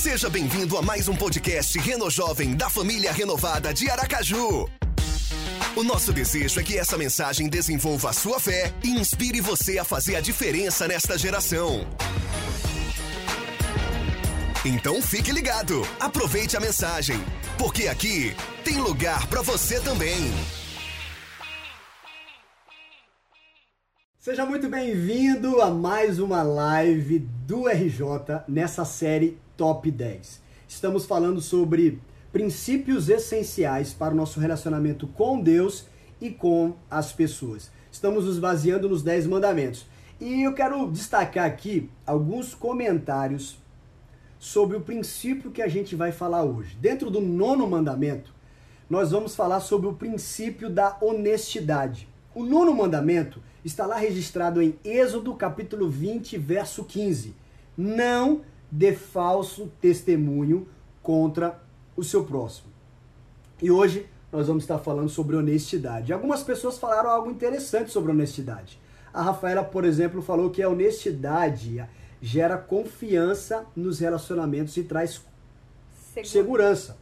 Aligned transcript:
Seja 0.00 0.30
bem-vindo 0.30 0.78
a 0.78 0.82
mais 0.82 1.08
um 1.08 1.14
podcast 1.14 1.78
Reno 1.78 2.08
Jovem 2.10 2.56
da 2.56 2.70
família 2.70 3.12
renovada 3.12 3.74
de 3.74 3.90
Aracaju. 3.90 4.66
O 5.76 5.82
nosso 5.82 6.10
desejo 6.10 6.58
é 6.58 6.62
que 6.62 6.78
essa 6.78 6.96
mensagem 6.96 7.50
desenvolva 7.50 8.08
a 8.08 8.12
sua 8.14 8.40
fé 8.40 8.72
e 8.82 8.88
inspire 8.88 9.42
você 9.42 9.76
a 9.76 9.84
fazer 9.84 10.16
a 10.16 10.22
diferença 10.22 10.88
nesta 10.88 11.18
geração. 11.18 11.86
Então 14.64 15.02
fique 15.02 15.30
ligado, 15.32 15.86
aproveite 16.00 16.56
a 16.56 16.60
mensagem, 16.60 17.22
porque 17.58 17.86
aqui 17.86 18.34
tem 18.64 18.78
lugar 18.78 19.26
para 19.26 19.42
você 19.42 19.78
também. 19.80 20.32
Seja 24.18 24.46
muito 24.46 24.66
bem-vindo 24.66 25.60
a 25.60 25.70
mais 25.70 26.18
uma 26.18 26.42
live 26.42 27.18
do 27.18 27.68
RJ 27.68 28.44
nessa 28.48 28.86
série 28.86 29.38
Top 29.60 29.90
10. 29.90 30.40
Estamos 30.66 31.04
falando 31.04 31.38
sobre 31.38 32.00
princípios 32.32 33.10
essenciais 33.10 33.92
para 33.92 34.14
o 34.14 34.16
nosso 34.16 34.40
relacionamento 34.40 35.06
com 35.06 35.38
Deus 35.38 35.84
e 36.18 36.30
com 36.30 36.76
as 36.90 37.12
pessoas. 37.12 37.70
Estamos 37.92 38.24
nos 38.24 38.38
baseando 38.38 38.88
nos 38.88 39.02
10 39.02 39.26
mandamentos. 39.26 39.84
E 40.18 40.44
eu 40.44 40.54
quero 40.54 40.90
destacar 40.90 41.44
aqui 41.44 41.90
alguns 42.06 42.54
comentários 42.54 43.58
sobre 44.38 44.78
o 44.78 44.80
princípio 44.80 45.50
que 45.50 45.60
a 45.60 45.68
gente 45.68 45.94
vai 45.94 46.10
falar 46.10 46.42
hoje. 46.42 46.74
Dentro 46.80 47.10
do 47.10 47.20
nono 47.20 47.68
mandamento, 47.68 48.32
nós 48.88 49.10
vamos 49.10 49.36
falar 49.36 49.60
sobre 49.60 49.88
o 49.88 49.92
princípio 49.92 50.70
da 50.70 50.96
honestidade. 51.02 52.08
O 52.34 52.46
nono 52.46 52.72
mandamento 52.72 53.42
está 53.62 53.84
lá 53.84 53.98
registrado 53.98 54.62
em 54.62 54.78
Êxodo 54.82 55.34
capítulo 55.34 55.86
20, 55.86 56.38
verso 56.38 56.82
15. 56.82 57.34
Não 57.76 58.40
dê 58.70 58.92
falso 58.92 59.70
testemunho 59.80 60.68
contra 61.02 61.60
o 61.96 62.04
seu 62.04 62.24
próximo. 62.24 62.68
E 63.60 63.70
hoje 63.70 64.06
nós 64.32 64.46
vamos 64.46 64.62
estar 64.62 64.78
falando 64.78 65.08
sobre 65.08 65.36
honestidade. 65.36 66.12
Algumas 66.12 66.42
pessoas 66.42 66.78
falaram 66.78 67.10
algo 67.10 67.30
interessante 67.30 67.90
sobre 67.90 68.12
honestidade. 68.12 68.78
A 69.12 69.22
Rafaela, 69.22 69.64
por 69.64 69.84
exemplo, 69.84 70.22
falou 70.22 70.50
que 70.50 70.62
a 70.62 70.68
honestidade 70.68 71.84
gera 72.22 72.56
confiança 72.56 73.66
nos 73.74 73.98
relacionamentos 73.98 74.76
e 74.76 74.84
traz 74.84 75.20
Segura. 76.12 76.28
segurança. 76.28 76.98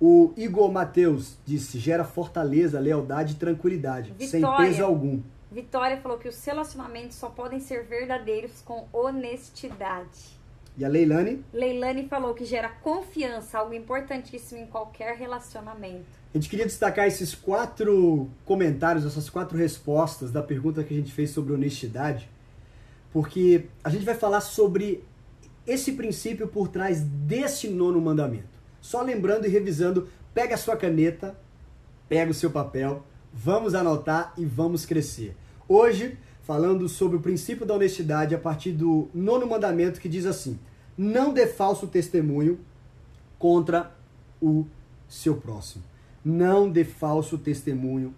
O 0.00 0.32
Igor 0.36 0.72
Mateus 0.72 1.36
disse: 1.44 1.78
gera 1.78 2.04
fortaleza, 2.04 2.80
lealdade 2.80 3.34
e 3.34 3.36
tranquilidade, 3.36 4.12
Vitória. 4.18 4.28
sem 4.28 4.56
peso 4.56 4.84
algum. 4.84 5.20
Vitória 5.52 6.00
falou 6.00 6.18
que 6.18 6.28
os 6.28 6.44
relacionamentos 6.44 7.16
só 7.16 7.28
podem 7.28 7.60
ser 7.60 7.84
verdadeiros 7.84 8.60
com 8.62 8.88
honestidade. 8.92 10.42
E 10.76 10.84
a 10.84 10.88
Leilane? 10.88 11.44
Leilane 11.52 12.08
falou 12.08 12.34
que 12.34 12.44
gera 12.44 12.68
confiança, 12.68 13.58
algo 13.58 13.74
importantíssimo 13.74 14.60
em 14.60 14.66
qualquer 14.66 15.16
relacionamento. 15.16 16.06
A 16.34 16.36
gente 16.36 16.48
queria 16.48 16.66
destacar 16.66 17.06
esses 17.06 17.32
quatro 17.32 18.28
comentários, 18.44 19.06
essas 19.06 19.30
quatro 19.30 19.56
respostas 19.56 20.32
da 20.32 20.42
pergunta 20.42 20.82
que 20.82 20.92
a 20.92 20.96
gente 20.96 21.12
fez 21.12 21.30
sobre 21.30 21.52
honestidade, 21.52 22.28
porque 23.12 23.66
a 23.84 23.88
gente 23.88 24.04
vai 24.04 24.16
falar 24.16 24.40
sobre 24.40 25.04
esse 25.64 25.92
princípio 25.92 26.48
por 26.48 26.66
trás 26.66 27.00
desse 27.00 27.68
nono 27.68 28.00
mandamento. 28.00 28.48
Só 28.80 29.00
lembrando 29.00 29.46
e 29.46 29.48
revisando, 29.48 30.08
pega 30.34 30.56
a 30.56 30.58
sua 30.58 30.76
caneta, 30.76 31.38
pega 32.08 32.32
o 32.32 32.34
seu 32.34 32.50
papel, 32.50 33.06
vamos 33.32 33.74
anotar 33.74 34.34
e 34.36 34.44
vamos 34.44 34.84
crescer. 34.84 35.36
Hoje, 35.68 36.18
falando 36.44 36.88
sobre 36.88 37.16
o 37.16 37.20
princípio 37.20 37.66
da 37.66 37.74
honestidade 37.74 38.34
a 38.34 38.38
partir 38.38 38.72
do 38.72 39.08
nono 39.12 39.46
mandamento 39.46 40.00
que 40.00 40.08
diz 40.08 40.26
assim: 40.26 40.58
não 40.96 41.32
dê 41.32 41.46
falso 41.46 41.86
testemunho 41.88 42.60
contra 43.38 43.92
o 44.40 44.64
seu 45.08 45.36
próximo. 45.36 45.82
Não 46.24 46.70
dê 46.70 46.84
falso 46.84 47.36
testemunho 47.36 48.14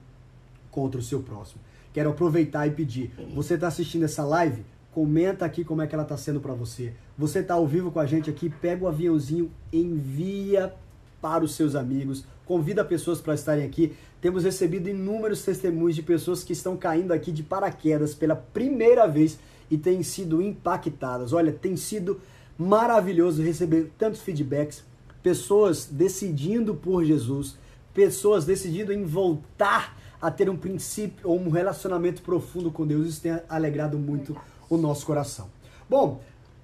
contra 0.70 1.00
o 1.00 1.02
seu 1.02 1.22
próximo. 1.22 1.60
Quero 1.92 2.10
aproveitar 2.10 2.66
e 2.66 2.70
pedir, 2.70 3.10
você 3.34 3.54
está 3.54 3.68
assistindo 3.68 4.04
essa 4.04 4.22
live? 4.22 4.64
Comenta 4.92 5.44
aqui 5.44 5.64
como 5.64 5.82
é 5.82 5.86
que 5.86 5.94
ela 5.94 6.04
está 6.04 6.16
sendo 6.16 6.40
para 6.40 6.52
você. 6.52 6.92
Você 7.16 7.40
está 7.40 7.54
ao 7.54 7.66
vivo 7.66 7.90
com 7.90 7.98
a 7.98 8.06
gente 8.06 8.28
aqui? 8.28 8.50
Pega 8.50 8.84
o 8.84 8.88
aviãozinho, 8.88 9.50
envia 9.72 10.74
para 11.20 11.44
os 11.44 11.54
seus 11.54 11.74
amigos, 11.74 12.24
convida 12.44 12.84
pessoas 12.84 13.20
para 13.20 13.34
estarem 13.34 13.64
aqui. 13.64 13.94
Temos 14.20 14.44
recebido 14.44 14.88
inúmeros 14.88 15.42
testemunhos 15.42 15.94
de 15.94 16.02
pessoas 16.02 16.42
que 16.42 16.52
estão 16.52 16.76
caindo 16.76 17.12
aqui 17.12 17.30
de 17.30 17.42
paraquedas 17.42 18.14
pela 18.14 18.34
primeira 18.34 19.06
vez 19.06 19.38
e 19.70 19.76
têm 19.76 20.02
sido 20.02 20.40
impactadas. 20.40 21.32
Olha, 21.32 21.52
tem 21.52 21.76
sido 21.76 22.20
maravilhoso 22.58 23.42
receber 23.42 23.92
tantos 23.98 24.22
feedbacks, 24.22 24.84
pessoas 25.22 25.86
decidindo 25.86 26.74
por 26.74 27.04
Jesus, 27.04 27.56
pessoas 27.92 28.44
decidindo 28.44 28.92
em 28.92 29.04
voltar 29.04 29.96
a 30.20 30.30
ter 30.30 30.48
um 30.48 30.56
princípio 30.56 31.28
ou 31.28 31.38
um 31.38 31.50
relacionamento 31.50 32.22
profundo 32.22 32.70
com 32.70 32.86
Deus. 32.86 33.06
Isso 33.06 33.22
tem 33.22 33.38
alegrado 33.48 33.98
muito 33.98 34.36
o 34.68 34.76
nosso 34.76 35.04
coração. 35.04 35.48
Bom, 35.88 36.20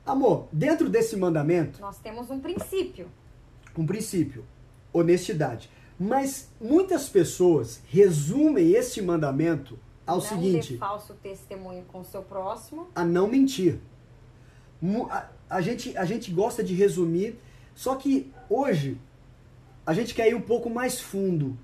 amor, 0.07 0.49
dentro 0.53 0.89
desse 0.89 1.17
mandamento. 1.17 1.81
Nós 1.81 1.99
temos 1.99 2.31
um 2.31 2.41
princípio. 2.41 3.09
Um 3.77 3.87
princípio: 3.87 4.45
honestidade. 4.93 5.71
Mas 6.05 6.49
muitas 6.61 7.09
pessoas 7.09 7.81
resumem 7.87 8.73
este 8.73 9.01
mandamento 9.01 9.79
ao 10.05 10.17
não 10.17 10.23
seguinte: 10.23 10.77
falso 10.77 11.15
testemunho 11.23 11.85
com 11.85 12.01
o 12.01 12.05
seu 12.05 12.23
próximo. 12.23 12.89
A 12.93 13.05
não 13.05 13.29
mentir. 13.29 13.79
A, 15.09 15.29
a, 15.49 15.61
gente, 15.61 15.97
a 15.97 16.05
gente 16.05 16.33
gosta 16.33 16.65
de 16.65 16.75
resumir, 16.75 17.39
só 17.73 17.95
que 17.95 18.33
hoje 18.51 18.99
a 19.87 19.95
gente 19.95 20.13
quer 20.13 20.29
ir 20.29 20.35
um 20.35 20.41
pouco 20.41 20.69
mais 20.69 21.01
fundo 21.01 21.57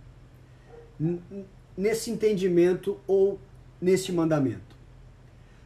nesse 1.77 2.09
entendimento 2.09 3.01
ou 3.09 3.41
nesse 3.81 4.13
mandamento. 4.13 4.77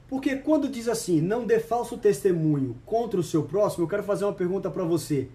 Porque 0.09 0.37
quando 0.37 0.67
diz 0.67 0.89
assim, 0.89 1.21
não 1.21 1.47
dê 1.47 1.61
falso 1.61 1.99
testemunho 1.99 2.79
contra 2.87 3.21
o 3.21 3.23
seu 3.23 3.43
próximo, 3.43 3.85
eu 3.85 3.89
quero 3.89 4.03
fazer 4.03 4.25
uma 4.25 4.33
pergunta 4.33 4.71
para 4.71 4.85
você. 4.85 5.29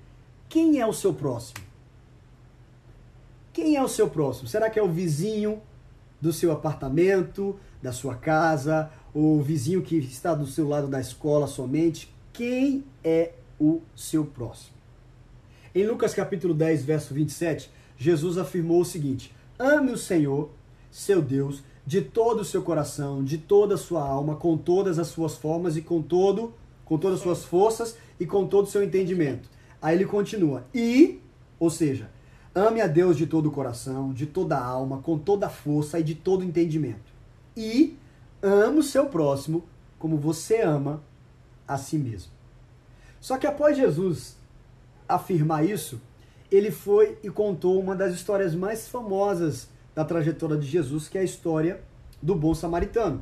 Quem 0.50 0.80
é 0.80 0.88
o 0.88 0.94
seu 0.94 1.14
próximo? 1.14 1.67
Quem 3.58 3.76
é 3.76 3.84
o 3.84 3.88
seu 3.88 4.08
próximo? 4.08 4.48
Será 4.48 4.70
que 4.70 4.78
é 4.78 4.84
o 4.84 4.88
vizinho 4.88 5.60
do 6.22 6.32
seu 6.32 6.52
apartamento, 6.52 7.56
da 7.82 7.92
sua 7.92 8.14
casa, 8.14 8.92
ou 9.16 9.40
o 9.40 9.42
vizinho 9.42 9.82
que 9.82 9.98
está 9.98 10.36
do 10.36 10.46
seu 10.46 10.68
lado 10.70 10.88
da 10.88 11.02
escola 11.02 11.48
somente? 11.48 12.14
Quem 12.32 12.84
é 13.04 13.32
o 13.60 13.82
seu 13.96 14.24
próximo? 14.24 14.76
Em 15.74 15.88
Lucas 15.88 16.14
capítulo 16.14 16.54
10, 16.54 16.86
verso 16.86 17.16
27, 17.16 17.72
Jesus 17.98 18.38
afirmou 18.38 18.82
o 18.82 18.86
seguinte: 18.86 19.34
Ame 19.58 19.92
o 19.92 19.98
Senhor, 19.98 20.52
seu 20.92 21.20
Deus, 21.20 21.64
de 21.84 22.02
todo 22.02 22.42
o 22.42 22.46
seu 22.46 22.62
coração, 22.62 23.24
de 23.24 23.40
toda 23.40 23.74
a 23.74 23.80
sua 23.80 24.08
alma, 24.08 24.36
com 24.36 24.56
todas 24.56 25.00
as 25.00 25.08
suas 25.08 25.36
formas 25.36 25.76
e 25.76 25.82
com 25.82 26.00
todo, 26.00 26.54
com 26.86 26.96
todas 27.00 27.18
as 27.18 27.24
suas 27.24 27.44
forças 27.44 27.98
e 28.20 28.26
com 28.28 28.46
todo 28.46 28.66
o 28.66 28.70
seu 28.70 28.84
entendimento. 28.84 29.50
Aí 29.82 29.96
ele 29.96 30.06
continua: 30.06 30.64
e, 30.76 31.20
ou 31.60 31.72
seja, 31.72 32.16
Ame 32.58 32.82
a 32.82 32.88
Deus 32.88 33.16
de 33.16 33.28
todo 33.28 33.50
o 33.50 33.52
coração, 33.52 34.12
de 34.12 34.26
toda 34.26 34.58
a 34.58 34.66
alma, 34.66 34.98
com 34.98 35.16
toda 35.16 35.46
a 35.46 35.50
força 35.50 36.00
e 36.00 36.04
de 36.04 36.16
todo 36.16 36.42
o 36.42 36.44
entendimento. 36.44 37.14
E 37.56 37.96
ame 38.42 38.80
o 38.80 38.84
seu 38.84 39.06
próximo 39.06 39.64
como 40.00 40.18
você 40.18 40.62
ama 40.64 41.04
a 41.68 41.78
si 41.78 42.00
mesmo. 42.00 42.32
Só 43.22 43.38
que 43.38 43.46
após 43.46 43.78
Jesus 43.78 44.38
afirmar 45.08 45.66
isso, 45.66 46.02
ele 46.52 46.72
foi 46.72 47.20
e 47.22 47.30
contou 47.30 47.80
uma 47.80 47.96
das 47.96 48.16
histórias 48.16 48.56
mais 48.56 48.88
famosas 48.88 49.70
da 49.94 50.04
trajetória 50.04 50.58
de 50.58 50.66
Jesus, 50.66 51.08
que 51.08 51.20
é 51.20 51.22
a 51.22 51.24
história 51.24 51.84
do 52.20 52.34
bom 52.34 52.56
samaritano. 52.56 53.22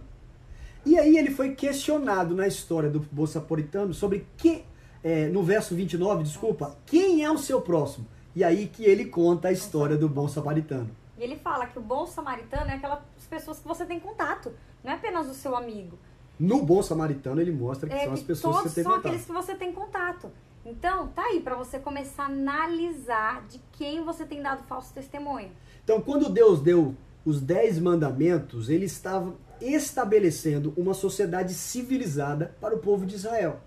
E 0.86 0.98
aí 0.98 1.18
ele 1.18 1.32
foi 1.32 1.56
questionado 1.56 2.34
na 2.34 2.48
história 2.48 2.90
do 2.90 3.02
bom 3.12 3.28
samaritano 3.28 3.94
sobre 3.94 4.26
que, 4.38 4.64
é, 5.04 5.28
no 5.28 5.44
verso 5.44 5.76
29, 5.76 6.24
desculpa, 6.24 6.78
quem 6.86 7.22
é 7.22 7.30
o 7.30 7.38
seu 7.38 7.60
próximo? 7.60 8.15
E 8.36 8.44
aí 8.44 8.68
que 8.68 8.84
ele 8.84 9.06
conta 9.06 9.48
a 9.48 9.52
história 9.52 9.98
do 9.98 10.10
bom 10.10 10.28
samaritano. 10.28 10.90
E 11.18 11.24
ele 11.24 11.38
fala 11.38 11.66
que 11.68 11.80
o 11.80 11.82
bom 11.82 12.06
samaritano 12.06 12.70
é 12.70 12.74
aquelas 12.76 13.00
pessoas 13.30 13.60
que 13.60 13.68
você 13.68 13.86
tem 13.86 14.00
contato, 14.00 14.52
não 14.84 14.92
é 14.92 14.96
apenas 14.96 15.30
o 15.30 15.34
seu 15.34 15.56
amigo. 15.56 15.98
No 16.38 16.64
bom 16.64 16.84
samaritano 16.84 17.40
ele 17.40 17.52
mostra 17.52 17.88
que 17.88 17.96
é, 17.96 18.04
são 18.04 18.14
as 18.14 18.22
pessoas 18.22 18.58
que 18.58 18.70
você 18.70 18.76
tem 18.76 18.84
são 18.84 18.92
contato. 18.92 19.06
aqueles 19.08 19.26
que 19.26 19.32
você 19.32 19.56
tem 19.56 19.72
contato. 19.72 20.32
Então, 20.66 21.08
tá 21.10 21.24
aí 21.24 21.40
para 21.40 21.56
você 21.56 21.80
começar 21.80 22.24
a 22.24 22.26
analisar 22.26 23.46
de 23.48 23.62
quem 23.72 24.04
você 24.04 24.26
tem 24.26 24.42
dado 24.42 24.64
falso 24.64 24.94
testemunho. 24.94 25.52
Então, 25.84 26.02
quando 26.02 26.28
Deus 26.28 26.60
deu 26.60 26.96
os 27.24 27.40
dez 27.40 27.80
mandamentos, 27.80 28.70
ele 28.70 28.86
estava 28.86 29.36
estabelecendo 29.62 30.74
uma 30.76 30.94
sociedade 30.94 31.54
civilizada 31.54 32.56
para 32.60 32.76
o 32.76 32.80
povo 32.80 33.06
de 33.06 33.16
Israel. 33.16 33.62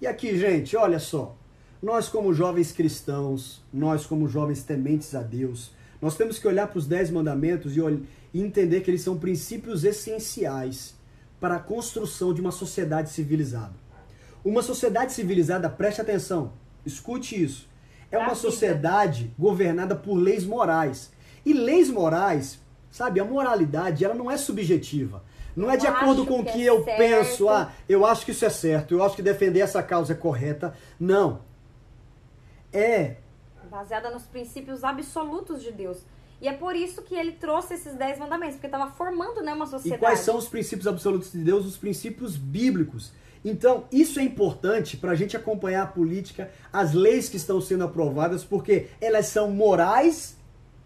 E 0.00 0.06
aqui, 0.06 0.36
gente, 0.38 0.76
olha 0.76 0.98
só. 0.98 1.34
Nós, 1.82 2.08
como 2.08 2.32
jovens 2.32 2.70
cristãos, 2.70 3.60
nós, 3.72 4.06
como 4.06 4.28
jovens 4.28 4.62
tementes 4.62 5.16
a 5.16 5.20
Deus, 5.20 5.72
nós 6.00 6.16
temos 6.16 6.38
que 6.38 6.46
olhar 6.46 6.68
para 6.68 6.78
os 6.78 6.86
Dez 6.86 7.10
Mandamentos 7.10 7.76
e, 7.76 7.80
entender 8.32 8.82
que 8.82 8.90
eles 8.90 9.02
são 9.02 9.18
princípios 9.18 9.82
essenciais 9.82 10.94
para 11.40 11.56
a 11.56 11.58
construção 11.58 12.32
de 12.32 12.40
uma 12.40 12.52
sociedade 12.52 13.10
civilizada. 13.10 13.74
Uma 14.44 14.62
sociedade 14.62 15.12
civilizada, 15.12 15.68
preste 15.68 16.00
atenção, 16.00 16.52
escute 16.86 17.42
isso, 17.42 17.68
é 18.12 18.18
uma 18.18 18.36
sociedade 18.36 19.32
governada 19.36 19.96
por 19.96 20.14
leis 20.14 20.44
morais. 20.44 21.10
E 21.44 21.52
leis 21.52 21.90
morais, 21.90 22.60
sabe, 22.92 23.18
a 23.18 23.24
moralidade, 23.24 24.04
ela 24.04 24.14
não 24.14 24.30
é 24.30 24.36
subjetiva. 24.36 25.24
Não 25.56 25.68
é 25.68 25.76
de 25.76 25.86
Eu 25.86 25.92
acordo 25.92 26.24
com 26.24 26.40
o 26.40 26.44
que 26.44 26.52
que 26.52 26.62
é 26.62 26.70
eu 26.70 26.84
certo. 26.84 26.98
penso, 26.98 27.48
ah, 27.48 27.72
eu 27.88 28.06
acho 28.06 28.24
que 28.24 28.30
isso 28.30 28.44
é 28.44 28.50
certo, 28.50 28.94
eu 28.94 29.02
acho 29.02 29.16
que 29.16 29.22
defender 29.22 29.60
essa 29.60 29.82
causa 29.82 30.12
é 30.12 30.16
correta. 30.16 30.74
Não. 30.98 31.50
É 32.72 33.16
Baseada 33.70 34.10
nos 34.10 34.24
princípios 34.24 34.84
absolutos 34.84 35.62
de 35.62 35.72
Deus. 35.72 35.98
E 36.40 36.48
é 36.48 36.52
por 36.52 36.74
isso 36.74 37.02
que 37.02 37.14
ele 37.14 37.32
trouxe 37.32 37.74
esses 37.74 37.94
dez 37.94 38.18
mandamentos, 38.18 38.56
porque 38.56 38.66
estava 38.66 38.90
formando 38.90 39.40
né, 39.40 39.54
uma 39.54 39.64
E 39.64 39.68
sociedade. 39.68 40.00
quais 40.00 40.18
são 40.20 40.36
os 40.36 40.48
princípios 40.48 40.86
absolutos 40.86 41.32
de 41.32 41.38
Deus? 41.38 41.64
Os 41.64 41.76
princípios 41.76 42.36
bíblicos. 42.36 43.12
Então, 43.44 43.84
isso 43.90 44.20
é 44.20 44.22
importante 44.22 44.96
para 44.96 45.12
a 45.12 45.14
gente 45.14 45.36
acompanhar 45.36 45.84
a 45.84 45.86
política, 45.86 46.50
as 46.72 46.92
leis 46.92 47.28
que 47.28 47.36
estão 47.36 47.60
sendo 47.60 47.84
aprovadas, 47.84 48.44
porque 48.44 48.88
elas 49.00 49.26
são 49.26 49.50
morais 49.50 50.36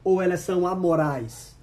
ou 0.05 0.23
elas 0.23 0.41
são 0.41 0.67
amorais. 0.67 1.57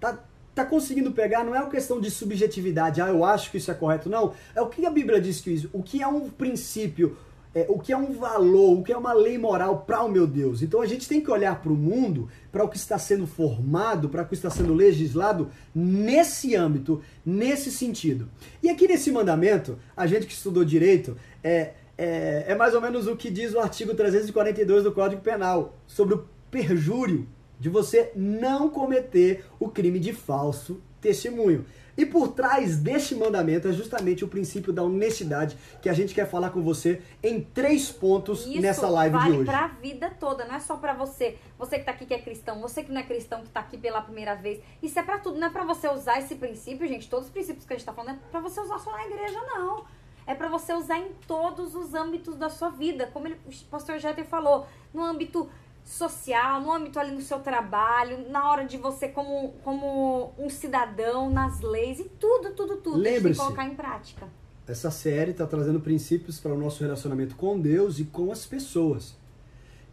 Tá, 0.00 0.18
tá 0.54 0.64
conseguindo 0.64 1.12
pegar? 1.12 1.44
Não 1.44 1.54
é 1.54 1.60
uma 1.60 1.70
questão 1.70 2.00
de 2.00 2.10
subjetividade, 2.10 3.00
ah, 3.00 3.08
eu 3.08 3.24
acho 3.24 3.50
que 3.50 3.56
isso 3.56 3.70
é 3.70 3.74
correto. 3.74 4.08
Não, 4.08 4.34
é 4.54 4.60
o 4.60 4.68
que 4.68 4.84
a 4.84 4.90
Bíblia 4.90 5.20
diz 5.20 5.40
que 5.40 5.50
isso, 5.50 5.70
o 5.72 5.82
que 5.82 6.02
é 6.02 6.06
um 6.06 6.28
princípio, 6.28 7.16
é, 7.54 7.66
o 7.68 7.78
que 7.78 7.92
é 7.92 7.96
um 7.96 8.12
valor, 8.12 8.78
o 8.78 8.82
que 8.82 8.92
é 8.92 8.96
uma 8.96 9.12
lei 9.12 9.38
moral 9.38 9.80
para 9.86 10.02
o 10.02 10.08
meu 10.08 10.26
Deus. 10.26 10.62
Então 10.62 10.80
a 10.80 10.86
gente 10.86 11.08
tem 11.08 11.20
que 11.20 11.30
olhar 11.30 11.60
para 11.60 11.72
o 11.72 11.76
mundo, 11.76 12.28
para 12.52 12.64
o 12.64 12.68
que 12.68 12.76
está 12.76 12.98
sendo 12.98 13.26
formado, 13.26 14.08
para 14.08 14.22
o 14.22 14.26
que 14.26 14.34
está 14.34 14.50
sendo 14.50 14.74
legislado 14.74 15.50
nesse 15.74 16.54
âmbito, 16.54 17.02
nesse 17.24 17.70
sentido. 17.70 18.28
E 18.62 18.68
aqui 18.68 18.86
nesse 18.86 19.10
mandamento, 19.10 19.78
a 19.96 20.06
gente 20.06 20.26
que 20.26 20.32
estudou 20.32 20.64
direito, 20.64 21.16
é, 21.42 21.72
é, 21.96 22.44
é 22.48 22.54
mais 22.54 22.74
ou 22.74 22.80
menos 22.80 23.06
o 23.06 23.16
que 23.16 23.30
diz 23.30 23.54
o 23.54 23.60
artigo 23.60 23.94
342 23.94 24.84
do 24.84 24.92
Código 24.92 25.22
Penal, 25.22 25.76
sobre 25.86 26.14
o 26.14 26.24
perjúrio 26.50 27.26
de 27.58 27.68
você 27.68 28.12
não 28.14 28.70
cometer 28.70 29.44
o 29.58 29.68
crime 29.68 29.98
de 29.98 30.12
falso 30.12 30.80
testemunho. 31.00 31.64
E 31.98 32.06
por 32.06 32.28
trás 32.28 32.78
deste 32.78 33.16
mandamento 33.16 33.66
é 33.66 33.72
justamente 33.72 34.24
o 34.24 34.28
princípio 34.28 34.72
da 34.72 34.84
honestidade 34.84 35.58
que 35.82 35.88
a 35.88 35.92
gente 35.92 36.14
quer 36.14 36.30
falar 36.30 36.50
com 36.50 36.62
você 36.62 37.02
em 37.20 37.40
três 37.42 37.90
pontos 37.90 38.46
Isso 38.46 38.60
nessa 38.60 38.88
live 38.88 39.16
vale 39.16 39.32
de 39.32 39.36
hoje. 39.38 39.44
pra 39.50 39.66
vida 39.66 40.08
toda, 40.20 40.44
não 40.44 40.54
é 40.54 40.60
só 40.60 40.76
pra 40.76 40.92
você. 40.92 41.36
Você 41.58 41.76
que 41.80 41.84
tá 41.84 41.90
aqui 41.90 42.06
que 42.06 42.14
é 42.14 42.20
cristão, 42.20 42.60
você 42.60 42.84
que 42.84 42.92
não 42.92 43.00
é 43.00 43.02
cristão, 43.02 43.42
que 43.42 43.48
tá 43.48 43.58
aqui 43.58 43.76
pela 43.76 44.00
primeira 44.00 44.36
vez. 44.36 44.60
Isso 44.80 44.96
é 44.96 45.02
pra 45.02 45.18
tudo, 45.18 45.40
não 45.40 45.48
é 45.48 45.50
pra 45.50 45.64
você 45.64 45.88
usar 45.88 46.20
esse 46.20 46.36
princípio, 46.36 46.86
gente. 46.86 47.08
Todos 47.10 47.26
os 47.26 47.32
princípios 47.32 47.66
que 47.66 47.72
a 47.72 47.76
gente 47.76 47.84
tá 47.84 47.92
falando 47.92 48.14
é 48.14 48.30
pra 48.30 48.38
você 48.38 48.60
usar 48.60 48.78
só 48.78 48.92
na 48.92 49.04
igreja, 49.04 49.40
não. 49.48 49.84
É 50.24 50.34
pra 50.34 50.48
você 50.48 50.72
usar 50.74 50.98
em 50.98 51.08
todos 51.26 51.74
os 51.74 51.94
âmbitos 51.94 52.36
da 52.36 52.48
sua 52.48 52.68
vida. 52.68 53.08
Como 53.12 53.26
ele, 53.26 53.40
o 53.44 53.64
pastor 53.70 53.98
Jeter 53.98 54.24
falou, 54.24 54.66
no 54.94 55.02
âmbito 55.02 55.48
social, 55.88 56.60
no 56.60 56.70
âmbito 56.70 56.98
ali 56.98 57.12
no 57.12 57.22
seu 57.22 57.40
trabalho, 57.40 58.30
na 58.30 58.50
hora 58.50 58.64
de 58.66 58.76
você 58.76 59.08
como, 59.08 59.54
como 59.64 60.34
um 60.38 60.50
cidadão, 60.50 61.30
nas 61.30 61.62
leis, 61.62 61.98
e 61.98 62.04
tudo, 62.04 62.50
tudo, 62.50 62.76
tudo. 62.76 62.98
Lembre-se. 62.98 63.40
colocar 63.40 63.64
em 63.64 63.74
prática. 63.74 64.28
Essa 64.66 64.90
série 64.90 65.30
está 65.30 65.46
trazendo 65.46 65.80
princípios 65.80 66.38
para 66.38 66.52
o 66.52 66.58
nosso 66.58 66.82
relacionamento 66.82 67.34
com 67.36 67.58
Deus 67.58 67.98
e 67.98 68.04
com 68.04 68.30
as 68.30 68.44
pessoas. 68.44 69.16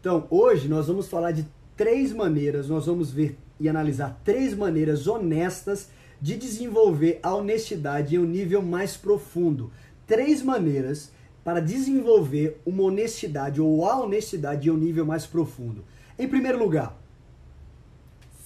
Então, 0.02 0.28
hoje 0.30 0.68
nós 0.68 0.88
vamos 0.88 1.08
falar 1.08 1.32
de 1.32 1.48
três 1.78 2.12
maneiras, 2.12 2.68
nós 2.68 2.86
vamos 2.86 3.10
ver 3.10 3.40
e 3.58 3.70
analisar 3.70 4.20
três 4.26 4.54
maneiras 4.54 5.08
honestas 5.08 5.90
de 6.22 6.36
desenvolver 6.36 7.22
a 7.24 7.34
honestidade 7.34 8.16
em 8.16 8.20
um 8.20 8.26
nível 8.26 8.62
mais 8.62 8.98
profundo. 8.98 9.72
Três 10.06 10.42
maneiras 10.42 11.10
para 11.46 11.62
desenvolver 11.62 12.60
uma 12.66 12.82
honestidade 12.82 13.62
ou 13.62 13.88
a 13.88 14.02
honestidade 14.02 14.68
em 14.68 14.72
um 14.72 14.78
nível 14.78 15.06
mais 15.06 15.28
profundo. 15.28 15.86
Em 16.18 16.28
primeiro 16.28 16.58
lugar, 16.58 17.00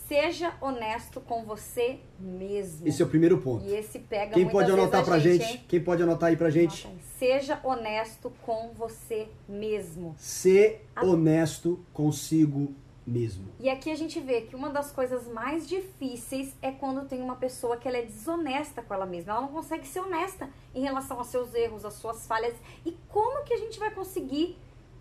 Seja 0.06 0.54
honesto 0.60 1.22
com 1.22 1.46
você 1.46 2.00
mesmo. 2.20 2.88
esse 2.88 3.00
é 3.00 3.06
o 3.06 3.08
primeiro 3.08 3.38
ponto. 3.38 3.64
E 3.64 3.76
esse 3.76 4.00
pega 4.00 4.34
Quem 4.34 4.50
pode 4.50 4.72
anotar 4.72 5.02
a 5.02 5.04
pra 5.04 5.20
gente, 5.20 5.46
gente? 5.46 5.66
Quem 5.68 5.80
pode 5.80 6.02
anotar 6.02 6.30
aí 6.30 6.36
pra 6.36 6.50
gente? 6.50 6.88
Anota 6.88 7.00
aí. 7.00 7.10
Seja 7.20 7.60
honesto 7.64 8.34
com 8.42 8.72
você 8.76 9.28
mesmo. 9.48 10.16
Ser 10.18 10.84
honesto 11.00 11.80
consigo 11.94 12.74
mesmo. 13.10 13.46
E 13.60 13.70
aqui 13.70 13.92
a 13.92 13.96
gente 13.96 14.20
vê 14.20 14.42
que 14.42 14.56
uma 14.56 14.70
das 14.70 14.92
coisas 14.92 15.28
mais 15.28 15.68
difíceis 15.68 16.54
é 16.62 16.72
quando 16.72 17.08
tem 17.08 17.22
uma 17.22 17.36
pessoa 17.36 17.76
que 17.78 17.88
ela 17.88 17.98
é 17.98 18.04
desonesta 18.04 18.82
com 18.82 18.94
ela 18.94 19.06
mesma. 19.06 19.32
Ela 19.34 19.42
não 19.42 19.50
consegue 19.50 19.88
ser 19.88 20.00
honesta 20.00 20.50
em 20.74 20.82
relação 20.82 21.18
aos 21.18 21.28
seus 21.28 21.54
erros, 21.54 21.84
às 21.84 21.96
suas 21.96 22.26
falhas. 22.28 22.54
E 22.86 22.96
como 23.10 23.44
que 23.44 23.54
a 23.54 23.58
gente 23.58 23.78
vai 23.80 23.92
conseguir 23.92 24.56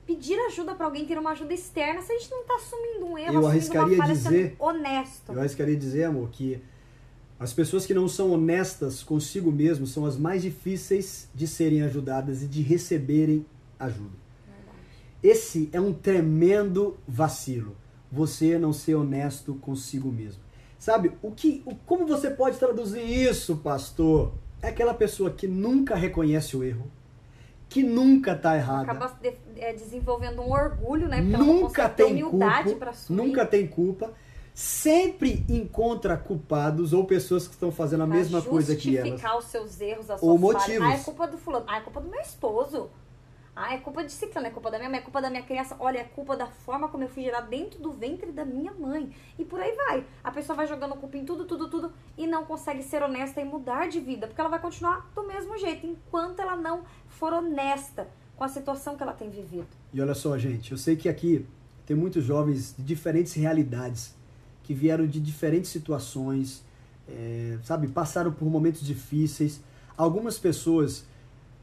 pedir 0.06 0.38
ajuda 0.46 0.74
pra 0.74 0.86
alguém, 0.86 1.04
ter 1.04 1.18
uma 1.18 1.32
ajuda 1.32 1.52
externa, 1.52 2.00
se 2.00 2.10
a 2.10 2.18
gente 2.18 2.30
não 2.30 2.42
tá 2.44 2.54
assumindo 2.54 3.04
um 3.04 3.18
erro, 3.18 3.34
Eu 3.34 3.38
assumindo 3.40 3.46
arriscaria 3.48 3.94
uma 3.94 4.04
falha, 4.04 4.14
dizer- 4.14 4.50
sendo 4.50 4.62
honesto. 4.62 5.32
Eu 5.32 5.38
arriscaria 5.40 5.76
dizer, 5.76 6.04
amor, 6.04 6.30
que 6.30 6.62
as 7.38 7.52
pessoas 7.52 7.84
que 7.84 7.92
não 7.92 8.08
são 8.08 8.32
honestas 8.32 9.02
consigo 9.02 9.52
mesmo 9.52 9.86
são 9.86 10.06
as 10.06 10.16
mais 10.16 10.40
difíceis 10.42 11.28
de 11.34 11.46
serem 11.46 11.82
ajudadas 11.82 12.42
e 12.42 12.46
de 12.48 12.62
receberem 12.62 13.44
ajuda. 13.78 14.16
Esse 15.22 15.68
é 15.72 15.80
um 15.80 15.92
tremendo 15.92 16.96
vacilo. 17.06 17.76
Você 18.10 18.58
não 18.58 18.72
ser 18.72 18.94
honesto 18.94 19.54
consigo 19.56 20.10
mesmo. 20.10 20.40
Sabe, 20.78 21.12
o 21.22 21.30
que, 21.32 21.62
o, 21.66 21.74
como 21.74 22.06
você 22.06 22.30
pode 22.30 22.56
traduzir 22.58 23.02
isso, 23.04 23.56
pastor? 23.56 24.32
É 24.62 24.68
aquela 24.68 24.94
pessoa 24.94 25.30
que 25.30 25.46
nunca 25.46 25.94
reconhece 25.94 26.56
o 26.56 26.64
erro, 26.64 26.86
que 27.68 27.82
nunca 27.82 28.34
tá 28.34 28.56
errada, 28.56 28.90
Acaba 28.92 29.18
de- 29.20 29.34
é, 29.56 29.72
desenvolvendo 29.72 30.40
um 30.40 30.50
orgulho, 30.52 31.08
né? 31.08 31.20
Porque 31.20 31.34
ela 31.34 31.44
nunca 31.44 31.88
tem 31.88 32.22
humildade 32.24 32.70
culpa, 32.70 32.94
nunca 33.10 33.44
tem 33.46 33.66
culpa, 33.66 34.12
sempre 34.54 35.44
encontra 35.48 36.16
culpados 36.16 36.92
ou 36.92 37.04
pessoas 37.04 37.46
que 37.46 37.54
estão 37.54 37.70
fazendo 37.70 38.04
a 38.04 38.06
pra 38.06 38.16
mesma 38.16 38.40
coisa 38.42 38.74
que 38.74 38.96
elas. 38.96 39.10
justificar 39.10 39.38
os 39.38 39.44
seus 39.46 39.80
erros, 39.80 40.10
as 40.10 40.22
Ou 40.22 40.38
suas 40.38 40.52
falhas. 40.64 40.68
motivos. 40.80 40.88
Ah, 40.88 41.00
é 41.00 41.04
culpa 41.04 41.26
do 41.28 41.38
fulano. 41.38 41.64
Ah, 41.68 41.76
é 41.78 41.80
culpa 41.80 42.00
do 42.00 42.08
meu 42.08 42.20
esposo. 42.20 42.88
Ah, 43.60 43.74
é 43.74 43.78
culpa 43.78 44.04
de 44.04 44.12
ciclano, 44.12 44.46
é 44.46 44.50
culpa 44.50 44.70
da 44.70 44.78
minha 44.78 44.88
mãe, 44.88 45.00
é 45.00 45.02
culpa 45.02 45.20
da 45.20 45.28
minha 45.28 45.42
criança. 45.42 45.74
Olha, 45.80 45.98
é 45.98 46.04
culpa 46.04 46.36
da 46.36 46.46
forma 46.46 46.88
como 46.88 47.02
eu 47.02 47.08
fui 47.08 47.24
gerada 47.24 47.48
dentro 47.48 47.82
do 47.82 47.90
ventre 47.90 48.30
da 48.30 48.44
minha 48.44 48.72
mãe. 48.72 49.12
E 49.36 49.44
por 49.44 49.58
aí 49.58 49.74
vai. 49.74 50.06
A 50.22 50.30
pessoa 50.30 50.54
vai 50.54 50.68
jogando 50.68 50.94
culpa 50.94 51.16
em 51.16 51.24
tudo, 51.24 51.44
tudo, 51.44 51.68
tudo 51.68 51.92
e 52.16 52.24
não 52.24 52.44
consegue 52.44 52.84
ser 52.84 53.02
honesta 53.02 53.40
e 53.40 53.44
mudar 53.44 53.88
de 53.88 53.98
vida. 53.98 54.28
Porque 54.28 54.40
ela 54.40 54.48
vai 54.48 54.60
continuar 54.60 55.10
do 55.12 55.26
mesmo 55.26 55.58
jeito, 55.58 55.84
enquanto 55.84 56.38
ela 56.38 56.54
não 56.54 56.84
for 57.08 57.32
honesta 57.32 58.06
com 58.36 58.44
a 58.44 58.48
situação 58.48 58.96
que 58.96 59.02
ela 59.02 59.12
tem 59.12 59.28
vivido. 59.28 59.66
E 59.92 60.00
olha 60.00 60.14
só, 60.14 60.38
gente, 60.38 60.70
eu 60.70 60.78
sei 60.78 60.94
que 60.94 61.08
aqui 61.08 61.44
tem 61.84 61.96
muitos 61.96 62.22
jovens 62.22 62.76
de 62.78 62.84
diferentes 62.84 63.32
realidades, 63.34 64.14
que 64.62 64.72
vieram 64.72 65.04
de 65.04 65.18
diferentes 65.18 65.70
situações, 65.70 66.64
é, 67.08 67.58
sabe, 67.64 67.88
passaram 67.88 68.30
por 68.30 68.48
momentos 68.48 68.86
difíceis. 68.86 69.60
Algumas 69.96 70.38
pessoas 70.38 71.04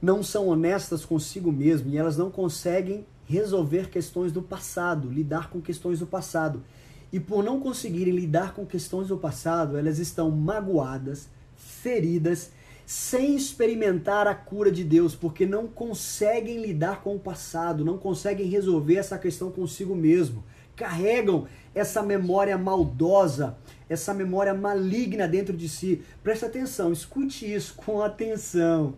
não 0.02 0.22
são 0.22 0.48
honestas 0.48 1.06
consigo 1.06 1.52
mesmo 1.52 1.90
e 1.90 1.98
elas 1.98 2.18
não 2.18 2.30
conseguem 2.30 3.06
resolver 3.26 3.90
questões 3.90 4.32
do 4.32 4.42
passado, 4.42 5.10
lidar 5.10 5.50
com 5.50 5.62
questões 5.62 6.00
do 6.00 6.08
passado. 6.08 6.64
E 7.12 7.20
por 7.20 7.44
não 7.44 7.60
conseguirem 7.60 8.14
lidar 8.14 8.54
com 8.54 8.66
questões 8.66 9.08
do 9.08 9.18
passado, 9.18 9.78
elas 9.78 10.00
estão 10.00 10.30
magoadas, 10.30 11.30
feridas, 11.56 12.52
sem 12.86 13.36
experimentar 13.36 14.28
a 14.28 14.36
cura 14.36 14.72
de 14.72 14.84
Deus, 14.84 15.16
porque 15.16 15.46
não 15.46 15.66
conseguem 15.66 16.62
lidar 16.62 17.02
com 17.02 17.16
o 17.16 17.20
passado, 17.20 17.86
não 17.86 17.98
conseguem 17.98 18.48
resolver 18.48 18.98
essa 18.98 19.18
questão 19.18 19.52
consigo 19.52 19.96
mesmo. 19.96 20.44
Carregam 20.76 21.48
essa 21.74 22.04
memória 22.04 22.58
maldosa, 22.58 23.58
essa 23.90 24.14
memória 24.14 24.54
maligna 24.54 25.28
dentro 25.28 25.56
de 25.56 25.68
si. 25.68 26.04
Presta 26.22 26.46
atenção, 26.46 26.92
escute 26.92 27.52
isso 27.52 27.74
com 27.76 28.02
atenção. 28.02 28.94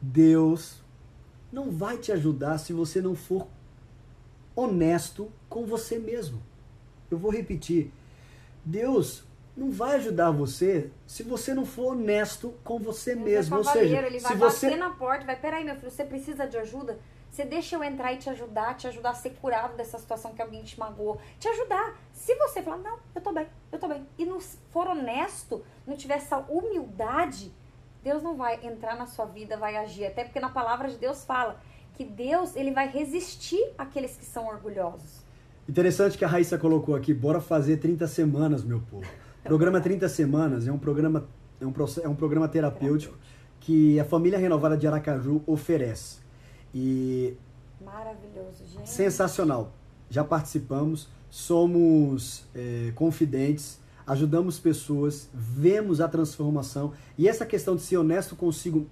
Deus 0.00 0.80
não 1.52 1.70
vai 1.70 1.98
te 1.98 2.12
ajudar 2.12 2.58
se 2.58 2.72
você 2.72 3.00
não 3.00 3.14
for 3.14 3.46
honesto 4.54 5.30
com 5.48 5.64
você 5.66 5.98
mesmo. 5.98 6.42
Eu 7.10 7.18
vou 7.18 7.30
repetir. 7.30 7.92
Deus 8.64 9.24
não 9.56 9.70
vai 9.70 9.96
ajudar 9.96 10.30
você 10.30 10.90
se 11.06 11.22
você 11.22 11.52
não 11.52 11.66
for 11.66 11.92
honesto 11.92 12.54
com 12.62 12.78
você 12.78 13.14
Deus 13.14 13.24
mesmo. 13.24 13.56
é 13.56 13.58
Ou 13.58 13.64
seja, 13.64 13.96
ele 13.98 14.20
vai 14.20 14.32
se 14.32 14.38
bater 14.38 14.50
você 14.50 14.76
na 14.76 14.90
porta, 14.90 15.26
vai, 15.26 15.36
peraí, 15.36 15.64
meu 15.64 15.76
filho, 15.76 15.90
você 15.90 16.04
precisa 16.04 16.46
de 16.46 16.56
ajuda? 16.56 16.98
Você 17.30 17.44
deixa 17.44 17.76
eu 17.76 17.84
entrar 17.84 18.12
e 18.12 18.16
te 18.16 18.28
ajudar, 18.28 18.74
te 18.74 18.88
ajudar 18.88 19.10
a 19.10 19.14
ser 19.14 19.30
curado 19.30 19.76
dessa 19.76 19.98
situação 19.98 20.34
que 20.34 20.42
alguém 20.42 20.64
te 20.64 20.78
magoou. 20.78 21.20
Te 21.38 21.48
ajudar. 21.48 21.96
Se 22.12 22.34
você 22.34 22.60
falar, 22.60 22.78
não, 22.78 22.98
eu 23.14 23.20
tô 23.20 23.32
bem, 23.32 23.46
eu 23.70 23.78
tô 23.78 23.86
bem. 23.86 24.06
E 24.18 24.24
não 24.24 24.40
for 24.40 24.88
honesto, 24.88 25.64
não 25.86 25.96
tiver 25.96 26.14
essa 26.14 26.38
humildade, 26.38 27.52
Deus 28.02 28.22
não 28.22 28.36
vai 28.36 28.58
entrar 28.64 28.96
na 28.96 29.06
sua 29.06 29.26
vida, 29.26 29.56
vai 29.56 29.76
agir. 29.76 30.06
Até 30.06 30.24
porque 30.24 30.40
na 30.40 30.48
palavra 30.48 30.88
de 30.88 30.96
Deus 30.96 31.24
fala 31.24 31.60
que 31.94 32.04
Deus, 32.04 32.56
ele 32.56 32.70
vai 32.72 32.88
resistir 32.88 33.62
àqueles 33.76 34.16
que 34.16 34.24
são 34.24 34.46
orgulhosos. 34.46 35.22
Interessante 35.68 36.16
que 36.16 36.24
a 36.24 36.28
Raíssa 36.28 36.58
colocou 36.58 36.96
aqui, 36.96 37.12
bora 37.12 37.40
fazer 37.40 37.76
30 37.76 38.06
semanas, 38.06 38.64
meu 38.64 38.80
povo. 38.80 39.06
Programa 39.44 39.80
30 39.80 40.08
semanas 40.08 40.66
é 40.66 40.72
um 40.72 40.78
programa 40.78 41.26
é 41.60 41.66
um, 41.66 41.72
é 42.02 42.08
um 42.08 42.14
programa 42.14 42.48
terapêutico 42.48 43.16
que 43.60 44.00
a 44.00 44.04
família 44.04 44.38
renovada 44.38 44.76
de 44.76 44.86
Aracaju 44.86 45.42
oferece. 45.46 46.18
E 46.74 47.36
Maravilhoso, 47.80 48.64
gente. 48.66 48.88
Sensacional. 48.88 49.72
Já 50.08 50.24
participamos, 50.24 51.08
somos 51.30 52.44
é, 52.54 52.92
confidentes, 52.94 53.78
ajudamos 54.06 54.58
pessoas, 54.58 55.28
vemos 55.32 56.00
a 56.00 56.08
transformação. 56.08 56.92
E 57.16 57.28
essa 57.28 57.46
questão 57.46 57.76
de 57.76 57.82
ser 57.82 57.96
honesto 57.96 58.36
consigo. 58.36 58.86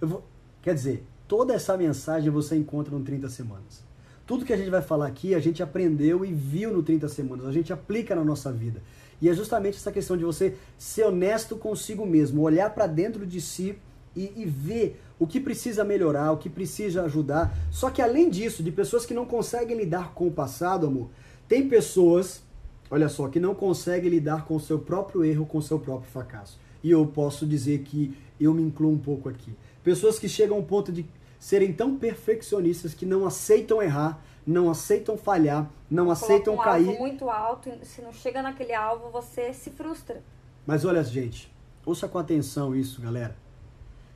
Vou, 0.00 0.24
quer 0.62 0.74
dizer, 0.74 1.06
toda 1.26 1.54
essa 1.54 1.76
mensagem 1.76 2.30
você 2.30 2.56
encontra 2.56 2.96
no 2.96 3.04
30 3.04 3.28
Semanas. 3.28 3.84
Tudo 4.26 4.44
que 4.44 4.52
a 4.52 4.56
gente 4.56 4.70
vai 4.70 4.82
falar 4.82 5.06
aqui, 5.06 5.34
a 5.34 5.38
gente 5.38 5.62
aprendeu 5.62 6.24
e 6.24 6.32
viu 6.32 6.72
no 6.72 6.82
30 6.82 7.08
Semanas, 7.08 7.46
a 7.46 7.52
gente 7.52 7.72
aplica 7.72 8.14
na 8.14 8.24
nossa 8.24 8.50
vida. 8.50 8.82
E 9.20 9.28
é 9.28 9.34
justamente 9.34 9.76
essa 9.76 9.92
questão 9.92 10.16
de 10.16 10.24
você 10.24 10.56
ser 10.76 11.04
honesto 11.04 11.56
consigo 11.56 12.04
mesmo, 12.04 12.42
olhar 12.42 12.70
para 12.74 12.86
dentro 12.86 13.24
de 13.24 13.40
si 13.40 13.78
e, 14.14 14.32
e, 14.34 14.44
ver 14.44 15.00
o 15.18 15.26
que 15.26 15.38
precisa 15.38 15.84
melhorar, 15.84 16.32
o 16.32 16.38
que 16.38 16.48
precisa 16.50 17.04
ajudar. 17.04 17.54
Só 17.70 17.90
que 17.90 18.02
além 18.02 18.28
disso, 18.28 18.62
de 18.62 18.72
pessoas 18.72 19.06
que 19.06 19.14
não 19.14 19.26
conseguem 19.26 19.76
lidar 19.76 20.12
com 20.12 20.26
o 20.26 20.32
passado, 20.32 20.86
amor, 20.86 21.08
tem 21.48 21.68
pessoas, 21.68 22.42
olha 22.90 23.08
só, 23.08 23.28
que 23.28 23.40
não 23.40 23.54
conseguem 23.54 24.10
lidar 24.10 24.44
com 24.44 24.56
o 24.56 24.60
seu 24.60 24.78
próprio 24.78 25.24
erro, 25.24 25.46
com 25.46 25.58
o 25.58 25.62
seu 25.62 25.78
próprio 25.78 26.10
fracasso. 26.10 26.58
E 26.82 26.90
eu 26.90 27.06
posso 27.06 27.46
dizer 27.46 27.80
que 27.80 28.16
eu 28.40 28.52
me 28.54 28.62
incluo 28.62 28.92
um 28.92 28.98
pouco 28.98 29.28
aqui. 29.28 29.54
Pessoas 29.82 30.18
que 30.18 30.28
chegam 30.28 30.56
ao 30.56 30.62
ponto 30.62 30.92
de 30.92 31.06
serem 31.38 31.72
tão 31.72 31.96
perfeccionistas 31.96 32.94
que 32.94 33.06
não 33.06 33.26
aceitam 33.26 33.82
errar, 33.82 34.22
não 34.46 34.70
aceitam 34.70 35.16
falhar, 35.16 35.70
não 35.90 36.10
aceitam 36.10 36.54
um 36.54 36.56
cair. 36.56 36.88
Alvo 36.88 36.98
muito 37.00 37.30
alto, 37.30 37.70
se 37.82 38.02
não 38.02 38.12
chega 38.12 38.42
naquele 38.42 38.74
alvo, 38.74 39.10
você 39.10 39.52
se 39.52 39.70
frustra. 39.70 40.22
Mas 40.66 40.84
olha, 40.84 41.02
gente, 41.02 41.52
ouça 41.84 42.08
com 42.08 42.18
atenção 42.18 42.74
isso, 42.74 43.00
galera. 43.00 43.36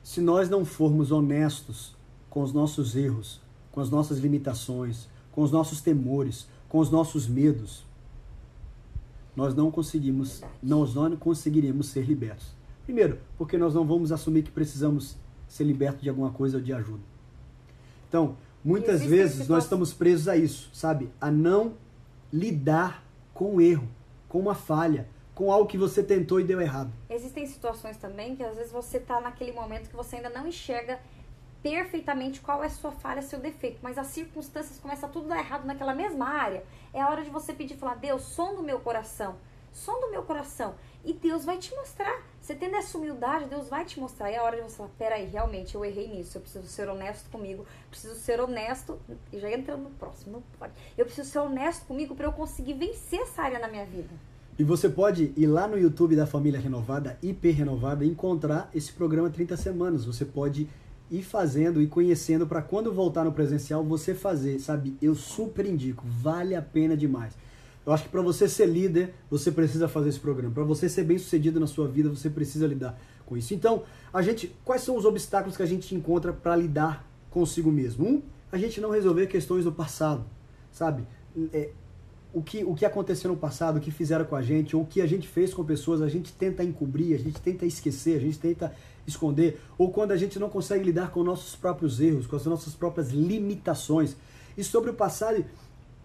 Se 0.03 0.19
nós 0.19 0.49
não 0.49 0.65
formos 0.65 1.11
honestos 1.11 1.95
com 2.29 2.41
os 2.41 2.53
nossos 2.53 2.95
erros, 2.95 3.41
com 3.71 3.79
as 3.79 3.89
nossas 3.89 4.19
limitações, 4.19 5.07
com 5.31 5.41
os 5.41 5.51
nossos 5.51 5.81
temores, 5.81 6.47
com 6.67 6.79
os 6.79 6.89
nossos 6.89 7.27
medos, 7.27 7.85
nós 9.35 9.55
não 9.55 9.71
conseguimos, 9.71 10.41
nós 10.61 10.95
não 10.95 11.15
conseguiremos 11.15 11.87
ser 11.87 12.05
libertos. 12.05 12.55
Primeiro, 12.83 13.19
porque 13.37 13.57
nós 13.57 13.73
não 13.73 13.85
vamos 13.85 14.11
assumir 14.11 14.43
que 14.43 14.51
precisamos 14.51 15.17
ser 15.47 15.63
libertos 15.63 16.01
de 16.01 16.09
alguma 16.09 16.31
coisa 16.31 16.57
ou 16.57 16.63
de 16.63 16.73
ajuda. 16.73 17.03
Então, 18.07 18.35
muitas 18.63 19.03
vezes 19.03 19.47
nós 19.47 19.63
estamos 19.63 19.93
presos 19.93 20.27
a 20.27 20.35
isso, 20.35 20.69
sabe? 20.73 21.09
A 21.19 21.31
não 21.31 21.73
lidar 22.31 23.03
com 23.33 23.55
o 23.55 23.61
erro, 23.61 23.87
com 24.27 24.39
uma 24.39 24.55
falha, 24.55 25.07
com 25.33 25.51
algo 25.51 25.67
que 25.67 25.77
você 25.77 26.03
tentou 26.03 26.39
e 26.39 26.43
deu 26.43 26.61
errado. 26.61 26.91
Existem 27.09 27.45
situações 27.45 27.97
também 27.97 28.35
que 28.35 28.43
às 28.43 28.55
vezes 28.55 28.71
você 28.71 28.97
está 28.97 29.19
naquele 29.21 29.51
momento 29.51 29.89
que 29.89 29.95
você 29.95 30.17
ainda 30.17 30.29
não 30.29 30.47
enxerga 30.47 30.99
perfeitamente 31.61 32.41
qual 32.41 32.63
é 32.63 32.67
a 32.67 32.69
sua 32.69 32.91
falha, 32.91 33.21
seu 33.21 33.39
defeito, 33.39 33.79
mas 33.81 33.97
as 33.97 34.07
circunstâncias 34.07 34.79
começam 34.79 35.07
a 35.07 35.11
tudo 35.11 35.27
dar 35.27 35.39
errado 35.39 35.65
naquela 35.65 35.93
mesma 35.93 36.27
área. 36.27 36.63
É 36.93 37.01
a 37.01 37.09
hora 37.09 37.23
de 37.23 37.29
você 37.29 37.53
pedir, 37.53 37.75
falar: 37.75 37.95
"Deus, 37.95 38.23
som 38.23 38.55
do 38.55 38.63
meu 38.63 38.79
coração, 38.79 39.35
som 39.71 39.99
do 40.01 40.09
meu 40.09 40.23
coração". 40.23 40.75
E 41.03 41.13
Deus 41.13 41.45
vai 41.45 41.57
te 41.57 41.73
mostrar. 41.75 42.21
Você 42.39 42.53
tendo 42.53 42.75
essa 42.75 42.97
humildade, 42.97 43.45
Deus 43.45 43.67
vai 43.67 43.85
te 43.85 43.99
mostrar. 43.99 44.29
É 44.29 44.37
a 44.37 44.43
hora 44.43 44.57
de 44.57 44.63
você 44.63 44.77
falar, 44.77 44.89
peraí, 44.97 45.25
realmente 45.25 45.73
eu 45.73 45.83
errei 45.83 46.07
nisso. 46.07 46.37
Eu 46.37 46.41
preciso 46.41 46.67
ser 46.67 46.89
honesto 46.89 47.29
comigo. 47.29 47.65
Preciso 47.89 48.15
ser 48.15 48.39
honesto. 48.39 48.99
E 49.31 49.39
já 49.39 49.51
entrando 49.51 49.83
no 49.83 49.89
próximo, 49.91 50.33
não 50.33 50.43
pode. 50.59 50.73
Eu 50.97 51.05
preciso 51.05 51.29
ser 51.29 51.39
honesto 51.39 51.85
comigo 51.85 52.15
para 52.15 52.27
eu 52.27 52.31
conseguir 52.31 52.73
vencer 52.73 53.21
essa 53.21 53.41
área 53.41 53.59
na 53.59 53.67
minha 53.67 53.85
vida. 53.85 54.09
E 54.59 54.63
você 54.63 54.89
pode 54.89 55.33
ir 55.35 55.47
lá 55.47 55.67
no 55.67 55.77
YouTube 55.77 56.15
da 56.15 56.27
Família 56.27 56.59
Renovada, 56.59 57.17
IP 57.23 57.49
Renovada, 57.49 58.05
e 58.05 58.09
encontrar 58.09 58.69
esse 58.75 58.91
programa 58.91 59.29
30 59.29 59.57
semanas. 59.57 60.05
Você 60.05 60.23
pode 60.23 60.69
ir 61.11 61.23
fazendo 61.23 61.81
e 61.81 61.87
conhecendo 61.87 62.47
para 62.47 62.61
quando 62.61 62.93
voltar 62.93 63.25
no 63.25 63.33
presencial 63.33 63.83
você 63.83 64.15
fazer, 64.15 64.59
sabe? 64.59 64.95
Eu 65.01 65.13
super 65.13 65.65
indico, 65.65 66.05
vale 66.07 66.55
a 66.55 66.61
pena 66.61 66.95
demais. 66.95 67.33
Eu 67.85 67.91
acho 67.91 68.03
que 68.03 68.09
para 68.09 68.21
você 68.21 68.47
ser 68.47 68.67
líder, 68.67 69.13
você 69.29 69.51
precisa 69.51 69.87
fazer 69.87 70.09
esse 70.09 70.19
programa. 70.19 70.53
Para 70.53 70.63
você 70.63 70.87
ser 70.87 71.03
bem-sucedido 71.03 71.59
na 71.59 71.67
sua 71.67 71.87
vida, 71.87 72.09
você 72.09 72.29
precisa 72.29 72.65
lidar 72.65 72.97
com 73.25 73.35
isso. 73.35 73.53
Então, 73.53 73.83
a 74.13 74.21
gente, 74.21 74.55
quais 74.63 74.83
são 74.83 74.95
os 74.95 75.03
obstáculos 75.03 75.57
que 75.57 75.63
a 75.63 75.65
gente 75.65 75.93
encontra 75.93 76.31
para 76.31 76.55
lidar 76.55 77.05
consigo 77.29 77.71
mesmo? 77.71 78.07
Um, 78.07 78.21
a 78.51 78.57
gente 78.57 78.79
não 78.79 78.91
resolver 78.91 79.27
questões 79.27 79.65
do 79.65 79.71
passado, 79.71 80.23
sabe? 80.71 81.03
É, 81.51 81.71
o 82.33 82.41
que, 82.41 82.63
o 82.63 82.73
que 82.73 82.85
aconteceu 82.85 83.31
no 83.31 83.37
passado, 83.37 83.77
o 83.77 83.81
que 83.81 83.91
fizeram 83.91 84.25
com 84.25 84.35
a 84.35 84.41
gente, 84.41 84.75
ou 84.75 84.83
o 84.83 84.85
que 84.85 85.01
a 85.01 85.07
gente 85.07 85.27
fez 85.27 85.53
com 85.53 85.63
pessoas, 85.65 86.01
a 86.01 86.07
gente 86.07 86.31
tenta 86.31 86.63
encobrir, 86.63 87.15
a 87.15 87.17
gente 87.17 87.41
tenta 87.41 87.65
esquecer, 87.65 88.15
a 88.15 88.21
gente 88.21 88.39
tenta 88.39 88.73
esconder, 89.05 89.61
ou 89.77 89.91
quando 89.91 90.11
a 90.11 90.17
gente 90.17 90.37
não 90.39 90.49
consegue 90.49 90.83
lidar 90.83 91.11
com 91.11 91.23
nossos 91.23 91.55
próprios 91.55 91.99
erros, 91.99 92.27
com 92.27 92.35
as 92.35 92.45
nossas 92.45 92.73
próprias 92.73 93.09
limitações. 93.09 94.15
E 94.57 94.63
sobre 94.63 94.89
o 94.89 94.93
passado, 94.93 95.45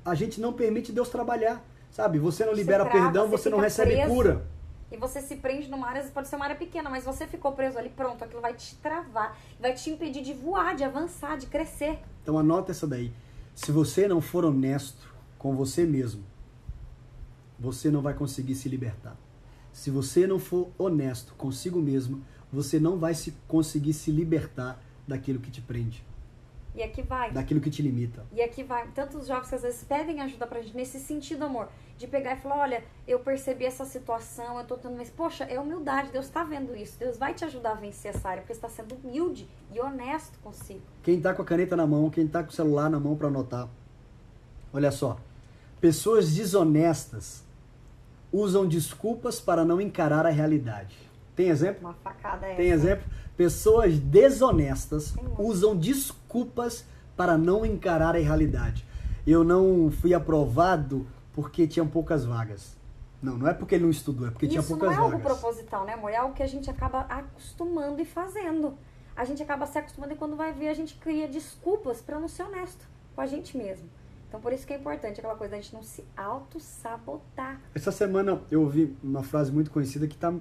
a 0.05 0.15
gente 0.15 0.41
não 0.41 0.53
permite 0.53 0.93
Deus 0.93 1.09
trabalhar, 1.09 1.65
sabe? 1.91 2.19
Você 2.19 2.45
não 2.45 2.53
libera 2.53 2.85
você 2.85 2.91
trava, 2.91 3.05
perdão, 3.05 3.29
você, 3.29 3.43
você 3.45 3.51
não 3.51 3.59
recebe 3.59 3.93
preso, 3.93 4.15
cura. 4.15 4.47
E 4.91 4.97
você 4.97 5.21
se 5.21 5.37
prende 5.37 5.69
numa 5.69 5.89
área, 5.89 6.03
pode 6.15 6.29
ser 6.29 6.37
uma 6.37 6.45
área 6.45 6.57
pequena, 6.57 6.89
mas 6.89 7.05
você 7.05 7.27
ficou 7.27 7.53
preso 7.53 7.77
ali, 7.79 7.89
pronto, 7.89 8.23
aquilo 8.23 8.41
vai 8.41 8.55
te 8.55 8.77
travar, 8.77 9.37
vai 9.59 9.75
te 9.75 9.91
impedir 9.91 10.23
de 10.23 10.33
voar, 10.33 10.77
de 10.77 10.85
avançar, 10.85 11.37
de 11.37 11.47
crescer. 11.47 11.99
Então 12.23 12.39
anota 12.39 12.71
essa 12.71 12.87
daí. 12.87 13.13
Se 13.55 13.73
você 13.73 14.07
não 14.07 14.21
for 14.21 14.45
honesto 14.45 15.13
com 15.39 15.57
você 15.57 15.85
mesmo, 15.85 16.23
você 17.59 17.91
não 17.91 18.01
vai 18.01 18.15
conseguir 18.15 18.55
se 18.55 18.69
libertar. 18.69 19.17
Se 19.73 19.91
você 19.91 20.27
não 20.27 20.39
for 20.39 20.71
honesto 20.79 21.35
consigo 21.35 21.81
mesmo, 21.81 22.23
você 22.53 22.79
não 22.79 22.99
vai 22.99 23.15
se 23.15 23.35
conseguir 23.49 23.93
se 23.93 24.11
libertar 24.11 24.83
daquilo 25.07 25.41
que 25.41 25.51
te 25.51 25.61
prende. 25.61 26.05
E 26.75 26.83
aqui 26.83 27.01
vai. 27.01 27.31
Daquilo 27.31 27.59
que 27.59 27.71
te 27.71 27.81
limita. 27.81 28.27
E 28.31 28.43
aqui 28.43 28.63
vai. 28.63 28.87
Tantos 28.89 29.27
jovens 29.27 29.49
que 29.49 29.55
às 29.55 29.63
vezes 29.63 29.83
pedem 29.83 30.21
ajuda 30.21 30.47
pra 30.47 30.61
gente 30.61 30.77
nesse 30.77 31.01
sentido, 31.01 31.45
amor. 31.45 31.69
De 31.97 32.07
pegar 32.07 32.35
e 32.35 32.37
falar, 32.37 32.59
olha, 32.59 32.85
eu 33.09 33.19
percebi 33.21 33.65
essa 33.65 33.87
situação, 33.87 34.59
eu 34.59 34.67
tô 34.67 34.77
tendo... 34.77 34.95
Mas, 34.95 35.09
poxa, 35.09 35.45
é 35.45 35.59
humildade. 35.59 36.11
Deus 36.13 36.29
tá 36.29 36.45
vendo 36.45 36.77
isso. 36.77 36.99
Deus 36.99 37.17
vai 37.17 37.33
te 37.33 37.47
ajudar 37.47 37.71
a 37.71 37.75
vencer 37.77 38.15
essa 38.15 38.29
área, 38.29 38.43
porque 38.43 38.53
você 38.53 38.61
tá 38.61 38.69
sendo 38.69 38.95
humilde 38.95 39.49
e 39.73 39.81
honesto 39.81 40.39
consigo. 40.41 40.83
Quem 41.03 41.19
tá 41.19 41.33
com 41.33 41.41
a 41.41 41.45
caneta 41.47 41.75
na 41.75 41.87
mão, 41.87 42.11
quem 42.11 42.29
tá 42.29 42.43
com 42.43 42.51
o 42.51 42.55
celular 42.55 42.91
na 42.91 43.01
mão 43.01 43.17
para 43.17 43.29
anotar. 43.29 43.69
Olha 44.71 44.91
só. 44.91 45.19
Pessoas 45.81 46.35
desonestas 46.35 47.43
usam 48.31 48.69
desculpas 48.69 49.41
para 49.41 49.65
não 49.65 49.81
encarar 49.81 50.27
a 50.27 50.31
realidade. 50.31 51.06
Tem 51.37 51.49
exemplo? 51.51 51.81
Uma 51.83 51.95
facada 51.95 52.47
essa. 52.47 52.57
Tem 52.57 52.71
exemplo? 52.71 53.05
Pessoas 53.37 53.99
desonestas 53.99 55.15
usam 55.39 55.77
desculpas 55.77 56.87
para 57.15 57.37
não 57.37 57.65
encarar 57.65 58.17
a 58.17 58.19
realidade. 58.19 58.87
Eu 59.27 59.45
não 59.45 59.91
fui 59.91 60.15
aprovado 60.15 61.07
porque 61.35 61.67
tinha 61.67 61.85
poucas 61.85 62.25
vagas. 62.25 62.75
Não, 63.23 63.37
não 63.37 63.49
é 63.49 63.53
porque 63.53 63.75
ele 63.75 63.85
não 63.85 63.91
estudou, 63.91 64.27
é 64.27 64.31
porque 64.31 64.47
Isso 64.47 64.53
tinha 64.53 64.63
poucas 64.63 64.89
vagas. 64.89 64.95
Isso 64.97 65.03
não 65.03 65.11
é 65.11 65.15
algo 65.15 65.41
proposital, 65.41 65.85
né, 65.85 65.93
amor? 65.93 66.11
É 66.11 66.17
algo 66.17 66.35
que 66.35 66.43
a 66.43 66.47
gente 66.47 66.71
acaba 66.71 67.01
acostumando 67.01 68.01
e 68.01 68.05
fazendo. 68.05 68.75
A 69.15 69.25
gente 69.25 69.43
acaba 69.43 69.67
se 69.67 69.79
acostumando 69.79 70.15
e 70.15 70.17
quando 70.17 70.37
vai 70.37 70.53
ver 70.53 70.69
a 70.69 70.75
gente 70.75 70.95
cria 70.97 71.29
desculpas 71.29 72.01
para 72.01 72.19
não 72.19 72.29
ser 72.29 72.45
honesto 72.45 72.87
com 73.15 73.21
a 73.21 73.27
gente 73.27 73.57
mesmo. 73.57 73.89
Então 74.29 74.41
por 74.41 74.53
isso 74.53 74.67
que 74.67 74.73
é 74.73 74.77
importante 74.77 75.19
aquela 75.19 75.35
coisa 75.35 75.53
da 75.57 75.61
gente 75.61 75.75
não 75.75 75.83
se 75.83 76.05
auto-sabotar. 76.17 77.61
Essa 77.75 77.91
semana 77.91 78.41
eu 78.51 78.63
ouvi 78.63 78.97
uma 79.03 79.23
frase 79.23 79.51
muito 79.51 79.71
conhecida 79.71 80.07
que 80.07 80.17
tá. 80.17 80.35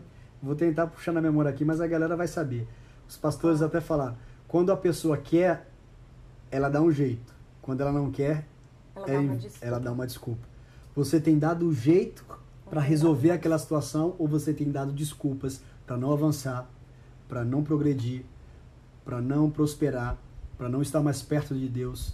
Vou 0.46 0.56
tentar 0.56 0.86
puxar 0.86 1.12
na 1.12 1.20
memória 1.20 1.50
aqui, 1.50 1.66
mas 1.66 1.82
a 1.82 1.88
galera 1.88 2.16
vai 2.16 2.28
saber. 2.28 2.68
Os 3.10 3.18
pastores 3.18 3.64
até 3.64 3.82
falaram, 3.82 4.16
quando 4.48 4.72
a 4.72 4.78
pessoa 4.78 5.18
quer, 5.18 5.68
ela 6.52 6.70
dá 6.70 6.80
um 6.80 6.92
jeito. 6.92 7.34
Quando 7.64 7.82
ela 7.82 7.92
não 7.92 8.12
quer, 8.12 8.46
ela, 8.96 9.10
é, 9.10 9.24
dá, 9.24 9.50
ela 9.60 9.80
dá 9.80 9.92
uma 9.92 10.06
desculpa. 10.06 10.48
Você 10.96 11.20
tem 11.20 11.40
dado 11.40 11.66
um 11.68 11.74
jeito 11.74 12.24
para 12.70 12.80
resolver 12.80 13.32
aquela 13.32 13.58
situação 13.58 14.16
ou 14.20 14.28
você 14.28 14.54
tem 14.54 14.72
dado 14.72 14.94
desculpas 14.94 15.62
para 15.84 15.98
não 15.98 16.14
avançar, 16.14 16.70
para 17.28 17.44
não 17.44 17.64
progredir, 17.64 18.24
para 19.04 19.20
não 19.20 19.50
prosperar, 19.50 20.16
para 20.60 20.70
não 20.70 20.84
estar 20.84 21.02
mais 21.02 21.24
perto 21.24 21.56
de 21.56 21.68
Deus? 21.68 22.10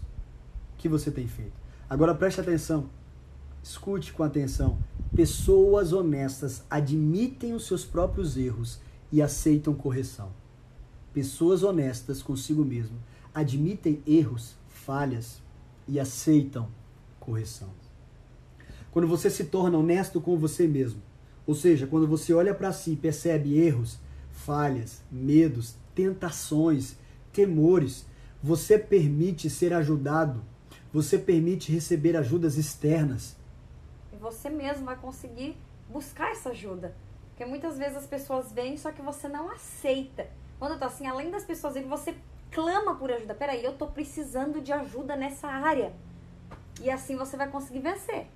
O 0.73 0.77
que 0.77 0.87
você 0.87 1.11
tem 1.11 1.27
feito? 1.27 1.53
Agora 1.89 2.15
preste 2.15 2.39
atenção. 2.39 2.89
Escute 3.61 4.13
com 4.13 4.23
atenção. 4.23 4.79
Pessoas 5.21 5.93
honestas 5.93 6.63
admitem 6.67 7.53
os 7.53 7.67
seus 7.67 7.85
próprios 7.85 8.35
erros 8.35 8.79
e 9.11 9.21
aceitam 9.21 9.71
correção 9.71 10.31
pessoas 11.13 11.61
honestas 11.61 12.23
consigo 12.23 12.65
mesmo 12.65 12.97
admitem 13.31 14.01
erros, 14.07 14.55
falhas 14.67 15.39
e 15.87 15.99
aceitam 15.99 16.67
correção. 17.19 17.69
Quando 18.91 19.07
você 19.07 19.29
se 19.29 19.43
torna 19.43 19.77
honesto 19.77 20.19
com 20.19 20.37
você 20.37 20.67
mesmo, 20.67 21.01
ou 21.45 21.53
seja, 21.53 21.85
quando 21.85 22.07
você 22.07 22.33
olha 22.33 22.55
para 22.55 22.73
si 22.73 22.93
e 22.93 22.95
percebe 22.95 23.57
erros, 23.57 23.99
falhas, 24.31 25.01
medos, 25.11 25.75
tentações, 25.93 26.95
temores, 27.31 28.07
você 28.41 28.75
permite 28.75 29.51
ser 29.51 29.71
ajudado, 29.71 30.41
você 30.91 31.15
permite 31.17 31.71
receber 31.71 32.17
ajudas 32.17 32.57
externas. 32.57 33.35
Você 34.21 34.51
mesmo 34.51 34.85
vai 34.85 34.95
conseguir 34.95 35.57
buscar 35.89 36.31
essa 36.31 36.51
ajuda. 36.51 36.93
Porque 37.29 37.43
muitas 37.43 37.75
vezes 37.75 37.97
as 37.97 38.05
pessoas 38.05 38.51
vêm, 38.51 38.77
só 38.77 38.91
que 38.91 39.01
você 39.01 39.27
não 39.27 39.49
aceita. 39.49 40.27
Quando 40.59 40.73
eu 40.73 40.79
tô 40.79 40.85
assim, 40.85 41.07
além 41.07 41.31
das 41.31 41.43
pessoas 41.43 41.75
irem, 41.75 41.89
você 41.89 42.13
clama 42.51 42.93
por 42.93 43.11
ajuda. 43.11 43.33
Peraí, 43.33 43.65
eu 43.65 43.73
tô 43.73 43.87
precisando 43.87 44.61
de 44.61 44.71
ajuda 44.71 45.15
nessa 45.15 45.47
área. 45.47 45.91
E 46.79 46.89
assim 46.91 47.15
você 47.15 47.35
vai 47.35 47.49
conseguir 47.49 47.79
vencer. 47.79 48.27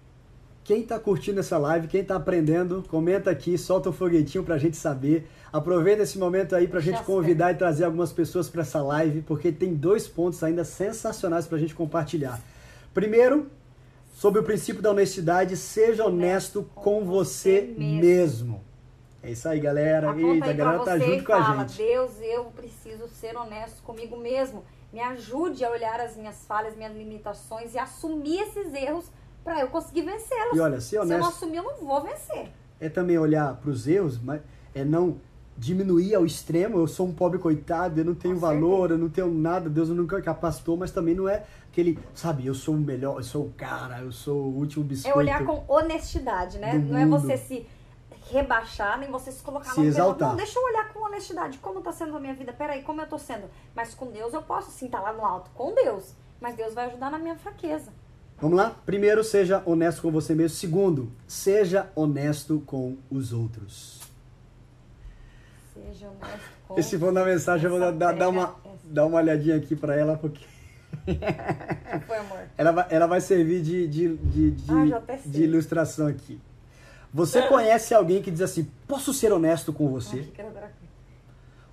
Quem 0.63 0.81
está 0.81 0.97
curtindo 0.97 1.39
essa 1.39 1.59
live, 1.59 1.87
quem 1.87 2.01
está 2.01 2.15
aprendendo, 2.15 2.83
comenta 2.89 3.29
aqui, 3.29 3.55
solta 3.55 3.89
um 3.89 3.93
foguetinho 3.93 4.43
para 4.43 4.55
a 4.55 4.57
gente 4.57 4.75
saber. 4.75 5.29
Aproveita 5.53 6.01
esse 6.01 6.17
momento 6.17 6.55
aí 6.55 6.67
para 6.67 6.79
a 6.79 6.81
gente 6.81 7.03
convidar 7.03 7.51
e 7.51 7.55
trazer 7.55 7.85
algumas 7.85 8.11
pessoas 8.11 8.49
para 8.49 8.63
essa 8.63 8.81
live, 8.81 9.21
porque 9.21 9.51
tem 9.51 9.75
dois 9.75 10.07
pontos 10.07 10.41
ainda 10.43 10.63
sensacionais 10.63 11.45
para 11.45 11.57
a 11.57 11.61
gente 11.61 11.75
compartilhar. 11.75 12.41
Primeiro, 12.91 13.51
sobre 14.15 14.39
o 14.39 14.43
princípio 14.43 14.81
da 14.81 14.91
honestidade, 14.91 15.57
seja 15.57 16.05
honesto 16.05 16.63
com, 16.73 16.81
com 16.81 17.05
você 17.05 17.61
mesmo. 17.77 17.99
mesmo. 17.99 18.63
É 19.21 19.31
isso 19.31 19.49
aí, 19.49 19.59
galera. 19.59 20.11
Aponta 20.11 20.27
Eita, 20.35 20.49
a 20.51 20.53
galera 20.53 20.83
tá 20.85 20.97
junto 20.97 21.23
com 21.25 21.33
fala, 21.33 21.63
a 21.63 21.67
gente. 21.67 21.77
Deus, 21.77 22.11
eu 22.21 22.45
preciso 22.45 23.09
ser 23.09 23.35
honesto 23.35 23.83
comigo 23.83 24.15
mesmo. 24.17 24.63
Me 24.93 25.01
ajude 25.01 25.65
a 25.65 25.69
olhar 25.69 25.99
as 25.99 26.15
minhas 26.15 26.45
falhas, 26.45 26.77
minhas 26.77 26.95
limitações 26.95 27.73
e 27.73 27.77
assumir 27.77 28.39
esses 28.39 28.73
erros 28.73 29.11
para 29.43 29.59
eu 29.59 29.67
conseguir 29.67 30.03
vencê-los. 30.03 30.55
E 30.55 30.61
olha, 30.61 30.79
se, 30.79 30.97
honesto, 30.97 31.07
se 31.07 31.13
eu 31.13 31.19
não 31.19 31.27
assumir, 31.27 31.57
eu 31.57 31.63
não 31.63 31.75
vou 31.85 32.01
vencer. 32.01 32.53
É 32.79 32.87
também 32.87 33.17
olhar 33.17 33.57
para 33.57 33.69
os 33.69 33.85
erros, 33.85 34.17
mas 34.17 34.39
é 34.73 34.85
não 34.85 35.19
diminuir 35.57 36.15
ao 36.15 36.25
extremo. 36.25 36.79
Eu 36.79 36.87
sou 36.87 37.07
um 37.07 37.13
pobre 37.13 37.39
coitado, 37.39 37.99
eu 37.99 38.05
não 38.05 38.15
tenho 38.15 38.35
Com 38.35 38.41
valor, 38.41 38.89
certeza. 38.89 38.93
eu 38.93 38.97
não 38.97 39.09
tenho 39.09 39.31
nada, 39.33 39.69
Deus 39.69 39.89
nunca 39.89 40.21
capacitou, 40.21 40.77
mas 40.77 40.91
também 40.91 41.15
não 41.15 41.27
é 41.27 41.45
aquele, 41.71 41.99
sabe, 42.13 42.45
eu 42.45 42.53
sou 42.53 42.75
o 42.75 42.77
melhor, 42.77 43.17
eu 43.17 43.23
sou 43.23 43.45
o 43.45 43.53
cara, 43.57 43.99
eu 44.01 44.11
sou 44.11 44.37
o 44.37 44.57
último 44.57 44.83
biscoito. 44.83 45.17
É 45.17 45.21
olhar 45.21 45.45
com 45.45 45.63
honestidade, 45.67 46.57
né? 46.57 46.73
Não 46.73 46.97
é 46.97 47.05
você 47.05 47.37
se 47.37 47.65
rebaixar, 48.31 48.99
nem 48.99 49.11
você 49.11 49.31
se 49.31 49.43
colocar 49.43 49.71
se 49.71 49.79
no 49.79 49.85
exaltar. 49.85 50.29
Não, 50.29 50.35
deixa 50.35 50.57
eu 50.57 50.63
olhar 50.63 50.91
com 50.91 50.99
honestidade. 51.05 51.57
Como 51.59 51.81
tá 51.81 51.91
sendo 51.91 52.15
a 52.15 52.19
minha 52.19 52.33
vida? 52.33 52.51
Peraí, 52.53 52.81
como 52.81 53.01
eu 53.01 53.07
tô 53.07 53.17
sendo? 53.17 53.47
Mas 53.75 53.93
com 53.93 54.07
Deus 54.07 54.33
eu 54.33 54.41
posso 54.41 54.71
sim 54.71 54.85
estar 54.85 54.99
tá 54.99 55.11
lá 55.11 55.13
no 55.13 55.25
alto. 55.25 55.51
Com 55.53 55.73
Deus. 55.73 56.13
Mas 56.41 56.55
Deus 56.55 56.73
vai 56.73 56.87
ajudar 56.87 57.11
na 57.11 57.19
minha 57.19 57.35
fraqueza. 57.35 57.91
Vamos 58.39 58.57
lá? 58.57 58.75
Primeiro, 58.85 59.23
seja 59.23 59.63
honesto 59.65 60.01
com 60.01 60.11
você 60.11 60.35
mesmo. 60.35 60.57
Segundo, 60.57 61.11
seja 61.27 61.89
honesto 61.95 62.61
com 62.65 62.97
os 63.09 63.31
outros. 63.31 64.04
Seja 65.85 66.07
honesto 66.07 66.39
com 66.67 66.79
Esse 66.79 66.97
for 66.97 67.11
na 67.11 67.23
mensagem, 67.23 67.65
eu 67.65 67.71
vou 67.71 67.91
dar, 67.91 68.13
dar, 68.13 68.29
uma, 68.29 68.55
dar 68.83 69.05
uma 69.05 69.17
olhadinha 69.17 69.55
aqui 69.55 69.75
para 69.75 69.95
ela, 69.95 70.17
porque. 70.17 70.45
que 71.05 72.05
foi, 72.07 72.17
amor? 72.17 72.39
Ela 72.57 72.71
vai, 72.71 72.85
ela 72.89 73.07
vai 73.07 73.21
servir 73.21 73.61
de, 73.61 73.87
de, 73.87 74.17
de, 74.17 74.51
de, 74.51 74.71
ah, 74.71 75.17
de 75.25 75.43
ilustração 75.43 76.07
aqui. 76.07 76.39
Você 77.13 77.41
conhece 77.47 77.93
alguém 77.93 78.21
que 78.21 78.31
diz 78.31 78.41
assim: 78.41 78.67
posso 78.87 79.13
ser 79.13 79.31
honesto 79.31 79.71
com 79.71 79.89
você? 79.89 80.27
Ai, 80.37 80.55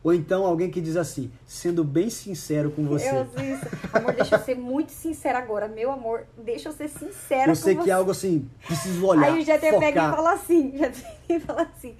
ou 0.04 0.12
então 0.12 0.44
alguém 0.44 0.68
que 0.68 0.80
diz 0.80 0.96
assim, 0.96 1.30
sendo 1.46 1.84
bem 1.84 2.10
sincero 2.10 2.72
com 2.72 2.84
você. 2.84 3.08
Eu 3.08 3.22
isso. 3.22 3.64
Amor, 3.92 4.12
deixa 4.12 4.34
eu 4.34 4.40
ser 4.40 4.56
muito 4.56 4.90
sincera 4.90 5.38
agora. 5.38 5.68
Meu 5.68 5.92
amor, 5.92 6.26
deixa 6.36 6.70
eu 6.70 6.72
ser 6.72 6.88
sincera 6.88 7.52
eu 7.52 7.54
sei 7.54 7.76
que 7.76 7.88
é 7.88 7.92
algo 7.92 8.10
assim, 8.10 8.50
preciso 8.66 9.06
olhar, 9.06 9.32
Aí 9.32 9.40
o 9.40 9.44
GT 9.44 9.78
pega 9.78 10.08
e 10.08 10.10
fala 10.10 10.32
assim, 10.32 10.72
GT 10.76 11.40
fala 11.40 11.62
assim, 11.62 11.94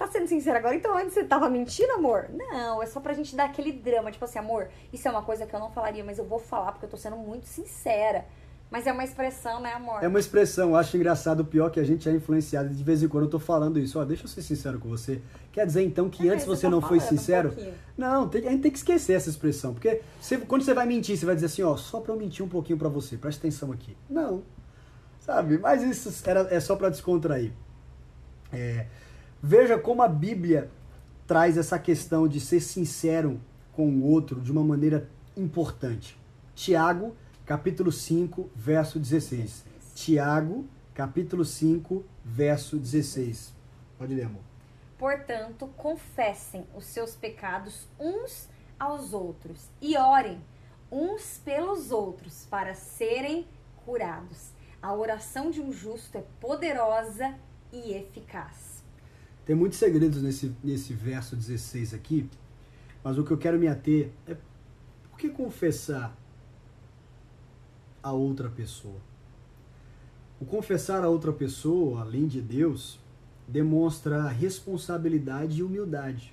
tá 0.00 0.06
sendo 0.06 0.26
sincera 0.26 0.58
agora? 0.58 0.74
Então 0.74 0.96
antes 0.96 1.12
você 1.12 1.24
tava 1.24 1.50
mentindo, 1.50 1.92
amor? 1.92 2.30
Não, 2.32 2.82
é 2.82 2.86
só 2.86 3.00
pra 3.00 3.12
gente 3.12 3.36
dar 3.36 3.44
aquele 3.44 3.70
drama. 3.70 4.10
Tipo 4.10 4.24
assim, 4.24 4.38
amor, 4.38 4.68
isso 4.90 5.06
é 5.06 5.10
uma 5.10 5.22
coisa 5.22 5.44
que 5.44 5.54
eu 5.54 5.60
não 5.60 5.70
falaria, 5.70 6.02
mas 6.02 6.18
eu 6.18 6.24
vou 6.24 6.38
falar 6.38 6.72
porque 6.72 6.86
eu 6.86 6.90
tô 6.90 6.96
sendo 6.96 7.16
muito 7.16 7.44
sincera. 7.46 8.24
Mas 8.70 8.86
é 8.86 8.92
uma 8.92 9.04
expressão, 9.04 9.60
né, 9.60 9.74
amor? 9.74 10.02
É 10.02 10.08
uma 10.08 10.18
expressão. 10.18 10.70
Eu 10.70 10.76
acho 10.76 10.96
engraçado. 10.96 11.40
O 11.40 11.44
pior 11.44 11.70
que 11.70 11.80
a 11.80 11.84
gente 11.84 12.08
é 12.08 12.12
influenciado. 12.12 12.70
De 12.70 12.84
vez 12.84 13.02
em 13.02 13.08
quando 13.08 13.24
eu 13.24 13.30
tô 13.30 13.38
falando 13.38 13.78
isso. 13.80 13.98
Ó, 13.98 14.04
deixa 14.04 14.24
eu 14.24 14.28
ser 14.28 14.42
sincero 14.42 14.78
com 14.78 14.88
você. 14.88 15.20
Quer 15.52 15.66
dizer, 15.66 15.82
então, 15.82 16.08
que 16.08 16.28
é, 16.28 16.32
antes 16.32 16.46
você, 16.46 16.62
tá 16.62 16.70
não 16.70 16.80
foi 16.80 17.00
sincero? 17.00 17.52
Um 17.58 17.72
não, 17.98 18.28
tem, 18.28 18.46
a 18.46 18.50
gente 18.52 18.62
tem 18.62 18.70
que 18.70 18.78
esquecer 18.78 19.14
essa 19.14 19.28
expressão. 19.28 19.74
Porque 19.74 20.00
você, 20.20 20.38
quando 20.38 20.62
você 20.62 20.72
vai 20.72 20.86
mentir, 20.86 21.18
você 21.18 21.26
vai 21.26 21.34
dizer 21.34 21.46
assim, 21.46 21.62
ó, 21.62 21.76
só 21.76 22.00
pra 22.00 22.14
eu 22.14 22.18
mentir 22.18 22.44
um 22.44 22.48
pouquinho 22.48 22.78
pra 22.78 22.88
você. 22.88 23.16
Presta 23.16 23.40
atenção 23.40 23.72
aqui. 23.72 23.96
Não. 24.08 24.44
Sabe? 25.18 25.58
Mas 25.58 25.82
isso 25.82 26.10
era, 26.24 26.46
é 26.48 26.60
só 26.60 26.76
pra 26.76 26.88
descontrair. 26.88 27.52
É, 28.52 28.86
veja 29.42 29.78
como 29.78 30.02
a 30.02 30.08
Bíblia 30.08 30.70
traz 31.26 31.56
essa 31.56 31.78
questão 31.78 32.26
de 32.26 32.40
ser 32.40 32.60
sincero 32.60 33.40
com 33.72 33.88
o 33.88 34.04
outro 34.04 34.40
de 34.40 34.50
uma 34.50 34.64
maneira 34.64 35.08
importante. 35.36 36.18
Tiago 36.54 37.14
capítulo 37.50 37.90
5, 37.90 38.48
verso 38.54 38.96
16. 39.00 39.64
Tiago, 39.92 40.68
capítulo 40.94 41.44
5, 41.44 42.04
verso 42.24 42.76
16. 42.76 43.52
Pode 43.98 44.14
ler, 44.14 44.26
amor. 44.26 44.42
Portanto, 44.96 45.66
confessem 45.76 46.64
os 46.76 46.84
seus 46.84 47.16
pecados 47.16 47.88
uns 47.98 48.48
aos 48.78 49.12
outros 49.12 49.68
e 49.82 49.96
orem 49.96 50.40
uns 50.92 51.40
pelos 51.44 51.90
outros 51.90 52.46
para 52.48 52.72
serem 52.72 53.48
curados. 53.84 54.52
A 54.80 54.94
oração 54.94 55.50
de 55.50 55.60
um 55.60 55.72
justo 55.72 56.18
é 56.18 56.24
poderosa 56.38 57.34
e 57.72 57.94
eficaz. 57.94 58.69
Tem 59.50 59.56
muitos 59.56 59.80
segredos 59.80 60.22
nesse, 60.22 60.54
nesse 60.62 60.92
verso 60.92 61.34
16 61.34 61.92
aqui, 61.92 62.30
mas 63.02 63.18
o 63.18 63.24
que 63.24 63.32
eu 63.32 63.36
quero 63.36 63.58
me 63.58 63.66
ater 63.66 64.12
é 64.24 64.36
por 65.10 65.18
que 65.18 65.28
confessar 65.28 66.16
a 68.00 68.12
outra 68.12 68.48
pessoa. 68.48 69.00
O 70.40 70.44
confessar 70.44 71.02
a 71.02 71.08
outra 71.08 71.32
pessoa, 71.32 72.02
além 72.02 72.28
de 72.28 72.40
Deus, 72.40 73.00
demonstra 73.48 74.28
responsabilidade 74.28 75.58
e 75.58 75.62
humildade 75.64 76.32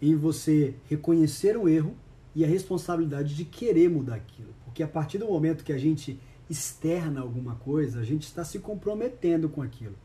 em 0.00 0.14
você 0.14 0.76
reconhecer 0.88 1.56
o 1.56 1.68
erro 1.68 1.96
e 2.36 2.44
a 2.44 2.46
responsabilidade 2.46 3.34
de 3.34 3.44
querer 3.44 3.90
mudar 3.90 4.14
aquilo. 4.14 4.54
Porque 4.64 4.84
a 4.84 4.86
partir 4.86 5.18
do 5.18 5.26
momento 5.26 5.64
que 5.64 5.72
a 5.72 5.78
gente 5.78 6.20
externa 6.48 7.20
alguma 7.20 7.56
coisa, 7.56 7.98
a 7.98 8.04
gente 8.04 8.22
está 8.22 8.44
se 8.44 8.60
comprometendo 8.60 9.48
com 9.48 9.60
aquilo. 9.60 9.96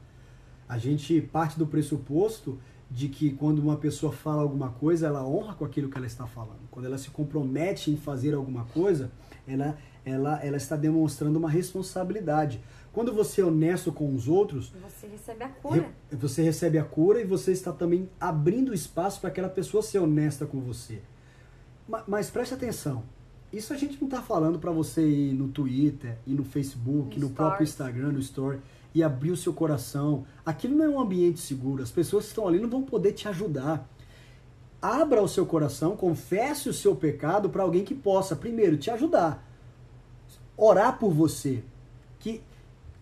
A 0.70 0.78
gente 0.78 1.20
parte 1.20 1.58
do 1.58 1.68
pressuposto 1.68 2.60
de 2.90 3.10
que 3.10 3.32
quando 3.32 3.60
uma 3.60 3.76
pessoa 3.76 4.14
fala 4.14 4.44
alguma 4.44 4.70
coisa, 4.70 5.08
ela 5.08 5.26
honra 5.26 5.56
com 5.56 5.66
aquilo 5.66 5.90
que 5.90 5.98
ela 5.98 6.08
está 6.08 6.26
falando. 6.26 6.62
Quando 6.72 6.86
ela 6.86 6.98
se 6.98 7.10
compromete 7.10 7.92
em 7.92 7.98
fazer 7.98 8.34
alguma 8.34 8.66
coisa, 8.66 9.12
ela 9.48 9.76
ela, 10.06 10.40
ela 10.44 10.58
está 10.58 10.76
demonstrando 10.76 11.38
uma 11.38 11.50
responsabilidade. 11.50 12.62
Quando 12.92 13.14
você 13.14 13.42
é 13.42 13.46
honesto 13.46 13.92
com 13.92 14.14
os 14.14 14.28
outros, 14.28 14.72
você 14.82 15.08
recebe 15.08 15.44
a 15.44 15.50
cura. 15.50 15.90
Você 16.12 16.42
recebe 16.42 16.78
a 16.78 16.84
cura 16.84 17.22
e 17.22 17.26
você 17.26 17.52
está 17.52 17.72
também 17.72 18.10
abrindo 18.20 18.74
espaço 18.74 19.20
para 19.20 19.30
aquela 19.30 19.50
pessoa 19.50 19.84
ser 19.84 20.00
honesta 20.00 20.46
com 20.46 20.60
você. 20.60 21.02
Mas, 21.88 22.04
mas 22.08 22.30
preste 22.30 22.54
atenção. 22.54 23.04
Isso 23.52 23.74
a 23.74 23.78
gente 23.78 24.00
não 24.00 24.08
está 24.08 24.22
falando 24.22 24.60
para 24.60 24.72
você 24.72 25.08
ir 25.08 25.34
no 25.34 25.48
Twitter, 25.48 26.18
ir 26.26 26.34
no 26.34 26.44
Facebook, 26.44 27.20
no, 27.20 27.30
no 27.30 27.34
próprio 27.34 27.64
Instagram, 27.64 28.12
no 28.12 28.20
Story 28.20 28.60
e 28.94 29.04
abrir 29.04 29.32
o 29.32 29.38
seu 29.38 29.54
coração. 29.54 30.26
Aquilo 30.46 30.76
não 30.76 30.86
é 30.86 30.90
um 30.90 31.00
ambiente 31.00 31.40
seguro. 31.40 31.84
As 31.84 31.92
pessoas 31.92 32.26
que 32.26 32.30
estão 32.30 32.48
ali 32.48 32.60
não 32.60 32.70
vão 32.70 32.84
poder 32.84 33.14
te 33.14 33.28
ajudar. 33.28 33.88
Abra 34.82 35.22
o 35.22 35.28
seu 35.28 35.46
coração, 35.46 35.96
confesse 35.96 36.70
o 36.70 36.74
seu 36.74 36.96
pecado 36.96 37.50
para 37.50 37.64
alguém 37.64 37.84
que 37.84 37.94
possa, 37.94 38.36
primeiro, 38.36 38.78
te 38.78 38.90
ajudar 38.90 39.46
orar 40.60 41.00
por 41.00 41.12
você. 41.12 41.64
Que 42.20 42.42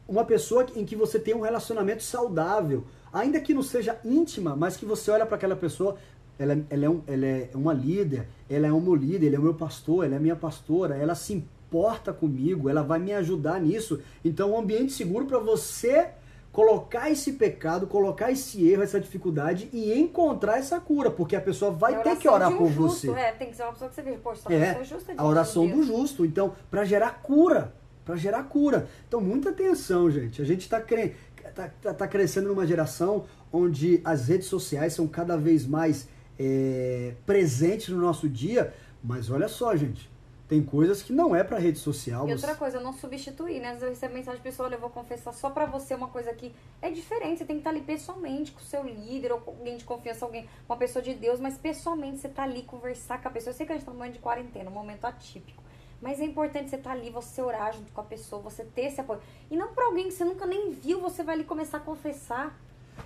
uma 0.08 0.24
pessoa 0.24 0.66
em 0.76 0.86
que 0.86 0.96
você 0.96 1.20
tem 1.20 1.34
um 1.34 1.42
relacionamento 1.42 2.04
saudável, 2.04 2.86
ainda 3.12 3.42
que 3.42 3.54
não 3.54 3.64
seja 3.64 4.00
íntima, 4.06 4.56
mas 4.56 4.78
que 4.78 4.86
você 4.86 5.10
olha 5.12 5.26
para 5.26 5.36
aquela 5.36 5.56
pessoa, 5.56 5.98
ela, 6.38 6.58
ela, 6.70 6.86
é 6.86 6.90
um, 6.90 7.02
ela 7.08 7.26
é 7.26 7.50
uma 7.56 7.74
líder, 7.74 8.28
ela 8.48 8.68
é 8.68 8.72
um 8.72 8.80
meu 8.80 8.96
líder, 8.96 9.26
ele 9.26 9.36
é 9.36 9.40
o 9.40 9.42
meu 9.42 9.56
pastor, 9.56 10.06
ela 10.06 10.16
é 10.16 10.20
minha 10.20 10.36
pastora, 10.36 10.96
ela 10.96 11.16
se 11.16 11.44
importa 11.68 12.14
comigo, 12.14 12.70
ela 12.70 12.82
vai 12.82 12.98
me 12.98 13.12
ajudar 13.14 13.60
nisso. 13.60 14.00
Então, 14.24 14.52
um 14.54 14.60
ambiente 14.60 14.94
seguro 14.94 15.26
para 15.26 15.38
você 15.38 16.10
colocar 16.52 17.12
esse 17.12 17.34
pecado, 17.34 17.86
colocar 17.86 18.32
esse 18.32 18.68
erro, 18.68 18.82
essa 18.82 19.00
dificuldade 19.00 19.70
e 19.72 19.94
encontrar 19.94 20.58
essa 20.58 20.80
cura, 20.80 21.12
porque 21.12 21.36
a 21.36 21.42
pessoa 21.42 21.72
vai 21.72 21.94
a 21.96 22.00
ter 22.00 22.18
que 22.18 22.28
orar 22.28 22.52
um 22.52 22.58
por 22.58 22.72
justo, 22.72 23.08
você. 23.08 23.20
É, 23.20 23.32
tem 23.34 23.50
que 23.52 23.56
ser 23.58 23.64
uma 23.64 23.74
pessoa 23.74 23.90
que 23.90 23.96
você 23.96 24.02
vê, 24.02 24.14
poxa, 24.14 24.42
é, 24.52 24.74
pessoa 24.74 24.84
justa 24.86 25.14
a 25.16 25.26
oração 25.26 25.68
do 25.68 25.84
justo, 25.84 26.26
então, 26.26 26.56
para 26.72 26.84
gerar 26.84 27.22
cura, 27.22 27.74
para 28.04 28.16
gerar 28.16 28.44
cura. 28.44 28.88
Então, 29.08 29.22
muita 29.22 29.50
atenção, 29.50 30.10
gente. 30.10 30.42
A 30.42 30.46
gente 30.46 30.62
está 30.62 30.82
cre... 30.82 31.16
tá, 31.54 31.70
tá, 31.82 31.94
tá, 31.94 32.08
crescendo 32.08 32.48
numa 32.48 32.66
geração 32.66 33.26
onde 33.52 34.02
as 34.04 34.30
redes 34.30 34.48
sociais 34.48 34.94
são 34.94 35.06
cada 35.06 35.38
vez 35.38 35.66
mais 35.68 36.08
é, 36.40 37.14
presentes 37.26 37.90
no 37.90 38.02
nosso 38.02 38.28
dia, 38.28 38.74
mas 39.04 39.30
olha 39.30 39.48
só, 39.48 39.76
gente, 39.76 40.10
tem 40.48 40.64
coisas 40.64 41.02
que 41.02 41.12
não 41.12 41.36
é 41.36 41.44
pra 41.44 41.58
rede 41.58 41.78
social. 41.78 42.28
E 42.28 42.32
outra 42.32 42.56
coisa, 42.56 42.80
não 42.80 42.94
substituir, 42.94 43.60
né? 43.60 43.68
Às 43.68 43.74
vezes 43.74 43.84
eu 43.84 43.90
recebo 43.90 44.14
mensagem 44.14 44.38
de 44.38 44.44
pessoa, 44.44 44.68
olha, 44.68 44.76
eu 44.76 44.80
vou 44.80 44.90
confessar 44.90 45.34
só 45.34 45.50
pra 45.50 45.66
você 45.66 45.94
uma 45.94 46.08
coisa 46.08 46.34
que 46.34 46.54
é 46.82 46.90
diferente. 46.90 47.40
Você 47.40 47.46
tem 47.46 47.58
que 47.58 47.62
estar 47.62 47.70
ali 47.70 47.82
pessoalmente 47.82 48.52
com 48.52 48.60
o 48.60 48.64
seu 48.64 48.84
líder, 48.84 49.32
ou 49.32 49.40
com 49.40 49.52
alguém 49.52 49.78
de 49.78 49.84
confiança, 49.84 50.26
alguém, 50.26 50.48
uma 50.68 50.78
pessoa 50.78 51.04
de 51.04 51.14
Deus, 51.14 51.40
mas 51.40 51.58
pessoalmente 51.58 52.20
você 52.20 52.30
tá 52.30 52.44
ali, 52.44 52.64
conversar 52.64 53.22
com 53.22 53.28
a 53.28 53.32
pessoa. 53.32 53.52
Eu 53.52 53.58
sei 53.58 53.66
que 53.66 53.72
a 53.72 53.76
gente 53.76 53.86
tá 53.86 53.92
no 53.92 53.98
momento 53.98 54.14
de 54.14 54.20
quarentena, 54.20 54.70
um 54.70 54.74
momento 54.74 55.06
atípico. 55.06 55.64
Mas 56.02 56.20
é 56.20 56.26
importante 56.26 56.70
você 56.70 56.76
estar 56.76 56.92
tá 56.92 56.96
ali, 56.96 57.10
você 57.10 57.42
orar 57.42 57.74
junto 57.74 57.92
com 57.92 58.02
a 58.02 58.04
pessoa, 58.04 58.42
você 58.42 58.64
ter 58.64 58.84
esse 58.84 59.02
apoio. 59.02 59.20
E 59.50 59.58
não 59.58 59.74
pra 59.74 59.86
alguém 59.86 60.08
que 60.08 60.14
você 60.14 60.24
nunca 60.24 60.46
nem 60.46 60.72
viu, 60.72 61.02
você 61.02 61.24
vai 61.24 61.36
ali 61.36 61.44
começar 61.44 61.78
a 61.78 61.82
confessar. 61.82 62.58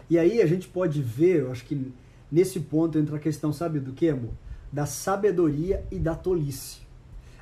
E 0.09 0.19
aí 0.19 0.41
a 0.41 0.45
gente 0.45 0.67
pode 0.67 1.01
ver, 1.01 1.41
eu 1.41 1.51
acho 1.51 1.65
que 1.65 1.91
nesse 2.31 2.59
ponto 2.59 2.99
entra 2.99 3.15
a 3.15 3.19
questão, 3.19 3.51
sabe 3.51 3.79
do 3.79 3.93
que, 3.93 4.09
amor? 4.09 4.31
da 4.71 4.85
sabedoria 4.85 5.85
e 5.91 5.99
da 5.99 6.15
tolice. 6.15 6.79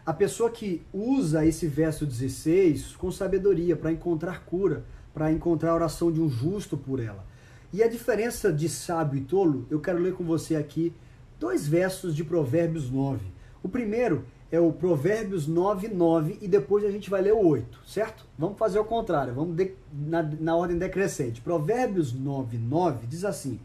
A 0.05 0.13
pessoa 0.13 0.49
que 0.49 0.81
usa 0.93 1.45
esse 1.45 1.67
verso 1.67 2.05
16 2.05 2.95
com 2.95 3.11
sabedoria 3.11 3.75
para 3.75 3.91
encontrar 3.91 4.45
cura, 4.45 4.83
para 5.13 5.31
encontrar 5.31 5.71
a 5.71 5.75
oração 5.75 6.11
de 6.11 6.21
um 6.21 6.29
justo 6.29 6.77
por 6.77 6.99
ela. 6.99 7.25
E 7.71 7.83
a 7.83 7.87
diferença 7.87 8.51
de 8.51 8.67
sábio 8.67 9.19
e 9.19 9.23
tolo, 9.23 9.67
eu 9.69 9.79
quero 9.79 9.99
ler 9.99 10.13
com 10.13 10.23
você 10.23 10.55
aqui 10.55 10.93
dois 11.39 11.67
versos 11.67 12.15
de 12.15 12.23
Provérbios 12.23 12.89
9. 12.89 13.25
O 13.61 13.69
primeiro 13.69 14.25
é 14.51 14.59
o 14.59 14.71
Provérbios 14.71 15.47
9, 15.47 15.89
9 15.89 16.39
e 16.41 16.47
depois 16.47 16.83
a 16.83 16.91
gente 16.91 17.09
vai 17.09 17.21
ler 17.21 17.33
o 17.33 17.45
8, 17.45 17.79
certo? 17.85 18.25
Vamos 18.37 18.57
fazer 18.57 18.79
o 18.79 18.85
contrário, 18.85 19.33
vamos 19.33 19.55
de, 19.55 19.73
na, 19.93 20.23
na 20.23 20.55
ordem 20.55 20.77
decrescente. 20.77 21.41
Provérbios 21.41 22.13
9, 22.13 22.57
9 22.57 23.05
diz 23.05 23.23
assim: 23.23 23.59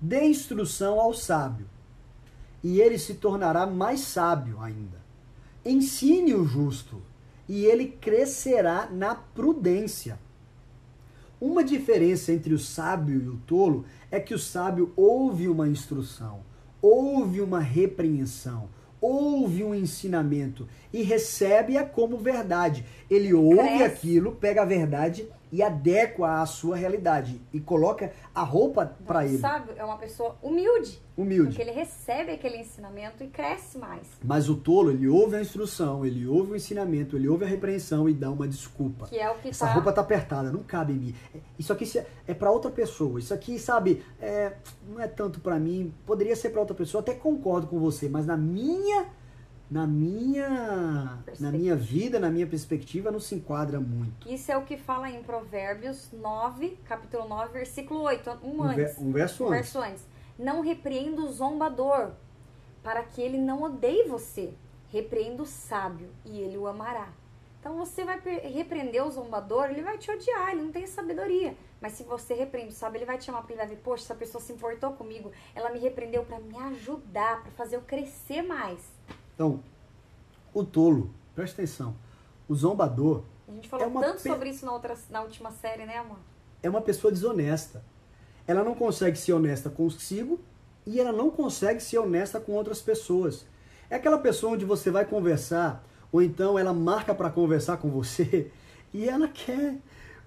Dê 0.00 0.24
instrução 0.24 1.00
ao 1.00 1.14
sábio, 1.14 1.66
e 2.62 2.80
ele 2.80 2.98
se 2.98 3.14
tornará 3.14 3.66
mais 3.66 4.00
sábio 4.00 4.60
ainda. 4.60 5.01
Ensine 5.64 6.34
o 6.34 6.44
justo, 6.44 7.00
e 7.48 7.64
ele 7.64 7.86
crescerá 7.86 8.88
na 8.90 9.14
prudência. 9.14 10.18
Uma 11.40 11.64
diferença 11.64 12.32
entre 12.32 12.54
o 12.54 12.58
sábio 12.58 13.20
e 13.20 13.28
o 13.28 13.36
tolo 13.46 13.84
é 14.10 14.20
que 14.20 14.34
o 14.34 14.38
sábio 14.38 14.92
ouve 14.96 15.48
uma 15.48 15.68
instrução, 15.68 16.40
ouve 16.80 17.40
uma 17.40 17.60
repreensão, 17.60 18.68
ouve 19.00 19.64
um 19.64 19.74
ensinamento 19.74 20.68
e 20.92 21.02
recebe-a 21.02 21.84
como 21.84 22.16
verdade. 22.16 22.84
Ele 23.10 23.34
ouve 23.34 23.56
Cresce. 23.56 23.84
aquilo, 23.84 24.32
pega 24.32 24.62
a 24.62 24.66
verdade 24.66 25.28
e 25.52 25.62
adequa 25.62 26.40
à 26.40 26.46
sua 26.46 26.74
realidade 26.76 27.38
e 27.52 27.60
coloca 27.60 28.10
a 28.34 28.42
roupa 28.42 28.96
para 29.06 29.26
ele. 29.26 29.36
Sabe? 29.36 29.72
É 29.76 29.84
uma 29.84 29.98
pessoa 29.98 30.34
humilde. 30.42 30.98
Humilde. 31.14 31.48
Porque 31.50 31.60
ele 31.60 31.72
recebe 31.72 32.32
aquele 32.32 32.56
ensinamento 32.56 33.22
e 33.22 33.26
cresce 33.28 33.76
mais. 33.76 34.06
Mas 34.24 34.48
o 34.48 34.56
tolo, 34.56 34.90
ele 34.90 35.06
ouve 35.06 35.36
a 35.36 35.42
instrução, 35.42 36.06
ele 36.06 36.26
ouve 36.26 36.52
o 36.52 36.56
ensinamento, 36.56 37.16
ele 37.16 37.28
ouve 37.28 37.44
a 37.44 37.48
repreensão 37.48 38.08
e 38.08 38.14
dá 38.14 38.30
uma 38.30 38.48
desculpa. 38.48 39.06
Que 39.08 39.18
é 39.18 39.30
o 39.30 39.34
que 39.34 39.48
Essa 39.48 39.66
tá. 39.66 39.72
roupa 39.74 39.92
tá 39.92 40.00
apertada, 40.00 40.50
não 40.50 40.62
cabe 40.62 40.94
em 40.94 40.96
mim. 40.96 41.14
É, 41.34 41.38
Isso 41.58 41.70
aqui 41.70 41.84
se- 41.84 42.02
é 42.26 42.32
para 42.32 42.50
outra 42.50 42.70
pessoa. 42.70 43.18
Isso 43.18 43.34
aqui, 43.34 43.58
sabe, 43.58 44.02
é, 44.18 44.54
não 44.88 44.98
é 44.98 45.06
tanto 45.06 45.38
para 45.40 45.58
mim. 45.60 45.92
Poderia 46.06 46.34
ser 46.34 46.48
para 46.48 46.60
outra 46.60 46.74
pessoa. 46.74 47.02
Até 47.02 47.12
concordo 47.14 47.66
com 47.66 47.78
você, 47.78 48.08
mas 48.08 48.24
na 48.24 48.36
minha, 48.38 49.04
na 49.72 49.86
minha, 49.86 51.18
na 51.40 51.50
minha 51.50 51.74
vida, 51.74 52.20
na 52.20 52.28
minha 52.28 52.46
perspectiva, 52.46 53.10
não 53.10 53.18
se 53.18 53.34
enquadra 53.34 53.80
muito. 53.80 54.28
Isso 54.28 54.52
é 54.52 54.56
o 54.56 54.64
que 54.64 54.76
fala 54.76 55.08
em 55.08 55.22
Provérbios 55.22 56.10
9, 56.12 56.76
capítulo 56.84 57.26
9, 57.26 57.52
versículo 57.54 58.00
8. 58.02 58.38
Um 58.44 58.60
Um, 58.62 58.74
ver- 58.74 58.84
antes. 58.88 58.98
um 58.98 59.10
verso 59.12 59.44
Um 59.44 59.46
antes. 59.46 59.72
verso 59.72 59.78
antes. 59.80 60.06
Não 60.38 60.60
repreenda 60.60 61.22
o 61.22 61.32
zombador, 61.32 62.10
para 62.82 63.02
que 63.02 63.22
ele 63.22 63.38
não 63.38 63.62
odeie 63.62 64.06
você. 64.06 64.52
Repreenda 64.90 65.42
o 65.42 65.46
sábio, 65.46 66.10
e 66.22 66.38
ele 66.40 66.58
o 66.58 66.66
amará. 66.66 67.08
Então 67.58 67.76
você 67.78 68.04
vai 68.04 68.20
repreender 68.20 69.02
o 69.06 69.10
zombador, 69.10 69.70
ele 69.70 69.82
vai 69.82 69.96
te 69.96 70.10
odiar, 70.10 70.50
ele 70.50 70.62
não 70.62 70.72
tem 70.72 70.86
sabedoria. 70.86 71.56
Mas 71.80 71.92
se 71.92 72.02
você 72.02 72.34
repreende 72.34 72.72
o 72.72 72.76
sábio, 72.76 72.98
ele 72.98 73.06
vai 73.06 73.16
te 73.16 73.24
chamar 73.24 73.38
porque 73.38 73.54
ele 73.54 73.60
vai 73.60 73.68
ver, 73.68 73.76
poxa, 73.76 74.02
essa 74.04 74.14
pessoa 74.14 74.42
se 74.42 74.52
importou 74.52 74.92
comigo, 74.92 75.30
ela 75.54 75.70
me 75.70 75.78
repreendeu 75.78 76.24
para 76.24 76.38
me 76.40 76.58
ajudar, 76.58 77.42
para 77.42 77.52
fazer 77.52 77.76
eu 77.76 77.80
crescer 77.82 78.42
mais. 78.42 78.80
Então, 79.42 79.58
o 80.54 80.62
tolo, 80.62 81.10
presta 81.34 81.60
atenção. 81.62 81.96
O 82.48 82.54
zombador 82.54 83.24
A 83.48 83.52
gente 83.52 83.68
falou 83.68 83.84
É 83.84 83.88
uma 83.88 84.00
tanto 84.00 84.22
pe- 84.22 84.28
sobre 84.28 84.50
isso 84.50 84.64
na, 84.64 84.72
outra, 84.72 84.96
na 85.10 85.20
última 85.22 85.50
série, 85.50 85.84
né, 85.84 85.98
amor? 85.98 86.18
é 86.62 86.70
uma 86.70 86.80
pessoa 86.80 87.10
desonesta. 87.10 87.82
Ela 88.46 88.62
não 88.62 88.72
consegue 88.76 89.18
ser 89.18 89.32
honesta 89.32 89.68
consigo 89.68 90.38
e 90.86 91.00
ela 91.00 91.10
não 91.10 91.28
consegue 91.28 91.80
ser 91.80 91.98
honesta 91.98 92.38
com 92.38 92.52
outras 92.52 92.80
pessoas. 92.80 93.44
É 93.90 93.96
aquela 93.96 94.18
pessoa 94.18 94.52
onde 94.52 94.64
você 94.64 94.92
vai 94.92 95.04
conversar, 95.04 95.84
ou 96.12 96.22
então 96.22 96.56
ela 96.56 96.72
marca 96.72 97.12
para 97.12 97.28
conversar 97.28 97.78
com 97.78 97.90
você 97.90 98.48
e 98.94 99.08
ela 99.08 99.26
quer 99.26 99.76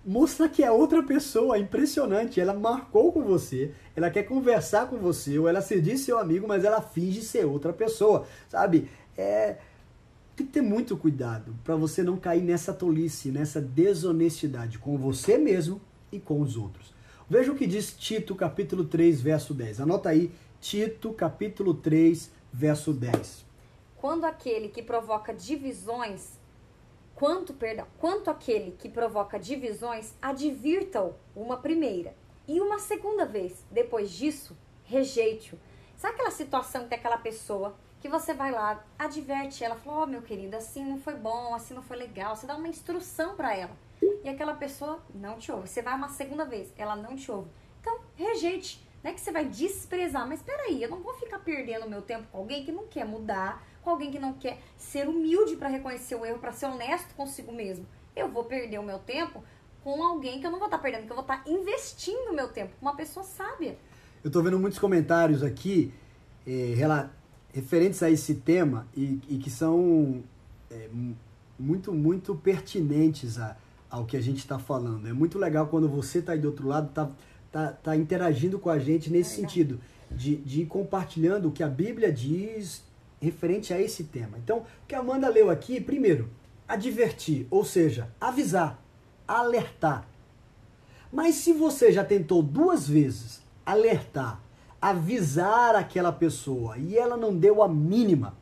mostrar 0.05 0.49
que 0.49 0.61
é 0.61 0.69
outra 0.69 1.01
pessoa, 1.01 1.55
é 1.55 1.59
impressionante. 1.59 2.39
Ela 2.41 2.53
marcou 2.53 3.13
com 3.13 3.23
você, 3.23 3.73
ela 3.95 4.09
quer 4.11 4.23
conversar 4.23 4.89
com 4.89 4.97
você, 4.97 5.39
ou 5.39 5.47
ela 5.47 5.61
se 5.61 5.79
diz 5.79 6.01
seu 6.01 6.19
amigo, 6.19 6.45
mas 6.47 6.65
ela 6.65 6.81
finge 6.81 7.21
ser 7.21 7.45
outra 7.45 7.71
pessoa, 7.71 8.27
sabe? 8.49 8.89
É, 9.17 9.57
tem 10.35 10.45
que 10.45 10.51
ter 10.51 10.61
muito 10.61 10.97
cuidado 10.97 11.55
para 11.63 11.75
você 11.75 12.03
não 12.03 12.17
cair 12.17 12.41
nessa 12.41 12.73
tolice, 12.73 13.31
nessa 13.31 13.61
desonestidade 13.61 14.77
com 14.77 14.97
você 14.97 15.37
mesmo 15.37 15.81
e 16.11 16.19
com 16.19 16.41
os 16.41 16.57
outros. 16.57 16.93
Veja 17.29 17.51
o 17.51 17.55
que 17.55 17.65
diz 17.65 17.93
Tito, 17.93 18.35
capítulo 18.35 18.85
3, 18.85 19.21
verso 19.21 19.53
10. 19.53 19.81
Anota 19.81 20.09
aí, 20.09 20.31
Tito, 20.59 21.13
capítulo 21.13 21.73
3, 21.73 22.31
verso 22.51 22.93
10. 22.93 23.45
Quando 23.95 24.25
aquele 24.25 24.67
que 24.67 24.83
provoca 24.83 25.33
divisões, 25.33 26.39
quanto, 27.15 27.53
perdão, 27.53 27.87
quanto 27.97 28.29
aquele 28.29 28.71
que 28.71 28.89
provoca 28.89 29.39
divisões, 29.39 30.13
advirta-o 30.21 31.15
uma 31.35 31.57
primeira 31.57 32.13
e 32.47 32.59
uma 32.59 32.77
segunda 32.77 33.25
vez. 33.25 33.65
Depois 33.71 34.11
disso, 34.11 34.55
rejeite-o. 34.83 35.57
Sabe 35.97 36.15
aquela 36.15 36.31
situação 36.31 36.83
que 36.83 36.89
tem 36.89 36.99
aquela 36.99 37.17
pessoa 37.17 37.75
que 38.05 38.09
você 38.09 38.35
vai 38.35 38.51
lá, 38.51 38.85
adverte 38.99 39.63
ela, 39.63 39.75
fala: 39.75 40.03
"Ó, 40.03 40.05
meu 40.05 40.21
querido, 40.21 40.55
assim 40.55 40.85
não 40.85 40.99
foi 40.99 41.15
bom, 41.15 41.55
assim 41.55 41.73
não 41.73 41.81
foi 41.81 41.97
legal". 41.97 42.35
Você 42.35 42.45
dá 42.45 42.55
uma 42.55 42.67
instrução 42.67 43.35
para 43.35 43.55
ela. 43.55 43.75
E 44.23 44.29
aquela 44.29 44.53
pessoa 44.53 44.99
não 45.15 45.39
te 45.39 45.51
ouve. 45.51 45.67
Você 45.67 45.81
vai 45.81 45.95
uma 45.95 46.09
segunda 46.09 46.45
vez, 46.45 46.71
ela 46.77 46.95
não 46.95 47.15
te 47.15 47.31
ouve. 47.31 47.49
Então, 47.81 47.99
rejeite. 48.15 48.85
Não 49.03 49.09
é 49.09 49.13
que 49.13 49.21
você 49.21 49.31
vai 49.31 49.45
desprezar, 49.45 50.27
mas 50.27 50.41
peraí, 50.41 50.81
eu 50.81 50.89
não 50.89 51.01
vou 51.01 51.13
ficar 51.15 51.39
perdendo 51.39 51.89
meu 51.89 52.01
tempo 52.01 52.27
com 52.31 52.39
alguém 52.39 52.63
que 52.63 52.71
não 52.71 52.87
quer 52.87 53.05
mudar, 53.05 53.63
com 53.81 53.89
alguém 53.91 54.11
que 54.11 54.19
não 54.19 54.33
quer 54.33 54.59
ser 54.77 55.07
humilde 55.07 55.55
para 55.55 55.69
reconhecer 55.69 56.15
o 56.15 56.25
erro, 56.25 56.39
para 56.39 56.51
ser 56.51 56.67
honesto 56.67 57.13
consigo 57.15 57.51
mesmo. 57.51 57.87
Eu 58.15 58.29
vou 58.29 58.43
perder 58.43 58.79
o 58.79 58.83
meu 58.83 58.99
tempo 58.99 59.43
com 59.83 60.03
alguém 60.03 60.39
que 60.39 60.45
eu 60.45 60.51
não 60.51 60.59
vou 60.59 60.67
estar 60.67 60.79
perdendo, 60.79 61.05
que 61.05 61.11
eu 61.11 61.15
vou 61.15 61.23
estar 61.23 61.43
investindo 61.47 62.31
o 62.31 62.35
meu 62.35 62.49
tempo 62.49 62.73
com 62.79 62.85
uma 62.85 62.95
pessoa 62.95 63.23
sábia. 63.23 63.77
Eu 64.23 64.27
estou 64.27 64.43
vendo 64.43 64.59
muitos 64.59 64.79
comentários 64.79 65.43
aqui 65.43 65.93
eh, 66.47 66.73
referentes 67.55 68.03
a 68.03 68.11
esse 68.11 68.35
tema 68.35 68.85
e, 68.95 69.17
e 69.29 69.37
que 69.37 69.49
são 69.49 70.21
mu- 70.91 71.15
muito, 71.57 71.93
muito 71.93 72.35
pertinentes 72.35 73.39
a- 73.39 73.55
ao 73.89 74.03
que 74.05 74.17
a 74.17 74.21
gente 74.21 74.39
está 74.39 74.59
falando. 74.59 75.07
É 75.07 75.13
muito 75.13 75.39
legal 75.39 75.67
quando 75.67 75.87
você 75.87 76.19
está 76.19 76.33
aí 76.33 76.39
do 76.39 76.49
outro 76.49 76.67
lado, 76.67 76.89
está 76.89 77.09
tá, 77.53 77.71
tá 77.71 77.95
interagindo 77.95 78.59
com 78.59 78.69
a 78.69 78.77
gente 78.77 79.09
nesse 79.09 79.37
sentido, 79.37 79.79
de, 80.11 80.35
de 80.35 80.63
ir 80.63 80.65
compartilhando 80.65 81.47
o 81.47 81.51
que 81.51 81.63
a 81.63 81.69
Bíblia 81.69 82.11
diz 82.11 82.83
referente 83.21 83.73
a 83.73 83.81
esse 83.81 84.03
tema. 84.03 84.37
Então, 84.37 84.57
o 84.57 84.65
que 84.85 84.93
a 84.93 84.99
Amanda 84.99 85.29
leu 85.29 85.49
aqui, 85.49 85.79
primeiro, 85.79 86.29
advertir, 86.67 87.47
ou 87.49 87.63
seja, 87.63 88.09
avisar, 88.19 88.83
alertar. 89.25 90.05
Mas 91.09 91.35
se 91.35 91.53
você 91.53 91.89
já 91.89 92.03
tentou 92.03 92.43
duas 92.43 92.85
vezes 92.85 93.41
alertar, 93.65 94.41
avisar 94.89 95.75
aquela 95.75 96.11
pessoa 96.11 96.77
e 96.77 96.95
ela 96.97 97.17
não 97.17 97.35
deu 97.35 97.63
a 97.63 97.67
mínima, 97.67 98.35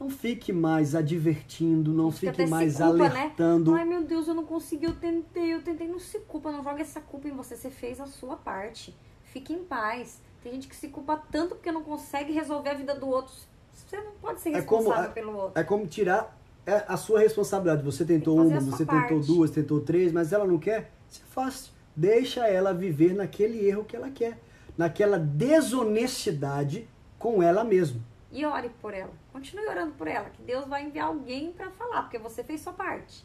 não 0.00 0.08
fique 0.08 0.52
mais 0.52 0.94
advertindo, 0.94 1.92
não 1.92 2.10
Fica 2.10 2.32
fique 2.32 2.46
mais 2.50 2.76
culpa, 2.76 3.04
alertando. 3.06 3.72
Né? 3.72 3.78
Ai 3.80 3.84
meu 3.84 4.02
Deus, 4.04 4.26
eu 4.26 4.34
não 4.34 4.44
consegui, 4.44 4.86
eu 4.86 4.94
tentei, 4.94 5.52
eu 5.54 5.62
tentei, 5.62 5.86
não 5.86 5.98
se 5.98 6.18
culpa, 6.20 6.50
não 6.50 6.62
joga 6.62 6.80
essa 6.80 7.00
culpa 7.00 7.28
em 7.28 7.32
você, 7.32 7.56
você 7.56 7.70
fez 7.70 8.00
a 8.00 8.06
sua 8.06 8.36
parte. 8.36 8.94
Fique 9.24 9.52
em 9.52 9.64
paz. 9.64 10.20
Tem 10.42 10.52
gente 10.52 10.68
que 10.68 10.76
se 10.76 10.88
culpa 10.88 11.16
tanto 11.30 11.54
porque 11.56 11.72
não 11.72 11.82
consegue 11.82 12.32
resolver 12.32 12.70
a 12.70 12.74
vida 12.74 12.94
do 12.94 13.08
outro. 13.08 13.34
Você 13.72 13.96
não 13.96 14.12
pode 14.20 14.40
ser 14.40 14.50
É 14.50 14.62
como- 14.62 14.80
responsável 14.82 15.10
é- 15.10 15.12
pelo 15.14 15.36
outro. 15.36 15.60
É 15.60 15.64
como 15.64 15.86
tirar 15.86 16.38
é, 16.66 16.84
a 16.88 16.96
sua 16.96 17.20
responsabilidade. 17.20 17.82
Você 17.84 18.04
tentou 18.04 18.36
uma, 18.36 18.58
você 18.60 18.86
tentou 18.86 19.00
parte. 19.00 19.26
duas, 19.26 19.50
tentou 19.50 19.80
três, 19.80 20.10
mas 20.12 20.32
ela 20.32 20.46
não 20.46 20.58
quer? 20.58 20.90
Se 21.08 21.20
fácil. 21.20 21.72
Deixa 21.94 22.46
ela 22.48 22.72
viver 22.72 23.14
naquele 23.14 23.66
erro 23.66 23.84
que 23.84 23.94
ela 23.94 24.08
quer. 24.10 24.38
Naquela 24.76 25.18
desonestidade 25.18 26.88
com 27.18 27.42
ela 27.42 27.64
mesma. 27.64 28.00
E 28.30 28.44
ore 28.44 28.68
por 28.82 28.92
ela. 28.92 29.12
Continue 29.32 29.66
orando 29.66 29.92
por 29.92 30.08
ela, 30.08 30.28
que 30.30 30.42
Deus 30.42 30.66
vai 30.66 30.84
enviar 30.84 31.06
alguém 31.06 31.52
pra 31.52 31.70
falar, 31.70 32.02
porque 32.02 32.18
você 32.18 32.42
fez 32.42 32.60
sua 32.60 32.72
parte. 32.72 33.24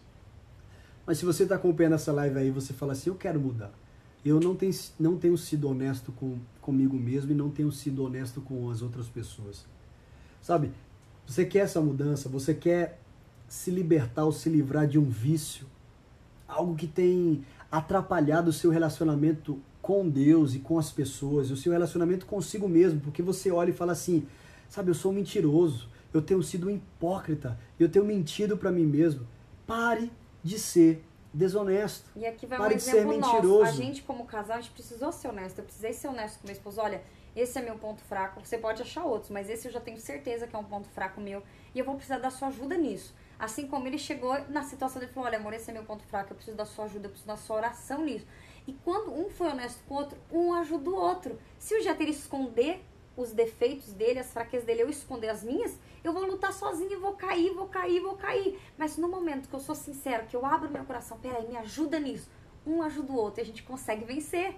Mas 1.05 1.17
se 1.17 1.25
você 1.25 1.43
está 1.43 1.55
acompanhando 1.55 1.95
essa 1.95 2.11
live 2.11 2.37
aí, 2.37 2.51
você 2.51 2.73
fala 2.73 2.93
assim, 2.93 3.09
eu 3.09 3.15
quero 3.15 3.39
mudar. 3.39 3.71
Eu 4.23 4.39
não 4.39 4.55
tenho, 4.55 4.73
não 4.99 5.17
tenho 5.17 5.37
sido 5.37 5.69
honesto 5.69 6.11
com, 6.11 6.37
comigo 6.61 6.95
mesmo 6.95 7.31
e 7.31 7.35
não 7.35 7.49
tenho 7.49 7.71
sido 7.71 8.03
honesto 8.03 8.41
com 8.41 8.69
as 8.69 8.81
outras 8.81 9.07
pessoas. 9.07 9.65
Sabe? 10.41 10.71
Você 11.25 11.45
quer 11.45 11.59
essa 11.59 11.81
mudança, 11.81 12.29
você 12.29 12.53
quer 12.53 12.99
se 13.47 13.71
libertar 13.71 14.25
ou 14.25 14.31
se 14.31 14.49
livrar 14.49 14.85
de 14.87 14.99
um 14.99 15.05
vício, 15.09 15.65
algo 16.47 16.75
que 16.75 16.87
tem 16.87 17.43
atrapalhado 17.71 18.49
o 18.49 18.53
seu 18.53 18.69
relacionamento 18.69 19.59
com 19.89 20.07
Deus 20.07 20.53
e 20.53 20.59
com 20.59 20.77
as 20.77 20.91
pessoas, 20.91 21.49
e 21.49 21.53
o 21.53 21.57
seu 21.57 21.71
relacionamento 21.71 22.27
consigo 22.27 22.69
mesmo, 22.69 22.99
porque 22.99 23.23
você 23.23 23.49
olha 23.49 23.71
e 23.71 23.73
fala 23.73 23.93
assim, 23.93 24.27
sabe, 24.69 24.91
eu 24.91 24.93
sou 24.93 25.11
um 25.11 25.15
mentiroso, 25.15 25.89
eu 26.13 26.21
tenho 26.21 26.43
sido 26.43 26.67
um 26.67 26.69
hipócrita, 26.69 27.57
eu 27.79 27.89
tenho 27.89 28.05
mentido 28.05 28.55
para 28.55 28.71
mim 28.71 28.85
mesmo. 28.85 29.25
Pare 29.65 30.11
de 30.43 30.59
ser 30.59 31.03
desonesto. 31.33 32.07
E 32.15 32.23
aqui 32.23 32.45
vai 32.45 32.59
Pare 32.59 32.75
um 32.75 32.77
de 32.77 32.83
ser 32.83 32.97
exemplo 32.97 33.17
nosso. 33.17 33.33
mentiroso. 33.33 33.63
A 33.63 33.71
gente, 33.71 34.03
como 34.03 34.25
casal, 34.25 34.57
a 34.57 34.61
gente 34.61 34.73
precisou 34.73 35.11
ser 35.11 35.27
honesto. 35.27 35.57
Eu 35.57 35.65
precisei 35.65 35.91
ser 35.91 36.07
honesto 36.07 36.39
com 36.39 36.45
meu 36.45 36.55
esposo. 36.55 36.79
Olha, 36.81 37.01
esse 37.35 37.57
é 37.57 37.61
meu 37.63 37.75
ponto 37.75 38.03
fraco. 38.03 38.45
Você 38.45 38.59
pode 38.59 38.83
achar 38.83 39.03
outros, 39.03 39.31
mas 39.31 39.49
esse 39.49 39.67
eu 39.67 39.71
já 39.71 39.79
tenho 39.79 39.97
certeza 39.97 40.45
que 40.45 40.55
é 40.55 40.59
um 40.59 40.63
ponto 40.63 40.87
fraco 40.89 41.19
meu 41.19 41.41
e 41.73 41.79
eu 41.79 41.85
vou 41.85 41.95
precisar 41.95 42.19
da 42.19 42.29
sua 42.29 42.49
ajuda 42.49 42.77
nisso. 42.77 43.11
Assim 43.39 43.65
como 43.65 43.87
ele 43.87 43.97
chegou 43.97 44.37
na 44.49 44.61
situação 44.61 44.99
dele 44.99 45.11
falou: 45.13 45.27
Olha, 45.27 45.39
amor, 45.39 45.53
esse 45.53 45.69
é 45.71 45.73
meu 45.73 45.83
ponto 45.83 46.03
fraco, 46.03 46.31
eu 46.31 46.35
preciso 46.35 46.57
da 46.57 46.65
sua 46.65 46.85
ajuda, 46.85 47.07
eu 47.07 47.09
preciso 47.09 47.27
da 47.27 47.37
sua 47.37 47.55
oração 47.55 48.03
nisso. 48.05 48.27
E 48.69 48.75
quando 48.83 49.11
um 49.11 49.31
foi 49.31 49.47
honesto 49.47 49.79
com 49.87 49.95
o 49.95 49.97
outro, 49.97 50.17
um 50.31 50.53
ajuda 50.53 50.91
o 50.91 50.95
outro. 50.95 51.39
Se 51.57 51.73
o 51.73 51.81
Jeter 51.81 52.07
esconder 52.07 52.79
os 53.17 53.31
defeitos 53.31 53.91
dele, 53.93 54.19
as 54.19 54.31
fraquezas 54.31 54.63
dele, 54.63 54.83
eu 54.83 54.89
esconder 54.91 55.27
as 55.29 55.43
minhas, 55.43 55.75
eu 56.03 56.13
vou 56.13 56.23
lutar 56.23 56.53
sozinha 56.53 56.93
e 56.93 56.95
vou 56.95 57.13
cair, 57.13 57.51
vou 57.51 57.65
cair, 57.65 57.99
vou 57.99 58.13
cair. 58.13 58.59
Mas 58.77 58.95
no 58.95 59.09
momento 59.09 59.49
que 59.49 59.55
eu 59.55 59.59
sou 59.59 59.73
sincero, 59.73 60.27
que 60.27 60.35
eu 60.35 60.45
abro 60.45 60.69
meu 60.69 60.83
coração, 60.83 61.17
peraí, 61.17 61.47
me 61.47 61.57
ajuda 61.57 61.99
nisso, 61.99 62.29
um 62.63 62.83
ajuda 62.83 63.11
o 63.11 63.15
outro 63.15 63.41
e 63.41 63.43
a 63.43 63.45
gente 63.47 63.63
consegue 63.63 64.05
vencer. 64.05 64.53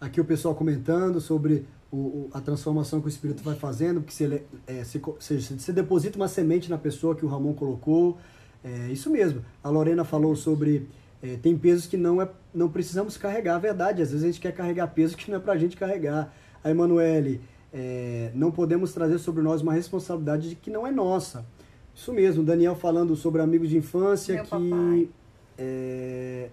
Aqui 0.00 0.18
o 0.18 0.24
pessoal 0.24 0.54
comentando 0.54 1.20
sobre 1.20 1.66
o, 1.92 2.30
a 2.32 2.40
transformação 2.40 3.02
que 3.02 3.06
o 3.06 3.10
Espírito 3.10 3.42
vai 3.42 3.54
fazendo, 3.54 4.00
porque 4.00 4.14
se, 4.14 4.46
é, 4.66 4.82
se, 4.82 4.98
se, 5.20 5.58
se 5.60 5.72
deposita 5.74 6.16
uma 6.16 6.28
semente 6.28 6.70
na 6.70 6.78
pessoa 6.78 7.14
que 7.14 7.26
o 7.26 7.28
Ramon 7.28 7.52
colocou, 7.52 8.16
é 8.64 8.90
isso 8.90 9.10
mesmo. 9.10 9.44
A 9.62 9.68
Lorena 9.68 10.06
falou 10.06 10.34
sobre 10.34 10.88
é, 11.22 11.36
tem 11.36 11.56
pesos 11.56 11.86
que 11.86 11.96
não, 11.96 12.20
é, 12.20 12.28
não 12.54 12.68
precisamos 12.68 13.16
carregar, 13.16 13.56
a 13.56 13.58
verdade, 13.58 14.02
às 14.02 14.10
vezes 14.10 14.24
a 14.24 14.26
gente 14.26 14.40
quer 14.40 14.52
carregar 14.52 14.88
peso 14.88 15.16
que 15.16 15.30
não 15.30 15.38
é 15.38 15.40
pra 15.40 15.56
gente 15.56 15.76
carregar. 15.76 16.34
A 16.62 16.70
Emanuele, 16.70 17.40
é, 17.72 18.30
não 18.34 18.50
podemos 18.50 18.92
trazer 18.92 19.18
sobre 19.18 19.42
nós 19.42 19.62
uma 19.62 19.72
responsabilidade 19.72 20.56
que 20.56 20.70
não 20.70 20.86
é 20.86 20.90
nossa. 20.90 21.46
Isso 21.94 22.12
mesmo, 22.12 22.42
Daniel 22.42 22.74
falando 22.74 23.16
sobre 23.16 23.40
amigos 23.40 23.70
de 23.70 23.76
infância 23.78 24.34
Meu 24.34 24.44
que 24.44 25.10
é, 25.58 26.48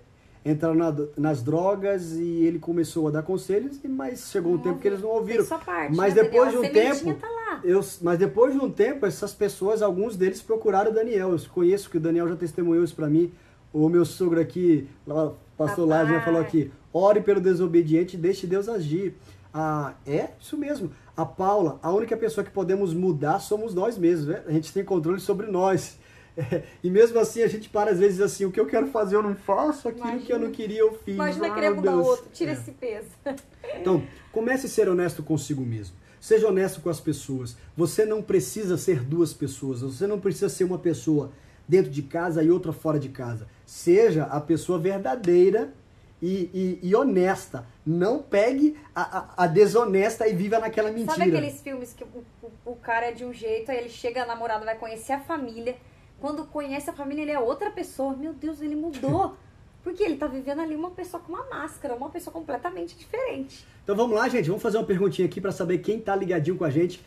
entraram 0.45 0.75
na, 0.75 0.93
nas 1.17 1.41
drogas 1.41 2.13
e 2.13 2.43
ele 2.43 2.59
começou 2.59 3.07
a 3.07 3.11
dar 3.11 3.23
conselhos, 3.23 3.79
mas 3.83 4.29
chegou 4.29 4.53
um 4.53 4.55
Não 4.55 4.63
tempo 4.63 4.79
que 4.79 4.87
eles 4.87 5.01
não 5.01 5.09
ouviram. 5.09 5.45
Parte, 5.45 5.95
mas 5.95 6.13
né, 6.13 6.23
depois 6.23 6.51
Daniel? 6.53 6.61
de 6.61 6.67
um 6.67 6.69
A 6.69 6.83
tempo, 6.83 7.13
Tá 7.19 7.61
eu, 7.63 7.81
mas 8.01 8.19
depois 8.19 8.53
de 8.53 8.59
um 8.59 8.69
tempo, 8.69 9.05
essas 9.05 9.33
pessoas, 9.33 9.81
alguns 9.81 10.17
deles 10.17 10.41
procuraram 10.41 10.91
o 10.91 10.93
Daniel. 10.93 11.31
Eu 11.31 11.39
conheço 11.53 11.89
que 11.89 11.97
o 11.97 11.99
Daniel 11.99 12.27
já 12.27 12.35
testemunhou 12.35 12.83
isso 12.83 12.95
para 12.95 13.07
mim. 13.07 13.31
O 13.73 13.89
meu 13.89 14.05
sogro 14.05 14.39
aqui, 14.39 14.87
lá, 15.05 15.33
pastor 15.57 15.87
Papai. 15.87 16.03
Lázaro, 16.03 16.23
falou 16.23 16.39
aqui: 16.41 16.71
ore 16.93 17.21
pelo 17.21 17.41
desobediente 17.41 18.15
e 18.15 18.19
deixe 18.19 18.45
Deus 18.47 18.69
agir. 18.69 19.15
Ah, 19.53 19.93
é 20.05 20.29
isso 20.39 20.57
mesmo. 20.57 20.91
A 21.17 21.25
Paula, 21.25 21.79
a 21.83 21.91
única 21.91 22.15
pessoa 22.17 22.43
que 22.43 22.51
podemos 22.51 22.93
mudar 22.93 23.39
somos 23.39 23.73
nós 23.73 23.97
mesmos, 23.97 24.27
né? 24.27 24.43
A 24.47 24.51
gente 24.51 24.71
tem 24.71 24.83
controle 24.83 25.19
sobre 25.19 25.47
nós. 25.47 25.97
É, 26.35 26.63
e 26.83 26.89
mesmo 26.89 27.19
assim 27.19 27.43
a 27.43 27.47
gente 27.47 27.69
para 27.69 27.91
às 27.91 27.99
vezes 27.99 28.19
assim, 28.19 28.45
o 28.45 28.51
que 28.51 28.59
eu 28.59 28.65
quero 28.65 28.87
fazer 28.87 29.15
eu 29.15 29.21
não 29.21 29.35
faço, 29.35 29.87
aquilo 29.87 30.05
Imagina. 30.07 30.25
que 30.25 30.33
eu 30.33 30.39
não 30.39 30.51
queria 30.51 30.79
eu 30.79 30.93
fiz. 31.03 31.13
Imagina 31.15 31.47
Ah, 31.47 31.53
querer 31.53 31.69
mudar 31.71 31.91
o 31.93 31.95
Deus. 31.97 32.07
outro, 32.07 32.25
tira 32.33 32.51
É. 32.51 32.53
esse 32.53 32.71
peso. 32.71 33.07
Então, 33.79 34.03
comece 34.31 34.65
a 34.65 34.69
ser 34.69 34.87
honesto 34.89 35.21
consigo 35.23 35.61
mesmo. 35.63 35.95
Seja 36.19 36.47
honesto 36.47 36.79
com 36.81 36.89
as 36.89 36.99
pessoas. 36.99 37.55
Você 37.75 38.05
não 38.05 38.21
precisa 38.21 38.77
ser 38.77 39.01
duas 39.03 39.33
pessoas. 39.33 39.81
Você 39.81 40.05
não 40.07 40.19
precisa 40.19 40.47
ser 40.49 40.63
uma 40.63 40.77
pessoa 40.79 41.31
dentro 41.67 41.89
de 41.91 42.01
casa 42.01 42.43
e 42.43 42.49
outra 42.51 42.71
fora 42.73 42.99
de 42.99 43.09
casa. 43.09 43.47
Seja 43.77 44.25
a 44.25 44.39
pessoa 44.39 44.77
verdadeira 44.77 45.73
e, 46.21 46.47
e- 46.53 46.79
e 46.83 46.95
honesta. 46.95 47.65
Não 47.83 48.21
pegue 48.21 48.77
a, 48.93 49.17
a- 49.17 49.29
a 49.35 49.47
desonesta 49.47 50.27
e 50.27 50.33
viva 50.35 50.59
naquela 50.59 50.91
mentira. 50.91 51.15
Sabe 51.17 51.35
aqueles 51.35 51.59
filmes 51.59 51.91
que 51.91 52.03
o, 52.03 52.23
o- 52.43 52.71
o 52.73 52.75
cara 52.75 53.07
é 53.07 53.11
de 53.11 53.25
um 53.25 53.33
jeito, 53.33 53.71
aí 53.71 53.79
ele 53.79 53.89
chega, 53.89 54.21
a 54.21 54.25
namorada 54.27 54.63
vai 54.63 54.75
conhecer 54.75 55.13
a 55.13 55.19
família. 55.21 55.75
Quando 56.21 56.45
conhece 56.45 56.87
a 56.91 56.93
família, 56.93 57.23
ele 57.23 57.31
é 57.31 57.39
outra 57.39 57.71
pessoa. 57.71 58.15
Meu 58.15 58.31
Deus, 58.31 58.61
ele 58.61 58.75
mudou. 58.75 59.35
Porque 59.83 60.03
ele 60.03 60.17
tá 60.17 60.27
vivendo 60.27 60.61
ali 60.61 60.75
uma 60.75 60.91
pessoa 60.91 61.21
com 61.23 61.33
uma 61.33 61.43
máscara, 61.49 61.95
uma 61.95 62.11
pessoa 62.11 62.31
completamente 62.31 62.95
diferente. 62.95 63.65
Então 63.83 63.95
vamos 63.95 64.15
lá, 64.15 64.29
gente. 64.29 64.49
Vamos 64.49 64.61
fazer 64.61 64.77
uma 64.77 64.85
perguntinha 64.85 65.27
aqui 65.27 65.41
para 65.41 65.51
saber 65.51 65.79
quem 65.79 65.99
tá 65.99 66.15
ligadinho 66.15 66.55
com 66.57 66.63
a 66.63 66.69
gente. 66.69 67.03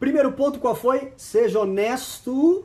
Primeiro 0.00 0.32
ponto, 0.32 0.58
qual 0.58 0.74
foi? 0.74 1.12
Seja 1.18 1.60
honesto. 1.60 2.64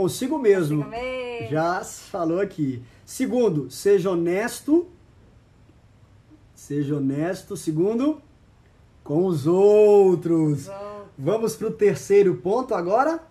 Consigo 0.00 0.38
mesmo. 0.38 0.84
Consigo 0.84 0.90
mesmo. 0.90 1.50
Já 1.50 1.84
falou 1.84 2.40
aqui. 2.40 2.82
Segundo, 3.04 3.70
seja 3.70 4.10
honesto. 4.10 4.86
Seja 6.54 6.96
honesto. 6.96 7.56
Segundo, 7.56 8.20
com 9.02 9.26
os 9.26 9.46
outros. 9.46 10.66
Vou- 10.66 11.00
Vamos 11.18 11.54
para 11.54 11.66
o 11.68 11.70
terceiro 11.72 12.36
ponto 12.36 12.74
agora. 12.74 13.22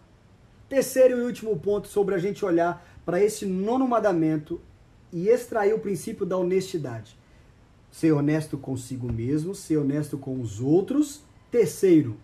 Terceiro 0.67 1.17
e 1.17 1.25
último 1.25 1.57
ponto 1.59 1.87
sobre 1.87 2.13
a 2.13 2.19
gente 2.19 2.45
olhar 2.45 2.85
para 3.03 3.19
esse 3.23 3.45
nono 3.47 3.87
mandamento 3.87 4.61
e 5.11 5.27
extrair 5.27 5.73
o 5.73 5.79
princípio 5.79 6.23
da 6.25 6.37
honestidade. 6.37 7.17
Ser 7.91 8.11
honesto 8.11 8.55
consigo 8.59 9.11
mesmo, 9.11 9.55
ser 9.55 9.77
honesto 9.77 10.15
com 10.19 10.39
os 10.39 10.61
outros. 10.61 11.21
Terceiro, 11.49 12.15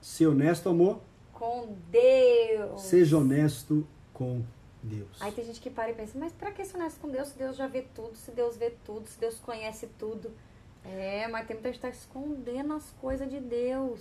ser 0.00 0.26
honesto, 0.26 0.68
amor. 0.68 0.98
Com 1.42 1.74
Deus. 1.90 2.82
Seja 2.82 3.18
honesto 3.18 3.84
com 4.12 4.42
Deus. 4.80 5.20
Aí 5.20 5.32
tem 5.32 5.44
gente 5.44 5.60
que 5.60 5.70
para 5.70 5.90
e 5.90 5.94
pensa, 5.94 6.16
mas 6.16 6.32
pra 6.32 6.52
que 6.52 6.64
ser 6.64 6.76
honesto 6.76 7.00
com 7.00 7.08
Deus 7.08 7.28
se 7.28 7.38
Deus 7.38 7.56
já 7.56 7.66
vê 7.66 7.82
tudo, 7.94 8.16
se 8.16 8.30
Deus 8.30 8.56
vê 8.56 8.70
tudo, 8.84 9.08
se 9.08 9.18
Deus 9.18 9.40
conhece 9.40 9.88
tudo? 9.98 10.30
É, 10.84 11.26
mas 11.26 11.46
tem 11.46 11.56
muita 11.56 11.70
gente 11.70 11.80
que 11.80 11.82
tá 11.82 11.88
escondendo 11.88 12.74
as 12.74 12.90
coisas 13.00 13.28
de 13.28 13.40
Deus. 13.40 14.00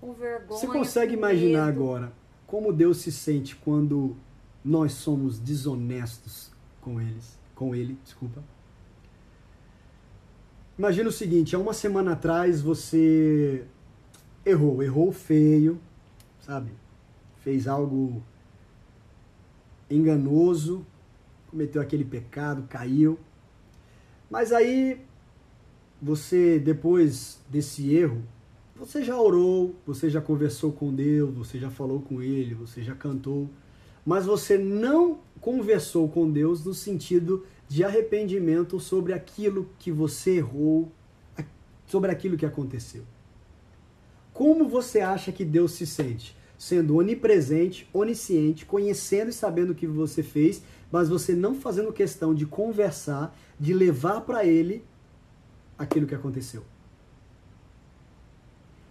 Com 0.00 0.14
vergonha. 0.14 0.60
Você 0.60 0.66
consegue 0.66 1.12
imaginar 1.12 1.66
medo. 1.66 1.82
agora 1.82 2.12
como 2.48 2.72
Deus 2.72 2.96
se 2.96 3.12
sente 3.12 3.54
quando 3.54 4.16
nós 4.64 4.92
somos 4.92 5.38
desonestos 5.38 6.50
com 6.80 6.98
eles, 6.98 7.38
com 7.54 7.74
ele, 7.74 7.98
desculpa. 8.02 8.42
Imagina 10.78 11.10
o 11.10 11.12
seguinte, 11.12 11.54
há 11.54 11.58
uma 11.58 11.74
semana 11.74 12.12
atrás 12.12 12.62
você 12.62 13.66
errou, 14.46 14.82
errou 14.82 15.12
feio, 15.12 15.78
sabe? 16.48 16.70
Fez 17.42 17.68
algo 17.68 18.22
enganoso, 19.90 20.84
cometeu 21.50 21.82
aquele 21.82 22.06
pecado, 22.06 22.66
caiu. 22.70 23.18
Mas 24.30 24.50
aí 24.50 25.04
você 26.00 26.58
depois 26.58 27.38
desse 27.50 27.94
erro, 27.94 28.22
você 28.74 29.04
já 29.04 29.20
orou, 29.20 29.74
você 29.86 30.08
já 30.08 30.22
conversou 30.22 30.72
com 30.72 30.94
Deus, 30.94 31.34
você 31.34 31.58
já 31.58 31.70
falou 31.70 32.00
com 32.00 32.22
Ele, 32.22 32.54
você 32.54 32.82
já 32.82 32.94
cantou, 32.94 33.50
mas 34.06 34.24
você 34.24 34.56
não 34.56 35.18
conversou 35.42 36.08
com 36.08 36.30
Deus 36.30 36.64
no 36.64 36.72
sentido 36.72 37.44
de 37.68 37.84
arrependimento 37.84 38.80
sobre 38.80 39.12
aquilo 39.12 39.68
que 39.78 39.92
você 39.92 40.36
errou, 40.36 40.90
sobre 41.86 42.10
aquilo 42.10 42.38
que 42.38 42.46
aconteceu. 42.46 43.02
Como 44.32 44.66
você 44.66 45.00
acha 45.00 45.30
que 45.30 45.44
Deus 45.44 45.72
se 45.72 45.86
sente? 45.86 46.37
Sendo 46.58 46.96
onipresente, 46.96 47.88
onisciente, 47.92 48.66
conhecendo 48.66 49.30
e 49.30 49.32
sabendo 49.32 49.70
o 49.70 49.74
que 49.74 49.86
você 49.86 50.22
fez, 50.22 50.60
mas 50.90 51.08
você 51.08 51.34
não 51.34 51.54
fazendo 51.54 51.92
questão 51.92 52.34
de 52.34 52.44
conversar, 52.44 53.34
de 53.58 53.72
levar 53.72 54.22
para 54.22 54.44
Ele 54.44 54.84
aquilo 55.78 56.06
que 56.06 56.14
aconteceu. 56.14 56.64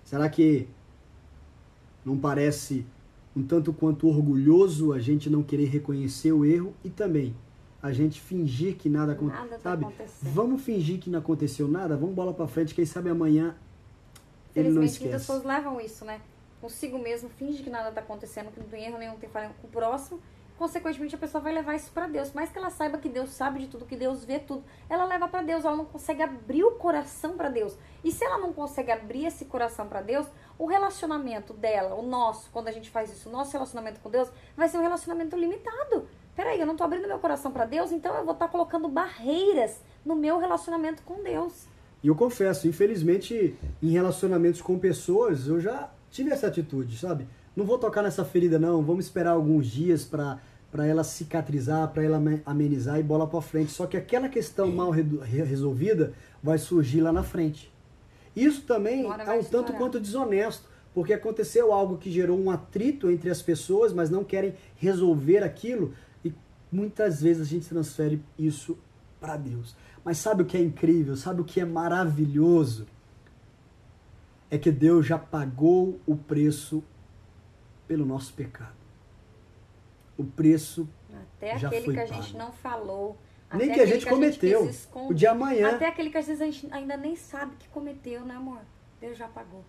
Será 0.04 0.30
que 0.30 0.68
não 2.06 2.18
parece 2.18 2.86
um 3.36 3.44
tanto 3.44 3.74
quanto 3.74 4.08
orgulhoso 4.08 4.94
a 4.94 5.00
gente 5.00 5.30
não 5.30 5.44
querer 5.44 5.66
reconhecer 5.66 6.32
o 6.32 6.46
erro 6.46 6.74
e 6.84 6.90
também 6.90 7.36
a 7.84 7.92
gente 7.92 8.22
fingir 8.22 8.76
que 8.78 8.90
nada 8.90 9.12
aconteceu, 9.12 9.44
Nada 9.44 9.56
tá 9.58 9.70
sabe? 9.72 9.84
acontecendo. 9.84 10.32
Vamos 10.34 10.62
fingir 10.62 11.00
que 11.00 11.10
não 11.10 11.20
aconteceu 11.20 11.68
nada, 11.68 11.98
vamos 11.98 12.16
bola 12.16 12.34
para 12.34 12.48
frente, 12.48 12.74
quem 12.74 12.86
sabe 12.86 13.10
amanhã 13.10 13.56
ele 14.56 14.70
não 14.70 14.82
esquece. 14.82 15.12
pessoas 15.12 15.44
levam 15.44 15.80
isso, 15.80 16.04
né? 16.06 16.20
Consigo 16.60 16.98
mesmo, 16.98 17.30
finge 17.30 17.62
que 17.62 17.70
nada 17.70 17.92
tá 17.92 18.02
acontecendo, 18.02 18.52
que 18.52 18.60
não 18.60 18.68
tem 18.68 18.86
erro 18.86 18.98
nenhum, 18.98 19.14
não 19.14 19.20
tem 19.20 19.30
falha 19.30 19.52
com 19.62 19.68
o 19.68 19.70
próximo. 19.70 20.20
Consequentemente, 20.58 21.14
a 21.14 21.20
pessoa 21.20 21.40
vai 21.40 21.54
levar 21.54 21.76
isso 21.76 21.92
pra 21.92 22.08
Deus. 22.08 22.34
Mais 22.34 22.50
que 22.50 22.58
ela 22.58 22.72
saiba 22.72 22.98
que 22.98 23.08
Deus 23.08 23.30
sabe 23.30 23.60
de 23.60 23.68
tudo, 23.68 23.86
que 23.86 23.96
Deus 23.96 24.26
vê 24.26 24.40
tudo, 24.40 24.64
ela 24.90 25.06
leva 25.06 25.28
pra 25.28 25.44
Deus. 25.44 25.64
Ela 25.64 25.76
não 25.76 25.86
consegue 25.86 26.24
abrir 26.24 26.64
o 26.64 26.72
coração 26.72 27.38
pra 27.38 27.48
Deus. 27.48 27.78
E 28.04 28.12
se 28.12 28.26
ela 28.26 28.40
não 28.40 28.52
consegue 28.52 28.92
abrir 28.92 29.26
esse 29.26 29.46
coração 29.46 29.88
pra 29.88 30.02
Deus, 30.02 30.26
o 30.58 30.66
relacionamento 30.66 31.54
dela, 31.54 31.94
o 31.94 32.02
nosso, 32.02 32.50
quando 32.52 32.70
a 32.70 32.72
gente 32.72 32.90
faz 32.90 33.12
isso, 33.12 33.30
o 33.30 33.32
nosso 33.32 33.52
relacionamento 33.52 34.00
com 34.00 34.10
Deus, 34.10 34.32
vai 34.56 34.68
ser 34.68 34.80
um 34.80 34.82
relacionamento 34.82 35.38
limitado. 35.38 36.08
Peraí, 36.36 36.60
eu 36.60 36.66
não 36.66 36.76
tô 36.76 36.84
abrindo 36.84 37.08
meu 37.08 37.20
coração 37.20 37.52
pra 37.52 37.66
Deus, 37.66 37.92
então 37.92 38.16
eu 38.16 38.26
vou 38.26 38.34
estar 38.34 38.48
colocando 38.48 38.88
barreiras 38.88 39.80
no 40.04 40.16
meu 40.16 40.40
relacionamento 40.40 41.04
com 41.04 41.22
Deus. 41.22 41.68
E 42.04 42.08
eu 42.08 42.16
confesso, 42.16 42.68
infelizmente, 42.68 43.56
em 43.82 43.90
relacionamentos 43.90 44.62
com 44.62 44.80
pessoas, 44.80 45.48
eu 45.48 45.60
já 45.60 45.90
tive 46.18 46.32
essa 46.32 46.48
atitude, 46.48 46.98
sabe? 46.98 47.28
Não 47.56 47.66
vou 47.66 47.78
tocar 47.78 48.02
nessa 48.02 48.26
ferida, 48.26 48.58
não. 48.60 48.84
Vamos 48.84 49.06
esperar 49.06 49.32
alguns 49.32 49.68
dias 49.68 50.04
para 50.04 50.40
para 50.70 50.86
ela 50.86 51.02
cicatrizar, 51.02 51.88
para 51.94 52.04
ela 52.04 52.18
ame- 52.18 52.42
amenizar 52.46 53.00
e 53.00 53.04
bola 53.04 53.26
para 53.26 53.40
frente. 53.42 53.72
Só 53.72 53.88
que 53.88 53.96
aquela 53.96 54.28
questão 54.28 54.70
mal 54.70 54.90
re- 54.92 55.02
resolvida 55.24 56.12
vai 56.44 56.58
surgir 56.58 57.00
lá 57.00 57.12
na 57.14 57.24
frente. 57.24 57.72
Isso 58.36 58.64
também 58.64 59.06
é 59.06 59.32
um 59.40 59.44
tanto 59.50 59.72
quanto 59.78 59.98
desonesto, 60.00 60.68
porque 60.94 61.14
aconteceu 61.14 61.72
algo 61.72 61.98
que 61.98 62.12
gerou 62.12 62.38
um 62.38 62.52
atrito 62.52 63.10
entre 63.10 63.30
as 63.30 63.42
pessoas, 63.42 63.94
mas 63.94 64.10
não 64.10 64.26
querem 64.26 64.56
resolver 64.76 65.42
aquilo 65.42 65.94
e 66.24 66.34
muitas 66.70 67.22
vezes 67.22 67.44
a 67.44 67.46
gente 67.46 67.70
transfere 67.70 68.22
isso 68.38 68.78
para 69.22 69.38
Deus. 69.38 69.74
Mas 70.04 70.18
sabe 70.18 70.44
o 70.44 70.46
que 70.46 70.58
é 70.58 70.62
incrível? 70.62 71.16
Sabe 71.16 71.40
o 71.42 71.46
que 71.46 71.62
é 71.62 71.66
maravilhoso? 71.66 72.86
É 74.50 74.58
que 74.58 74.72
Deus 74.72 75.06
já 75.06 75.18
pagou 75.18 76.00
o 76.06 76.16
preço 76.16 76.84
pelo 77.88 78.06
nosso 78.06 78.34
pecado. 78.34 78.76
O 80.18 80.24
preço 80.24 80.88
Até 81.36 81.58
já 81.58 81.68
aquele 81.68 81.94
que 81.94 82.00
a 82.00 82.08
pago. 82.08 82.22
gente 82.22 82.38
não 82.38 82.52
falou. 82.52 83.18
nem 83.54 83.72
que 83.72 83.80
a 83.80 83.86
gente 83.86 84.06
cometeu. 84.06 84.68
quis 84.68 84.80
esconder, 84.80 85.12
o 85.12 85.14
de 85.14 85.28
amanhã. 85.28 85.76
Até 85.76 85.88
aquele 85.88 86.10
que 86.10 86.18
às 86.18 86.28
vezes 86.28 86.42
a 86.42 86.46
gente 86.46 86.68
ainda 86.72 86.98
nem 86.98 87.16
sabe 87.16 87.56
que 87.58 87.68
cometeu, 87.70 88.26
né, 88.26 88.36
amor? 88.36 88.60
Deus 89.00 89.18
já 89.18 89.28
pagou. 89.28 89.64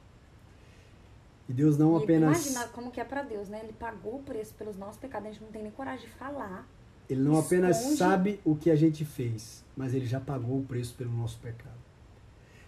E 1.49 1.53
Deus 1.53 1.79
não 1.79 1.99
E 1.99 2.03
apenas 2.03 2.47
Imagina 2.47 2.69
como 2.69 2.91
que 2.91 3.01
é 3.01 3.05
pra 3.05 3.23
Deus, 3.23 3.49
né? 3.49 3.61
Ele 3.62 3.73
pagou 3.73 4.17
o 4.17 4.23
preço 4.23 4.55
pelos 4.55 4.77
nossos 4.77 4.99
pecados. 4.99 5.29
A 5.29 5.33
gente 5.33 5.43
não 5.43 5.51
tem 5.51 5.62
nem 5.62 5.73
coragem 5.73 6.07
de 6.07 6.12
falar. 6.14 6.67
Ele 7.09 7.23
não 7.23 7.38
apenas 7.38 7.79
esconde. 7.79 7.97
sabe 7.97 8.41
o 8.45 8.55
que 8.55 8.71
a 8.71 8.77
gente 8.77 9.03
fez, 9.05 9.64
mas 9.75 9.95
ele 9.95 10.05
já 10.07 10.21
pagou 10.21 10.59
o 10.59 10.64
preço 10.64 10.95
pelo 10.95 11.11
nosso 11.11 11.38
pecado. 11.38 11.79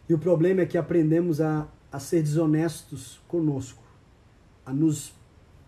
E 0.08 0.14
o 0.14 0.18
problema 0.18 0.62
é 0.62 0.66
que 0.66 0.78
aprendemos 0.78 1.42
a, 1.42 1.68
a 1.92 1.98
ser 1.98 2.22
desonestos 2.22 3.20
conosco, 3.26 3.82
a 4.64 4.72
nos 4.72 5.12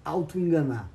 auto-enganar. 0.05 0.91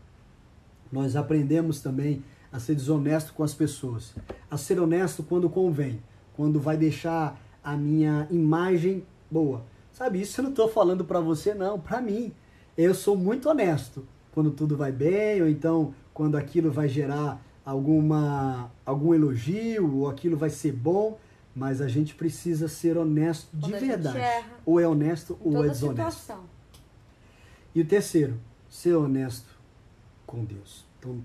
Nós 0.92 1.16
aprendemos 1.16 1.82
também 1.82 2.24
a 2.52 2.60
ser 2.60 2.76
desonesto 2.76 3.34
com 3.34 3.44
as 3.44 3.54
pessoas, 3.54 4.16
a 4.50 4.58
ser 4.58 4.80
honesto 4.80 5.22
quando 5.22 5.50
convém, 5.50 6.02
quando 6.36 6.60
vai 6.60 6.78
deixar 6.78 7.40
a 7.64 7.76
minha 7.76 8.28
imagem 8.32 9.04
boa. 9.30 9.64
Sabe, 9.92 10.22
isso 10.22 10.40
eu 10.40 10.44
não 10.44 10.52
estou 10.52 10.70
falando 10.70 11.04
para 11.04 11.20
você, 11.20 11.54
não, 11.54 11.80
para 11.80 12.00
mim. 12.00 12.32
Eu 12.78 12.94
sou 12.94 13.18
muito 13.18 13.50
honesto 13.50 14.08
quando 14.32 14.52
tudo 14.52 14.78
vai 14.78 14.92
bem, 14.92 15.42
ou 15.42 15.50
então 15.50 15.94
quando 16.14 16.38
aquilo 16.38 16.72
vai 16.72 16.88
gerar 16.88 17.42
alguma 17.66 18.72
algum 18.86 19.14
elogio, 19.14 19.98
ou 19.98 20.10
aquilo 20.10 20.38
vai 20.38 20.50
ser 20.50 20.72
bom, 20.72 21.18
mas 21.58 21.82
a 21.82 21.88
gente 21.88 22.14
precisa 22.14 22.68
ser 22.68 22.98
honesto 22.98 23.50
de 23.52 23.62
Quando 23.62 23.80
gente 23.80 23.88
verdade. 23.88 24.18
erra. 24.20 24.60
Ou 24.64 24.80
é 24.80 24.88
honesto 24.88 25.40
ou 25.44 25.66
é 25.66 25.70
desonesto. 25.70 26.20
situação. 26.20 26.44
E 27.74 27.82
o 27.82 27.86
terceiro, 27.86 28.40
ser 28.70 28.94
honesto 28.94 29.58
com 30.28 30.46
Deus. 30.46 30.86
Então, 31.00 31.20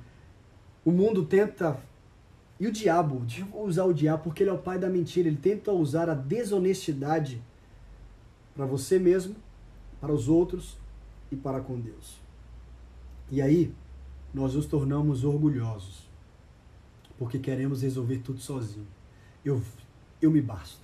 o 0.86 0.90
mundo 0.90 1.26
tenta, 1.26 1.78
e 2.58 2.66
o 2.66 2.72
diabo, 2.72 3.22
usar 3.52 3.84
o 3.84 3.92
diabo 3.92 4.22
porque 4.24 4.42
ele 4.42 4.48
é 4.48 4.54
o 4.54 4.58
pai 4.58 4.78
da 4.78 4.88
mentira, 4.88 5.28
ele 5.28 5.36
tenta 5.36 5.70
usar 5.70 6.08
a 6.08 6.14
desonestidade 6.14 7.42
para 8.54 8.64
você 8.64 8.98
mesmo, 8.98 9.36
para 10.00 10.14
os 10.14 10.30
outros 10.30 10.78
e 11.30 11.36
para 11.36 11.60
com 11.60 11.78
Deus. 11.78 12.18
E 13.30 13.42
aí, 13.42 13.74
nós 14.32 14.54
nos 14.54 14.64
tornamos 14.64 15.24
orgulhosos, 15.24 16.08
porque 17.18 17.38
queremos 17.38 17.82
resolver 17.82 18.18
tudo 18.18 18.40
sozinho. 18.40 18.86
Eu, 19.44 19.60
eu 20.22 20.30
me 20.30 20.40
basto. 20.40 20.80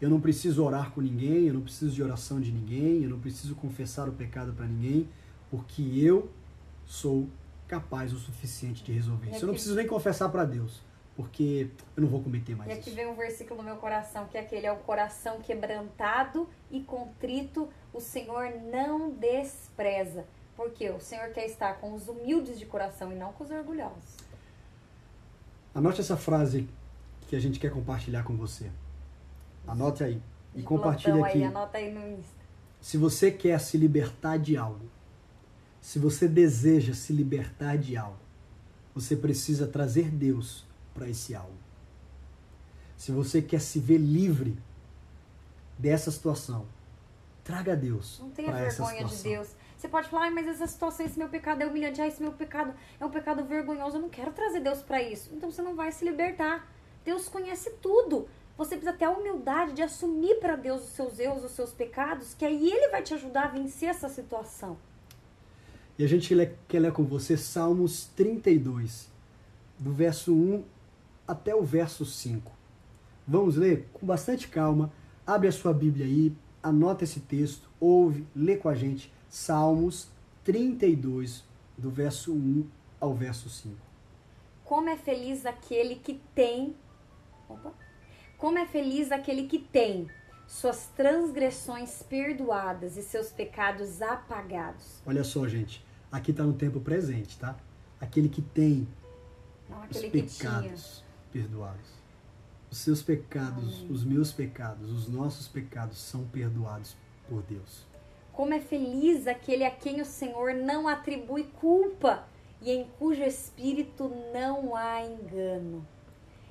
Eu 0.00 0.08
não 0.08 0.20
preciso 0.20 0.64
orar 0.64 0.92
com 0.92 1.00
ninguém, 1.00 1.46
eu 1.46 1.54
não 1.54 1.62
preciso 1.62 1.92
de 1.92 2.02
oração 2.02 2.40
de 2.40 2.52
ninguém, 2.52 3.02
eu 3.02 3.10
não 3.10 3.18
preciso 3.18 3.56
confessar 3.56 4.08
o 4.08 4.12
pecado 4.12 4.52
para 4.52 4.66
ninguém, 4.66 5.08
porque 5.50 5.82
eu 5.82 6.30
sou 6.86 7.28
capaz 7.66 8.12
o 8.12 8.18
suficiente 8.18 8.84
de 8.84 8.92
resolver 8.92 9.30
isso. 9.30 9.42
Eu 9.42 9.46
não 9.46 9.54
preciso 9.54 9.74
nem 9.74 9.86
confessar 9.86 10.28
para 10.28 10.44
Deus, 10.44 10.80
porque 11.16 11.68
eu 11.96 12.02
não 12.02 12.08
vou 12.08 12.22
cometer 12.22 12.54
mais 12.54 12.70
E 12.70 12.74
aqui 12.74 12.90
isso. 12.90 12.96
vem 12.96 13.06
um 13.08 13.14
versículo 13.14 13.60
no 13.60 13.64
meu 13.64 13.76
coração, 13.76 14.26
que 14.28 14.38
é 14.38 14.40
aquele, 14.40 14.66
é 14.66 14.72
o 14.72 14.76
coração 14.76 15.40
quebrantado 15.40 16.48
e 16.70 16.80
contrito, 16.80 17.68
o 17.92 18.00
Senhor 18.00 18.52
não 18.70 19.10
despreza. 19.10 20.24
Porque 20.56 20.88
o 20.90 21.00
Senhor 21.00 21.28
quer 21.30 21.46
estar 21.46 21.74
com 21.74 21.94
os 21.94 22.08
humildes 22.08 22.58
de 22.58 22.66
coração 22.66 23.12
e 23.12 23.14
não 23.16 23.32
com 23.32 23.44
os 23.44 23.50
orgulhosos. 23.50 24.16
Anote 25.74 26.00
essa 26.00 26.16
frase 26.16 26.68
que 27.28 27.36
a 27.36 27.40
gente 27.40 27.60
quer 27.60 27.70
compartilhar 27.70 28.24
com 28.24 28.34
você. 28.34 28.70
Anote 29.66 30.02
aí 30.02 30.20
e 30.54 30.62
compartilhe 30.62 31.22
aqui. 31.22 31.38
Aí, 31.38 31.44
anota 31.44 31.76
aí 31.76 31.92
no 31.92 32.00
Insta. 32.18 32.38
Se 32.80 32.96
você 32.96 33.30
quer 33.30 33.60
se 33.60 33.76
libertar 33.76 34.38
de 34.38 34.56
algo, 34.56 34.86
se 35.80 35.98
você 35.98 36.26
deseja 36.26 36.94
se 36.94 37.12
libertar 37.12 37.76
de 37.76 37.98
algo, 37.98 38.18
você 38.94 39.14
precisa 39.14 39.66
trazer 39.66 40.10
Deus 40.10 40.64
para 40.94 41.06
esse 41.06 41.34
algo. 41.34 41.58
Se 42.96 43.12
você 43.12 43.42
quer 43.42 43.60
se 43.60 43.78
ver 43.78 43.98
livre 43.98 44.58
dessa 45.78 46.10
situação, 46.10 46.66
traga 47.44 47.76
Deus 47.76 48.18
Não 48.20 48.30
tenha 48.30 48.50
vergonha 48.52 49.04
de. 49.04 49.22
Deus. 49.22 49.48
Você 49.76 49.86
pode 49.86 50.08
falar, 50.08 50.22
"Ai, 50.24 50.30
mas 50.30 50.48
essa 50.48 50.66
situação, 50.66 51.04
esse 51.04 51.18
meu 51.18 51.28
pecado 51.28 51.62
é 51.62 51.66
humilhante, 51.66 52.00
ah, 52.00 52.08
esse 52.08 52.20
meu 52.22 52.32
pecado 52.32 52.74
é 52.98 53.04
um 53.04 53.10
pecado 53.10 53.44
vergonhoso, 53.44 53.98
eu 53.98 54.00
não 54.00 54.08
quero 54.08 54.32
trazer 54.32 54.60
Deus 54.60 54.80
para 54.82 55.00
isso. 55.02 55.30
Então 55.32 55.50
você 55.50 55.60
não 55.60 55.76
vai 55.76 55.92
se 55.92 56.04
libertar. 56.04 56.66
Deus 57.04 57.28
conhece 57.28 57.70
tudo. 57.82 58.28
Você 58.56 58.76
precisa 58.76 58.92
ter 58.92 59.04
a 59.04 59.10
humildade 59.10 59.72
de 59.72 59.82
assumir 59.82 60.40
para 60.40 60.56
Deus 60.56 60.82
os 60.82 60.90
seus 60.90 61.18
erros, 61.18 61.44
os 61.44 61.52
seus 61.52 61.72
pecados, 61.72 62.34
que 62.34 62.44
aí 62.44 62.70
Ele 62.70 62.88
vai 62.88 63.02
te 63.02 63.14
ajudar 63.14 63.44
a 63.44 63.48
vencer 63.48 63.88
essa 63.88 64.08
situação. 64.08 64.76
E 65.98 66.04
a 66.04 66.08
gente 66.08 66.34
quer 66.68 66.78
ler 66.78 66.92
com 66.92 67.04
você 67.04 67.36
Salmos 67.36 68.06
32, 68.16 69.08
do 69.78 69.92
verso 69.92 70.32
1 70.32 70.64
até 71.26 71.54
o 71.54 71.62
verso 71.62 72.04
5. 72.04 72.50
Vamos 73.26 73.56
ler 73.56 73.88
com 73.92 74.06
bastante 74.06 74.48
calma. 74.48 74.92
Abre 75.26 75.48
a 75.48 75.52
sua 75.52 75.74
Bíblia 75.74 76.06
aí, 76.06 76.32
anota 76.62 77.04
esse 77.04 77.20
texto, 77.20 77.68
ouve, 77.78 78.26
lê 78.34 78.56
com 78.56 78.68
a 78.68 78.74
gente. 78.74 79.12
Salmos 79.28 80.08
32, 80.44 81.44
do 81.76 81.90
verso 81.90 82.32
1 82.32 82.66
ao 83.00 83.12
verso 83.12 83.50
5. 83.50 83.76
Como 84.64 84.88
é 84.88 84.96
feliz 84.96 85.44
aquele 85.46 85.96
que 85.96 86.20
tem. 86.34 86.74
Opa. 87.48 87.72
Como 88.36 88.58
é 88.58 88.66
feliz 88.66 89.10
aquele 89.10 89.48
que 89.48 89.58
tem 89.58 90.08
suas 90.46 90.86
transgressões 90.96 92.02
perdoadas 92.02 92.96
e 92.96 93.02
seus 93.02 93.30
pecados 93.30 94.00
apagados. 94.00 95.02
Olha 95.04 95.22
só, 95.22 95.46
gente. 95.46 95.84
Aqui 96.10 96.30
está 96.30 96.42
no 96.42 96.54
tempo 96.54 96.80
presente, 96.80 97.38
tá? 97.38 97.54
Aquele 98.00 98.30
que 98.30 98.40
tem 98.40 98.88
Não 99.68 99.82
os 99.90 100.00
pecados 100.00 101.04
perdoados. 101.30 101.98
Os 102.70 102.78
seus 102.78 103.02
pecados, 103.02 103.78
Amém. 103.78 103.92
os 103.92 104.04
meus 104.04 104.32
pecados, 104.32 104.90
os 104.90 105.08
nossos 105.08 105.48
pecados 105.48 105.98
são 105.98 106.24
perdoados 106.26 106.96
por 107.28 107.42
Deus. 107.42 107.86
Como 108.32 108.54
é 108.54 108.60
feliz 108.60 109.26
aquele 109.26 109.64
a 109.64 109.70
quem 109.70 110.00
o 110.00 110.04
Senhor 110.04 110.54
não 110.54 110.86
atribui 110.86 111.44
culpa 111.60 112.26
e 112.62 112.70
em 112.70 112.84
cujo 112.98 113.22
espírito 113.22 114.10
não 114.32 114.74
há 114.74 115.02
engano. 115.02 115.86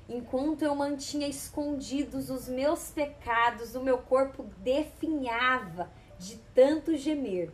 Enquanto 0.08 0.62
eu 0.62 0.74
mantinha 0.74 1.28
escondidos 1.28 2.30
os 2.30 2.48
meus 2.48 2.90
pecados, 2.90 3.74
o 3.74 3.82
meu 3.82 3.98
corpo 3.98 4.44
definhava 4.58 5.90
de 6.18 6.36
tanto 6.54 6.96
gemer. 6.96 7.52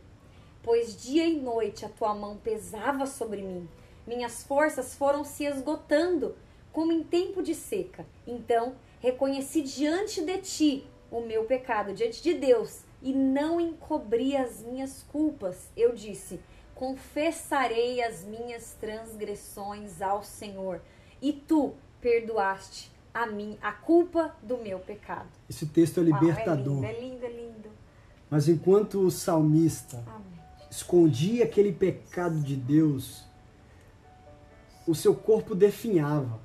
Pois 0.63 0.95
dia 0.95 1.25
e 1.25 1.39
noite 1.39 1.85
a 1.85 1.89
tua 1.89 2.15
mão 2.15 2.37
pesava 2.37 3.05
sobre 3.05 3.41
mim. 3.41 3.67
Minhas 4.07 4.43
forças 4.43 4.95
foram 4.95 5.25
se 5.25 5.43
esgotando, 5.43 6.35
como 6.71 6.93
em 6.93 7.03
tempo 7.03 7.43
de 7.43 7.53
seca. 7.53 8.05
Então 8.25 8.75
reconheci 8.99 9.61
diante 9.61 10.21
de 10.21 10.37
ti 10.37 10.87
o 11.11 11.21
meu 11.21 11.43
pecado, 11.43 11.93
diante 11.93 12.23
de 12.23 12.33
Deus, 12.33 12.83
e 13.01 13.13
não 13.13 13.59
encobri 13.59 14.35
as 14.35 14.61
minhas 14.61 15.03
culpas. 15.03 15.69
Eu 15.75 15.93
disse: 15.93 16.39
Confessarei 16.73 18.01
as 18.01 18.23
minhas 18.23 18.73
transgressões 18.79 20.01
ao 20.01 20.23
Senhor, 20.23 20.81
e 21.21 21.33
tu 21.33 21.75
perdoaste 22.05 22.91
a 23.11 23.25
mim 23.25 23.57
a 23.63 23.71
culpa 23.71 24.35
do 24.43 24.59
meu 24.59 24.77
pecado. 24.77 25.27
Esse 25.49 25.65
texto 25.65 25.99
é 25.99 26.03
Uau, 26.03 26.21
libertador. 26.21 26.85
é 26.85 26.99
lindo, 26.99 27.01
é 27.01 27.01
lindo, 27.01 27.25
é 27.25 27.29
lindo. 27.29 27.69
Mas 28.29 28.47
enquanto 28.47 28.99
o 28.99 29.09
salmista 29.09 30.03
Amém. 30.05 30.39
escondia 30.69 31.45
aquele 31.45 31.71
pecado 31.71 32.39
de 32.41 32.55
Deus, 32.55 33.25
o 34.87 34.93
seu 34.93 35.15
corpo 35.15 35.55
definhava. 35.55 36.39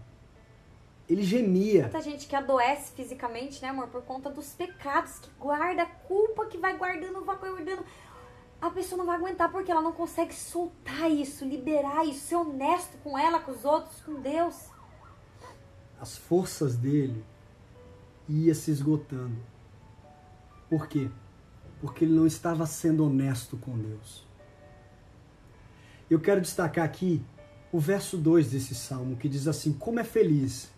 Ele 1.07 1.23
gemia. 1.23 1.83
Muita 1.83 2.01
gente 2.01 2.27
que 2.27 2.35
adoece 2.35 2.93
fisicamente, 2.93 3.61
né, 3.61 3.69
amor, 3.69 3.89
por 3.89 4.01
conta 4.01 4.31
dos 4.31 4.55
pecados, 4.55 5.19
que 5.19 5.29
guarda 5.39 5.83
a 5.83 5.87
culpa, 5.87 6.47
que 6.47 6.57
vai 6.57 6.75
guardando, 6.75 7.23
vai 7.23 7.37
guardando. 7.37 7.85
A 8.63 8.71
pessoa 8.71 8.97
não 8.97 9.05
vai 9.05 9.17
aguentar 9.17 9.53
porque 9.53 9.71
ela 9.71 9.83
não 9.83 9.93
consegue 9.93 10.35
soltar 10.35 11.11
isso, 11.11 11.45
liberar 11.45 12.07
isso, 12.07 12.21
ser 12.21 12.37
honesto 12.37 12.97
com 13.05 13.19
ela, 13.19 13.41
com 13.41 13.51
os 13.53 13.63
outros, 13.67 14.01
com 14.01 14.15
Deus. 14.15 14.71
As 16.01 16.17
forças 16.17 16.77
dele 16.77 17.25
ia 18.29 18.55
se 18.55 18.71
esgotando. 18.71 19.37
Por 20.69 20.87
quê? 20.87 21.11
Porque 21.81 22.05
ele 22.05 22.15
não 22.15 22.27
estava 22.27 22.65
sendo 22.67 23.05
honesto 23.05 23.57
com 23.57 23.77
Deus. 23.79 24.27
Eu 26.09 26.19
quero 26.21 26.41
destacar 26.41 26.85
aqui 26.85 27.23
o 27.73 27.79
verso 27.79 28.17
2 28.17 28.51
desse 28.51 28.75
salmo, 28.75 29.17
que 29.17 29.29
diz 29.29 29.47
assim: 29.47 29.73
Como 29.73 30.01
é 30.01 30.05
feliz 30.05 30.71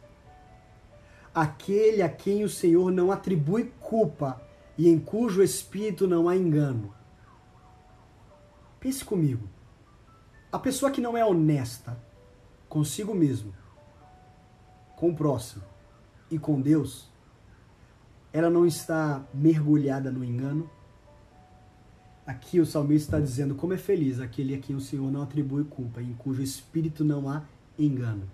aquele 1.35 2.03
a 2.03 2.09
quem 2.09 2.45
o 2.45 2.49
Senhor 2.49 2.91
não 2.91 3.11
atribui 3.11 3.73
culpa 3.81 4.41
e 4.77 4.89
em 4.89 4.99
cujo 4.99 5.43
espírito 5.43 6.07
não 6.07 6.29
há 6.29 6.37
engano. 6.37 6.95
Pense 8.79 9.05
comigo. 9.05 9.49
A 10.51 10.59
pessoa 10.59 10.91
que 10.91 11.01
não 11.01 11.17
é 11.17 11.25
honesta 11.25 11.99
consigo 12.69 13.15
mesmo, 13.15 13.55
com 15.03 15.11
o 15.11 15.17
próximo 15.17 15.65
e 16.31 16.39
com 16.39 16.61
Deus, 16.61 17.11
ela 18.33 18.49
não 18.49 18.65
está 18.65 19.21
mergulhada 19.35 20.13
no 20.13 20.25
engano, 20.25 20.71
Aqui 22.25 22.61
o 22.61 22.65
salmista 22.65 23.17
está 23.17 23.19
dizendo 23.19 23.57
como 23.57 23.75
é 23.75 23.77
feliz 23.77 24.21
aquele 24.21 24.55
a 24.55 24.59
quem 24.59 24.77
o 24.77 24.81
Senhor 24.81 25.11
não 25.11 25.23
atribui 25.23 25.65
culpa, 25.65 26.01
em 26.01 26.15
cujo 26.15 26.41
espírito 26.41 27.05
não 27.05 27.29
há 27.29 27.43
engano, 27.77 28.31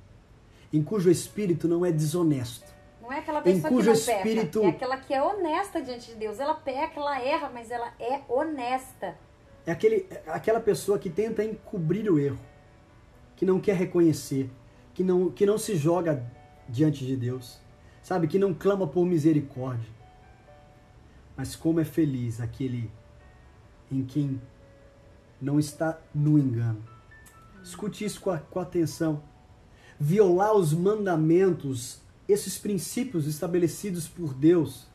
em 0.71 0.83
cujo 0.83 1.11
espírito 1.11 1.67
não 1.67 1.87
é 1.87 1.91
desonesto. 1.91 2.71
Não 3.01 3.11
é 3.11 3.21
aquela 3.21 3.41
pessoa 3.41 3.71
em 3.71 3.75
cujo 3.75 3.81
que 3.81 3.87
não 3.87 3.95
espírito... 3.95 4.61
peca, 4.61 4.67
é 4.67 4.77
aquela 4.77 4.97
que 4.99 5.15
é 5.15 5.23
honesta 5.23 5.81
diante 5.81 6.13
de 6.13 6.17
Deus. 6.17 6.39
Ela 6.39 6.55
peca, 6.55 7.01
ela 7.01 7.19
erra, 7.19 7.51
mas 7.53 7.71
ela 7.71 7.91
é 7.99 8.21
honesta. 8.29 9.17
É 9.65 9.73
aquele, 9.73 10.07
é 10.11 10.23
aquela 10.27 10.61
pessoa 10.61 10.99
que 10.99 11.09
tenta 11.09 11.43
encobrir 11.43 12.13
o 12.13 12.19
erro, 12.19 12.39
que 13.37 13.47
não 13.47 13.59
quer 13.59 13.75
reconhecer, 13.75 14.51
que 14.93 15.03
não, 15.03 15.31
que 15.31 15.47
não 15.47 15.57
se 15.57 15.75
joga 15.77 16.23
diante 16.69 17.07
de 17.07 17.17
Deus, 17.17 17.59
sabe? 18.03 18.29
Que 18.29 18.39
não 18.39 18.53
clama 18.53 18.87
por 18.87 19.07
misericórdia. 19.07 19.91
Mas 21.37 21.57
como 21.57 21.81
é 21.81 21.85
feliz 21.85 22.41
aquele 22.41 22.91
em 23.91 24.05
quem 24.05 24.41
não 25.41 25.59
está 25.59 25.99
no 26.15 26.39
engano. 26.39 26.83
Escute 27.63 28.05
isso 28.05 28.21
com, 28.21 28.31
a, 28.31 28.39
com 28.39 28.61
atenção. 28.61 29.23
Violar 29.99 30.55
os 30.55 30.73
mandamentos, 30.73 32.01
esses 32.29 32.59
princípios 32.59 33.27
estabelecidos 33.27 34.07
por 34.07 34.35
Deus, 34.35 34.87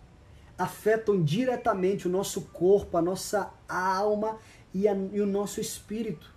afetam 0.57 1.21
diretamente 1.21 2.07
o 2.07 2.11
nosso 2.11 2.41
corpo, 2.41 2.97
a 2.97 3.01
nossa 3.01 3.51
alma 3.67 4.38
e, 4.74 4.88
a, 4.88 4.93
e 4.93 5.21
o 5.21 5.26
nosso 5.26 5.59
espírito. 5.59 6.34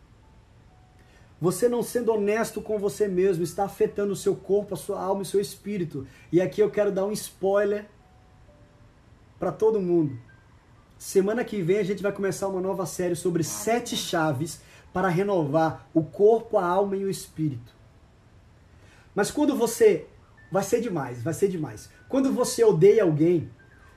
Você 1.41 1.69
não 1.69 1.83
sendo 1.83 2.13
honesto 2.13 2.63
com 2.63 2.79
você 2.79 3.07
mesmo 3.07 3.45
está 3.45 3.65
afetando 3.65 4.13
o 4.13 4.17
seu 4.17 4.35
corpo, 4.35 4.75
a 4.75 4.77
sua 4.77 5.01
alma 5.01 5.21
e 5.21 5.23
o 5.23 5.27
seu 5.27 5.41
espírito. 5.41 6.07
E 6.33 6.41
aqui 6.41 6.63
eu 6.63 6.71
quero 6.71 6.91
dar 6.91 7.05
um 7.05 7.13
spoiler 7.13 7.87
para 9.39 9.53
todo 9.53 9.81
mundo. 9.81 10.19
Semana 10.97 11.45
que 11.45 11.61
vem 11.61 11.79
a 11.79 11.83
gente 11.83 12.03
vai 12.03 12.13
começar 12.13 12.49
uma 12.49 12.61
nova 12.61 12.87
série 12.87 13.15
sobre 13.15 13.45
sete 13.45 13.95
chaves 13.97 14.63
para 14.95 15.09
renovar 15.09 15.87
o 15.93 16.03
corpo, 16.03 16.57
a 16.57 16.65
alma 16.65 16.97
e 16.97 17.05
o 17.05 17.11
espírito. 17.11 17.75
Mas 19.15 19.31
quando 19.31 19.55
você. 19.57 20.07
Vai 20.51 20.63
ser 20.63 20.81
demais, 20.81 21.23
vai 21.23 21.35
ser 21.35 21.49
demais. 21.49 21.91
Quando 22.09 22.33
você 22.33 22.65
odeia 22.65 23.03
alguém, 23.03 23.51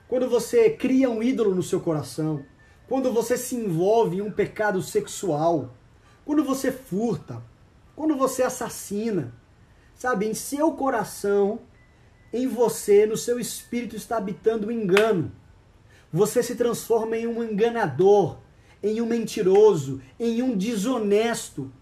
quando 0.08 0.28
você 0.28 0.68
cria 0.68 1.08
um 1.08 1.22
ídolo 1.22 1.54
no 1.54 1.62
seu 1.62 1.80
coração, 1.80 2.44
quando 2.88 3.12
você 3.12 3.36
se 3.36 3.54
envolve 3.54 4.16
em 4.16 4.20
um 4.20 4.32
pecado 4.32 4.82
sexual, 4.82 5.72
quando 6.30 6.44
você 6.44 6.70
furta, 6.70 7.42
quando 7.96 8.16
você 8.16 8.44
assassina, 8.44 9.34
sabe, 9.96 10.26
em 10.26 10.32
seu 10.32 10.70
coração, 10.70 11.62
em 12.32 12.46
você, 12.46 13.04
no 13.04 13.16
seu 13.16 13.40
espírito 13.40 13.96
está 13.96 14.18
habitando 14.18 14.68
o 14.68 14.70
engano 14.70 15.32
você 16.12 16.40
se 16.40 16.54
transforma 16.54 17.16
em 17.16 17.26
um 17.26 17.42
enganador, 17.42 18.38
em 18.80 19.00
um 19.00 19.06
mentiroso, 19.06 20.00
em 20.20 20.40
um 20.40 20.56
desonesto. 20.56 21.72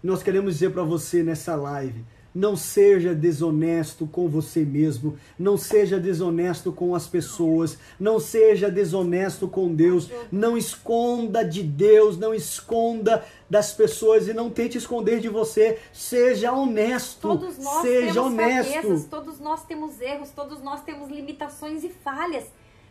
Nós 0.00 0.22
queremos 0.22 0.54
dizer 0.54 0.70
para 0.70 0.84
você 0.84 1.24
nessa 1.24 1.56
live: 1.56 2.04
não 2.34 2.56
seja 2.56 3.14
desonesto 3.14 4.06
com 4.06 4.28
você 4.28 4.64
mesmo, 4.64 5.18
não 5.38 5.56
seja 5.56 6.00
desonesto 6.00 6.72
com 6.72 6.94
as 6.94 7.06
pessoas, 7.06 7.78
não 8.00 8.18
seja 8.18 8.70
desonesto 8.70 9.46
com 9.46 9.74
Deus, 9.74 10.10
não 10.30 10.56
esconda 10.56 11.44
de 11.44 11.62
Deus, 11.62 12.16
não 12.16 12.32
esconda 12.32 13.24
das 13.48 13.72
pessoas 13.72 14.28
e 14.28 14.32
não 14.32 14.48
tente 14.48 14.78
esconder 14.78 15.20
de 15.20 15.28
você. 15.28 15.78
Seja 15.92 16.52
honesto. 16.52 17.28
Todos 17.28 17.58
nós 17.58 17.82
seja 17.82 18.14
temos 18.14 18.16
honesto. 18.16 18.72
fraquezas, 18.72 19.04
todos 19.04 19.40
nós 19.40 19.64
temos 19.64 20.00
erros, 20.00 20.30
todos 20.30 20.62
nós 20.62 20.82
temos 20.82 21.10
limitações 21.10 21.84
e 21.84 21.90
falhas. 21.90 22.44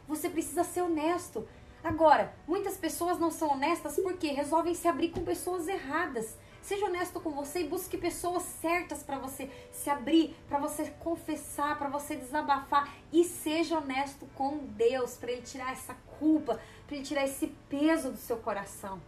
Você 0.07 0.29
precisa 0.29 0.63
ser 0.63 0.81
honesto. 0.81 1.45
Agora, 1.83 2.31
muitas 2.47 2.77
pessoas 2.77 3.17
não 3.17 3.31
são 3.31 3.53
honestas 3.53 3.95
porque 3.95 4.27
resolvem 4.27 4.75
se 4.75 4.87
abrir 4.87 5.09
com 5.09 5.23
pessoas 5.23 5.67
erradas. 5.67 6.35
Seja 6.61 6.85
honesto 6.85 7.19
com 7.19 7.31
você 7.31 7.61
e 7.61 7.67
busque 7.67 7.97
pessoas 7.97 8.43
certas 8.43 9.01
para 9.01 9.17
você 9.17 9.49
se 9.71 9.89
abrir, 9.89 10.35
para 10.47 10.59
você 10.59 10.91
confessar, 10.99 11.77
para 11.77 11.89
você 11.89 12.15
desabafar 12.15 12.93
e 13.11 13.23
seja 13.23 13.79
honesto 13.79 14.27
com 14.35 14.59
Deus, 14.77 15.15
para 15.17 15.31
ele 15.31 15.41
tirar 15.41 15.71
essa 15.71 15.95
culpa, 16.19 16.59
para 16.85 16.95
ele 16.95 17.05
tirar 17.05 17.23
esse 17.23 17.47
peso 17.67 18.11
do 18.11 18.17
seu 18.17 18.37
coração. 18.37 19.01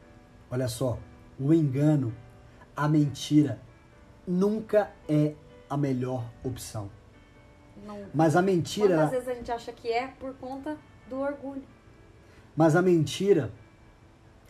Olha 0.49 0.68
só, 0.68 0.97
o 1.39 1.54
engano, 1.54 2.14
a 2.76 2.88
mentira 2.88 3.62
nunca 4.28 4.91
é 5.08 5.36
a 5.70 5.78
melhor 5.78 6.26
opção. 6.43 6.89
Não. 7.86 8.06
Mas 8.14 8.36
a 8.36 8.41
mentira. 8.41 8.95
Quantas 8.95 9.12
vezes 9.12 9.28
a 9.28 9.34
gente 9.34 9.51
acha 9.51 9.72
que 9.72 9.91
é 9.91 10.08
por 10.08 10.34
conta 10.36 10.78
do 11.10 11.20
orgulho? 11.20 11.64
Mas 12.56 12.76
a 12.76 12.82
mentira, 12.82 13.51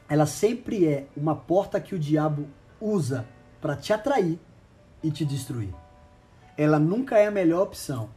ela 0.10 0.26
sempre 0.26 0.88
é 0.88 1.08
uma 1.16 1.36
porta 1.36 1.80
que 1.80 1.95
o 1.95 1.99
diabo 1.99 2.47
usa 2.84 3.26
para 3.62 3.78
te 3.78 3.94
atrair 3.94 4.38
e 5.02 5.10
te 5.10 5.24
destruir. 5.24 5.74
Ela 6.58 6.78
nunca 6.78 7.18
é 7.18 7.28
a 7.28 7.32
melhor 7.32 7.64
opção, 7.64 8.10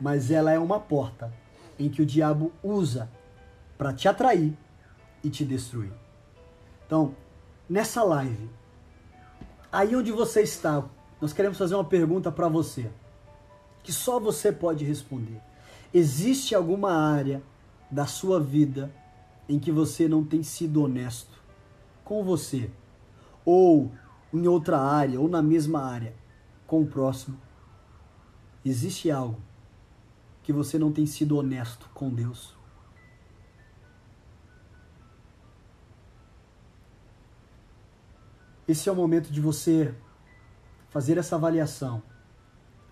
mas 0.00 0.30
ela 0.30 0.52
é 0.52 0.58
uma 0.58 0.78
porta 0.78 1.32
em 1.78 1.88
que 1.88 2.02
o 2.02 2.06
diabo 2.06 2.52
usa 2.62 3.08
para 3.78 3.92
te 3.92 4.06
atrair 4.06 4.56
e 5.24 5.30
te 5.30 5.44
destruir. 5.44 5.92
Então, 6.86 7.14
nessa 7.68 8.02
live, 8.02 8.50
aí 9.72 9.96
onde 9.96 10.12
você 10.12 10.42
está, 10.42 10.84
nós 11.20 11.32
queremos 11.32 11.56
fazer 11.56 11.74
uma 11.74 11.84
pergunta 11.84 12.30
para 12.30 12.48
você 12.48 12.90
que 13.82 13.92
só 13.92 14.20
você 14.20 14.52
pode 14.52 14.84
responder. 14.84 15.40
Existe 15.92 16.54
alguma 16.54 16.92
área 16.92 17.42
da 17.90 18.06
sua 18.06 18.38
vida 18.38 18.92
em 19.48 19.58
que 19.58 19.72
você 19.72 20.06
não 20.06 20.22
tem 20.22 20.42
sido 20.42 20.82
honesto 20.82 21.42
com 22.04 22.22
você? 22.22 22.70
Ou 23.44 23.90
em 24.32 24.46
outra 24.46 24.80
área, 24.80 25.20
ou 25.20 25.28
na 25.28 25.42
mesma 25.42 25.82
área, 25.84 26.14
com 26.66 26.82
o 26.82 26.86
próximo? 26.86 27.38
Existe 28.64 29.10
algo 29.10 29.40
que 30.42 30.52
você 30.52 30.78
não 30.78 30.92
tem 30.92 31.06
sido 31.06 31.36
honesto 31.36 31.88
com 31.92 32.10
Deus? 32.10 32.56
Esse 38.66 38.88
é 38.88 38.92
o 38.92 38.96
momento 38.96 39.30
de 39.30 39.40
você 39.40 39.94
fazer 40.88 41.18
essa 41.18 41.36
avaliação 41.36 42.02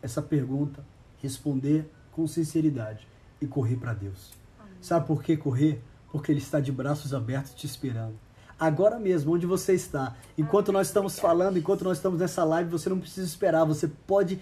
essa 0.03 0.23
pergunta, 0.23 0.85
responder 1.19 1.91
com 2.13 2.27
sinceridade 2.27 3.07
e 3.41 3.47
correr 3.47 3.77
para 3.77 3.95
Deus. 3.95 4.33
Sabe 4.81 5.07
por 5.07 5.23
que 5.23 5.37
correr? 5.37 5.83
Porque 6.11 6.33
Ele 6.33 6.41
está 6.41 6.59
de 6.59 6.73
braços 6.73 7.13
abertos 7.13 7.55
te 7.55 7.67
esperando. 7.67 8.19
Agora 8.61 8.99
mesmo, 8.99 9.33
onde 9.33 9.47
você 9.47 9.73
está, 9.73 10.15
enquanto 10.37 10.71
nós 10.71 10.89
estamos 10.89 11.19
falando, 11.19 11.59
enquanto 11.59 11.83
nós 11.83 11.97
estamos 11.97 12.21
nessa 12.21 12.45
live, 12.45 12.71
você 12.71 12.91
não 12.91 13.01
precisa 13.01 13.27
esperar, 13.27 13.65
você 13.65 13.89
pode 14.07 14.39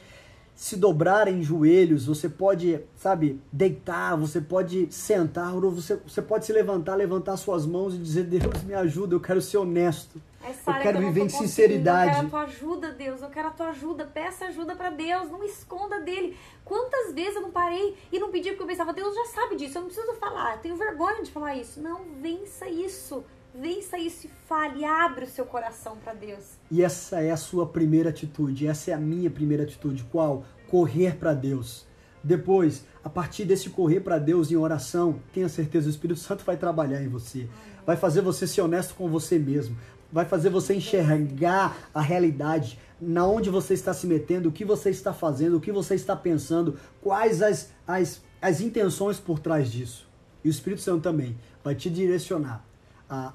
se 0.57 0.75
dobrar 0.75 1.29
em 1.29 1.41
joelhos, 1.41 2.07
você 2.07 2.29
pode, 2.29 2.81
sabe, 2.97 3.41
deitar, 3.53 4.17
você 4.17 4.41
pode 4.41 4.93
sentar, 4.93 5.55
ou 5.55 5.71
você, 5.71 5.95
você 6.05 6.21
pode 6.21 6.47
se 6.47 6.53
levantar, 6.53 6.97
levantar 6.97 7.37
suas 7.37 7.65
mãos 7.65 7.95
e 7.95 7.99
dizer: 7.99 8.25
Deus, 8.25 8.65
me 8.65 8.75
ajuda, 8.75 9.15
eu 9.15 9.21
quero 9.21 9.41
ser 9.41 9.59
honesto. 9.59 10.21
Essa 10.43 10.73
eu 10.73 10.83
quero 10.83 10.99
eu 10.99 11.07
viver 11.07 11.21
em 11.21 11.29
sinceridade. 11.29 12.09
Eu 12.09 12.15
quero 12.15 12.27
a 12.27 12.31
tua 12.31 12.41
ajuda, 12.41 12.91
Deus. 12.91 13.23
Eu 13.23 13.29
quero 13.29 13.49
a 13.49 13.51
tua 13.53 13.69
ajuda. 13.69 14.05
Peça 14.05 14.47
ajuda 14.47 14.75
para 14.75 14.91
Deus. 14.91 15.31
Não 15.31 15.45
esconda 15.45 16.01
dele. 16.01 16.37
Quantas 16.65 17.15
vezes 17.15 17.37
eu 17.37 17.43
não 17.43 17.51
parei 17.51 17.97
e 18.11 18.19
não 18.19 18.31
pedi 18.31 18.51
porque 18.51 18.63
eu 18.63 18.67
pensava, 18.67 18.93
Deus 18.93 19.15
já 19.15 19.27
sabe 19.27 19.55
disso. 19.57 19.79
Eu 19.79 19.83
não 19.83 19.89
preciso 19.89 20.15
falar. 20.15 20.55
Eu 20.55 20.59
tenho 20.59 20.77
vergonha 20.77 21.23
de 21.23 21.31
falar 21.31 21.55
isso. 21.55 21.81
Não, 21.81 22.01
vença 22.21 22.69
isso. 22.69 23.25
Vença 23.61 23.99
isso 23.99 24.27
e 24.27 24.31
fale. 24.47 24.85
Abre 24.85 25.25
o 25.25 25.29
seu 25.29 25.45
coração 25.45 25.97
para 25.97 26.15
Deus. 26.15 26.45
E 26.71 26.83
essa 26.83 27.21
é 27.21 27.31
a 27.31 27.37
sua 27.37 27.67
primeira 27.67 28.11
atitude. 28.11 28.67
Essa 28.67 28.93
é 28.93 28.95
a 28.95 28.99
minha 28.99 29.31
primeira 29.31 29.65
atitude. 29.65 30.05
Qual? 30.05 30.45
Correr 30.69 31.17
para 31.17 31.35
Deus. 31.35 31.87
Depois, 32.23 32.85
a 33.03 33.09
partir 33.09 33.45
desse 33.45 33.71
correr 33.71 34.01
para 34.01 34.19
Deus 34.19 34.51
em 34.51 34.57
oração, 34.57 35.21
tenha 35.33 35.49
certeza, 35.49 35.87
o 35.87 35.91
Espírito 35.91 36.21
Santo 36.21 36.45
vai 36.45 36.57
trabalhar 36.57 37.03
em 37.03 37.09
você. 37.09 37.49
Vai 37.87 37.97
fazer 37.97 38.21
você 38.21 38.47
ser 38.47 38.61
honesto 38.61 38.95
com 38.95 39.09
você 39.09 39.39
mesmo 39.39 39.77
vai 40.11 40.25
fazer 40.25 40.49
você 40.49 40.75
enxergar 40.75 41.77
a 41.93 42.01
realidade, 42.01 42.79
na 43.01 43.27
onde 43.27 43.51
você 43.51 43.75
está 43.75 43.93
se 43.93 44.07
metendo, 44.07 44.49
o 44.49 44.53
que 44.53 44.65
você 44.65 44.91
está 44.91 45.13
fazendo, 45.13 45.57
o 45.57 45.61
que 45.61 45.71
você 45.71 45.95
está 45.95 46.17
pensando, 46.17 46.79
quais 47.01 47.43
as, 47.43 47.71
as, 47.87 48.23
as 48.41 48.61
intenções 48.61 49.21
por 49.21 49.39
trás 49.39 49.71
disso. 49.71 50.09
E 50.43 50.49
o 50.49 50.51
Espírito 50.51 50.83
Santo 50.83 51.03
também 51.03 51.39
vai 51.63 51.75
te 51.75 51.91
direcionar 51.91 52.65
a, 53.09 53.35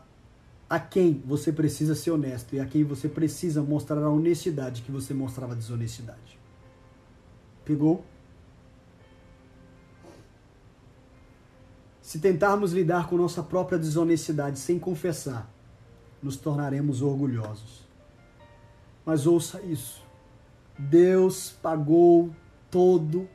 a 0.69 0.79
quem 0.79 1.21
você 1.25 1.51
precisa 1.51 1.93
ser 1.95 2.11
honesto 2.11 2.55
e 2.55 2.59
a 2.59 2.65
quem 2.65 2.83
você 2.83 3.07
precisa 3.07 3.61
mostrar 3.61 4.01
a 4.01 4.09
honestidade 4.09 4.81
que 4.81 4.91
você 4.91 5.13
mostrava 5.13 5.55
desonestidade. 5.55 6.39
Pegou? 7.63 8.03
Se 12.01 12.19
tentarmos 12.19 12.73
lidar 12.73 13.07
com 13.07 13.17
nossa 13.17 13.41
própria 13.41 13.79
desonestidade 13.79 14.59
sem 14.59 14.77
confessar, 14.77 15.49
nos 16.21 16.37
tornaremos 16.37 17.01
orgulhosos. 17.01 17.87
Mas 19.05 19.25
ouça 19.27 19.61
isso. 19.61 20.01
Deus 20.77 21.51
pagou 21.61 22.33
todo, 22.71 23.29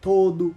todo 0.00 0.54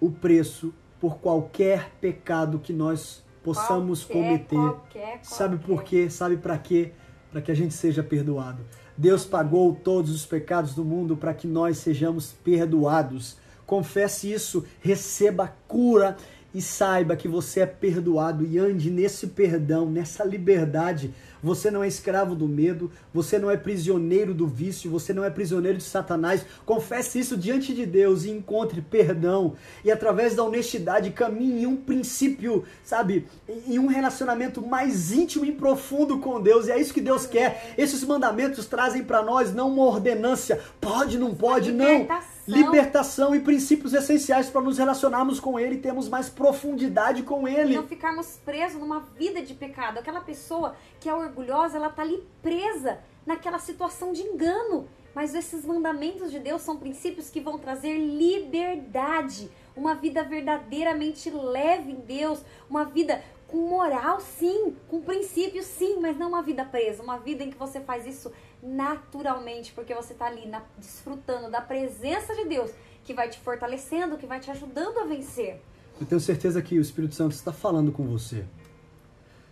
o 0.00 0.10
preço 0.10 0.72
por 1.00 1.18
qualquer 1.18 1.90
pecado 2.00 2.58
que 2.58 2.72
nós 2.72 3.24
possamos 3.42 4.04
Qualquer, 4.04 4.22
cometer. 4.46 4.56
qualquer, 4.56 5.18
Sabe 5.22 5.56
por 5.58 5.66
qualquer. 5.76 6.04
quê? 6.04 6.10
Sabe 6.10 6.36
para 6.36 6.58
quê? 6.58 6.92
Para 7.30 7.40
que 7.40 7.50
a 7.50 7.54
gente 7.54 7.74
seja 7.74 8.02
perdoado. 8.02 8.62
Deus 8.96 9.24
pagou 9.24 9.74
todos 9.74 10.10
os 10.14 10.26
pecados 10.26 10.74
do 10.74 10.84
mundo 10.84 11.16
para 11.16 11.32
que 11.34 11.46
nós 11.46 11.78
sejamos 11.78 12.32
perdoados. 12.44 13.36
Confesse 13.66 14.30
isso, 14.32 14.64
receba 14.80 15.52
cura 15.66 16.16
e 16.54 16.60
saiba 16.60 17.16
que 17.16 17.28
você 17.28 17.60
é 17.60 17.66
perdoado 17.66 18.44
e 18.44 18.58
ande 18.58 18.90
nesse 18.90 19.28
perdão, 19.28 19.88
nessa 19.88 20.24
liberdade. 20.24 21.12
Você 21.42 21.72
não 21.72 21.82
é 21.82 21.88
escravo 21.88 22.36
do 22.36 22.46
medo, 22.46 22.90
você 23.12 23.36
não 23.36 23.50
é 23.50 23.56
prisioneiro 23.56 24.32
do 24.32 24.46
vício, 24.46 24.90
você 24.90 25.12
não 25.12 25.24
é 25.24 25.30
prisioneiro 25.30 25.78
de 25.78 25.84
Satanás. 25.84 26.46
Confesse 26.64 27.18
isso 27.18 27.36
diante 27.36 27.74
de 27.74 27.84
Deus 27.84 28.24
e 28.24 28.30
encontre 28.30 28.80
perdão. 28.80 29.54
E 29.84 29.90
através 29.90 30.36
da 30.36 30.44
honestidade 30.44 31.10
caminhe 31.10 31.62
em 31.62 31.66
um 31.66 31.76
princípio, 31.76 32.64
sabe, 32.84 33.26
em 33.66 33.78
um 33.78 33.88
relacionamento 33.88 34.62
mais 34.62 35.10
íntimo 35.10 35.44
e 35.44 35.50
profundo 35.50 36.18
com 36.18 36.40
Deus. 36.40 36.68
E 36.68 36.70
é 36.70 36.80
isso 36.80 36.94
que 36.94 37.00
Deus 37.00 37.26
quer. 37.26 37.74
Esses 37.76 38.04
mandamentos 38.04 38.66
trazem 38.66 39.02
para 39.02 39.22
nós 39.22 39.52
não 39.52 39.72
uma 39.72 39.82
ordenância, 39.82 40.60
pode, 40.80 41.18
não 41.18 41.34
pode, 41.34 41.72
não 41.72 42.06
Libertação. 42.46 43.34
e 43.34 43.40
princípios 43.40 43.92
essenciais 43.94 44.50
para 44.50 44.60
nos 44.60 44.78
relacionarmos 44.78 45.38
com 45.38 45.58
Ele 45.58 45.76
e 45.76 45.78
termos 45.78 46.08
mais 46.08 46.28
profundidade 46.28 47.22
com 47.22 47.46
Ele. 47.46 47.76
não 47.76 47.86
ficarmos 47.86 48.38
presos 48.44 48.80
numa 48.80 49.00
vida 49.00 49.42
de 49.42 49.54
pecado. 49.54 49.98
Aquela 49.98 50.20
pessoa 50.20 50.74
que 51.00 51.08
é 51.08 51.14
orgulhosa, 51.14 51.76
ela 51.76 51.90
tá 51.90 52.02
ali 52.02 52.22
presa 52.42 52.98
naquela 53.26 53.58
situação 53.58 54.12
de 54.12 54.22
engano. 54.22 54.88
Mas 55.14 55.34
esses 55.34 55.64
mandamentos 55.64 56.30
de 56.30 56.38
Deus 56.38 56.62
são 56.62 56.76
princípios 56.76 57.28
que 57.28 57.40
vão 57.40 57.58
trazer 57.58 57.98
liberdade, 57.98 59.50
uma 59.76 59.94
vida 59.94 60.22
verdadeiramente 60.24 61.30
leve 61.30 61.92
em 61.92 62.00
Deus, 62.00 62.42
uma 62.68 62.84
vida 62.84 63.22
com 63.46 63.68
moral, 63.68 64.18
sim, 64.20 64.74
com 64.88 65.02
princípios, 65.02 65.66
sim, 65.66 65.98
mas 66.00 66.16
não 66.16 66.28
uma 66.28 66.42
vida 66.42 66.64
presa, 66.64 67.02
uma 67.02 67.18
vida 67.18 67.44
em 67.44 67.50
que 67.50 67.58
você 67.58 67.80
faz 67.80 68.06
isso 68.06 68.32
naturalmente, 68.62 69.72
porque 69.72 69.94
você 69.94 70.14
tá 70.14 70.26
ali 70.26 70.46
na- 70.46 70.62
desfrutando 70.78 71.50
da 71.50 71.60
presença 71.60 72.34
de 72.34 72.44
Deus, 72.44 72.70
que 73.04 73.12
vai 73.12 73.28
te 73.28 73.38
fortalecendo, 73.40 74.16
que 74.16 74.26
vai 74.26 74.38
te 74.38 74.50
ajudando 74.50 74.98
a 74.98 75.04
vencer. 75.04 75.60
Eu 76.00 76.06
tenho 76.06 76.20
certeza 76.20 76.62
que 76.62 76.78
o 76.78 76.80
Espírito 76.80 77.14
Santo 77.14 77.32
está 77.32 77.52
falando 77.52 77.90
com 77.90 78.06
você. 78.06 78.44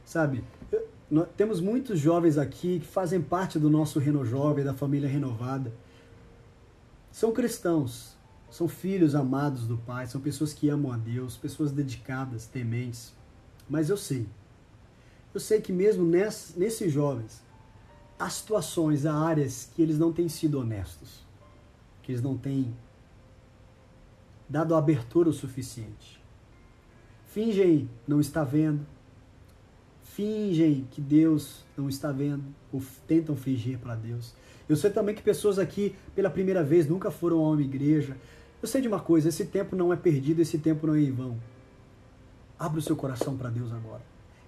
Sabe, 0.05 0.45
eu- 0.71 0.89
nós 1.11 1.29
temos 1.37 1.61
muitos 1.61 1.99
jovens 1.99 2.39
aqui 2.39 2.81
que 2.81 2.87
fazem 2.87 3.21
parte 3.21 3.59
do 3.59 3.69
nosso 3.69 3.99
Reno 3.99 4.25
Jovem, 4.25 4.65
da 4.65 4.75
família 4.75 5.09
renovada. 5.09 5.73
São 7.11 7.33
cristãos, 7.33 8.17
são 8.49 8.69
filhos 8.69 9.15
amados 9.17 9.67
do 9.67 9.77
Pai, 9.77 10.07
são 10.07 10.21
pessoas 10.21 10.53
que 10.53 10.69
amam 10.69 10.93
a 10.93 10.97
Deus, 10.97 11.37
pessoas 11.37 11.73
dedicadas, 11.73 12.47
tementes. 12.47 13.13
Mas 13.69 13.91
eu 13.91 13.97
sei, 13.97 14.27
eu 15.35 15.41
sei 15.41 15.61
que 15.61 15.73
mesmo 15.73 16.05
ness- 16.05 16.55
nesses 16.57 16.93
jovens, 16.93 17.43
há 18.21 18.29
situações, 18.29 19.07
há 19.07 19.15
áreas 19.15 19.71
que 19.75 19.81
eles 19.81 19.99
não 19.99 20.13
têm 20.13 20.29
sido 20.29 20.61
honestos, 20.61 21.25
que 22.03 22.13
eles 22.13 22.23
não 22.23 22.37
têm 22.37 22.77
dado 24.47 24.75
abertura 24.75 25.31
o 25.31 25.33
suficiente. 25.33 26.21
Fingem 27.25 27.89
não 28.07 28.21
estar 28.21 28.45
vendo, 28.45 28.87
fingem 30.03 30.87
que 30.91 31.01
Deus 31.01 31.65
não 31.75 31.89
está 31.89 32.13
vendo, 32.13 32.45
ou 32.71 32.83
tentam 33.07 33.35
fingir 33.35 33.79
para 33.79 33.95
Deus. 33.95 34.35
Eu 34.69 34.77
sei 34.77 34.91
também 34.91 35.15
que 35.15 35.23
pessoas 35.23 35.59
aqui, 35.59 35.97
pela 36.15 36.29
primeira 36.29 36.63
vez, 36.63 36.87
nunca 36.87 37.11
foram 37.11 37.39
a 37.39 37.51
uma 37.51 37.63
igreja. 37.63 38.17
Eu 38.61 38.69
sei 38.69 38.83
de 38.83 38.89
uma 38.89 39.01
coisa: 39.01 39.31
esse 39.31 39.47
tempo 39.47 39.75
não 39.75 39.93
é 39.93 39.97
perdido, 39.97 40.43
esse 40.43 40.59
tempo 40.59 40.87
não 40.87 40.95
é 40.95 41.01
em 41.01 41.11
vão. 41.11 41.39
Abra 42.59 42.81
o 42.81 42.83
seu 42.83 42.95
coração 42.95 43.37
para 43.37 43.49
Deus 43.49 43.73
agora. 43.73 44.03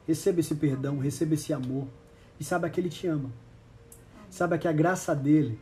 Receba 0.07 0.41
esse 0.41 0.55
perdão, 0.57 0.99
receba 0.99 1.35
esse 1.35 1.53
amor. 1.55 1.87
E 2.39 2.45
saiba 2.45 2.69
que 2.69 2.79
Ele 2.79 2.91
te 2.91 3.07
ama. 3.07 3.31
Saiba 4.33 4.57
que 4.57 4.67
a 4.67 4.73
graça 4.73 5.15
dele 5.15 5.61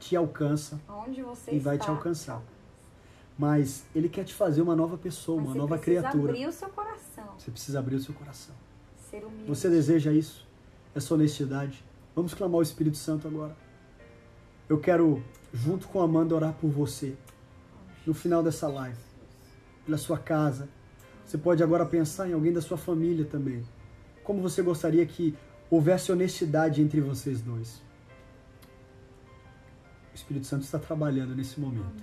te 0.00 0.16
alcança, 0.16 0.80
você 1.22 1.52
E 1.54 1.58
vai 1.58 1.74
está. 1.76 1.84
te 1.84 1.90
alcançar. 1.90 2.42
mas 3.38 3.84
Ele 3.94 4.08
quer 4.08 4.24
te 4.24 4.32
fazer 4.32 4.62
uma 4.62 4.74
nova 4.74 4.96
pessoa, 4.96 5.36
Mas 5.36 5.44
uma 5.48 5.52
você 5.52 5.58
nova 5.58 5.76
precisa 5.78 6.00
criatura. 6.08 6.32
abrir 6.32 6.46
o 6.46 6.52
seu 6.52 6.68
coração, 6.70 7.24
Você 7.36 7.50
precisa 7.50 7.78
abrir 7.78 7.96
o 7.96 8.00
seu 8.00 8.14
coração. 8.14 8.54
ser 9.10 9.22
humilde. 9.22 9.44
Você 9.46 9.68
deseja 9.68 10.10
isso? 10.12 10.46
Essa 10.94 11.12
honestidade? 11.12 11.84
Vamos 12.16 12.32
clamar 12.32 12.60
o 12.60 12.62
Espírito 12.62 12.96
Santo 12.96 13.28
agora. 13.28 13.54
Eu 14.66 14.80
quero, 14.80 15.22
junto 15.52 15.86
com 15.88 16.00
a 16.00 16.04
Amanda, 16.04 16.34
orar 16.34 16.54
por 16.54 16.70
você. 16.70 17.14
No 18.06 18.14
final 18.14 18.42
dessa 18.42 18.66
live. 18.66 18.96
Pela 19.84 19.98
sua 19.98 20.16
casa. 20.16 20.70
Você 21.26 21.36
pode 21.36 21.62
agora 21.62 21.84
pensar 21.84 22.30
em 22.30 22.32
alguém 22.32 22.52
da 22.52 22.62
sua 22.62 22.78
família 22.78 23.26
também. 23.26 23.62
Como 24.22 24.40
você 24.40 24.62
gostaria 24.62 25.04
que 25.04 25.36
houvesse 25.74 26.10
honestidade 26.12 26.80
entre 26.80 27.00
vocês 27.00 27.40
dois? 27.40 27.82
O 30.12 30.14
Espírito 30.14 30.46
Santo 30.46 30.62
está 30.62 30.78
trabalhando 30.78 31.34
nesse 31.34 31.58
momento. 31.60 32.02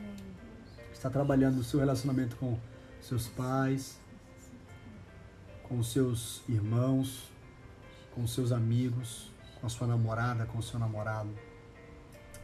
Está 0.94 1.10
trabalhando 1.10 1.56
no 1.58 1.64
seu 1.64 1.80
relacionamento 1.80 2.36
com 2.36 2.58
seus 3.02 3.28
pais, 3.28 4.00
com 5.64 5.82
seus 5.82 6.42
irmãos, 6.48 7.32
com 8.14 8.28
seus 8.28 8.52
amigos, 8.52 9.32
com 9.60 9.66
a 9.68 9.70
sua 9.70 9.88
namorada, 9.88 10.46
com 10.46 10.60
o 10.60 10.64
seu 10.64 10.80
namorado. 10.80 11.30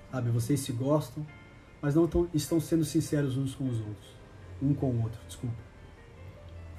Sabe, 0.10 0.30
vocês 0.30 0.62
se 0.62 0.72
gostam, 0.72 1.28
mas 1.82 1.94
não 1.94 2.08
tão- 2.08 2.30
estão 2.34 2.60
sendo 2.60 2.86
sinceros 2.86 3.38
uns 3.38 3.54
com 3.54 3.70
os 3.70 3.80
outros. 3.80 4.08
Um 4.62 4.74
com 4.74 4.90
o 4.90 5.04
outro, 5.04 5.20
desculpa. 5.28 5.58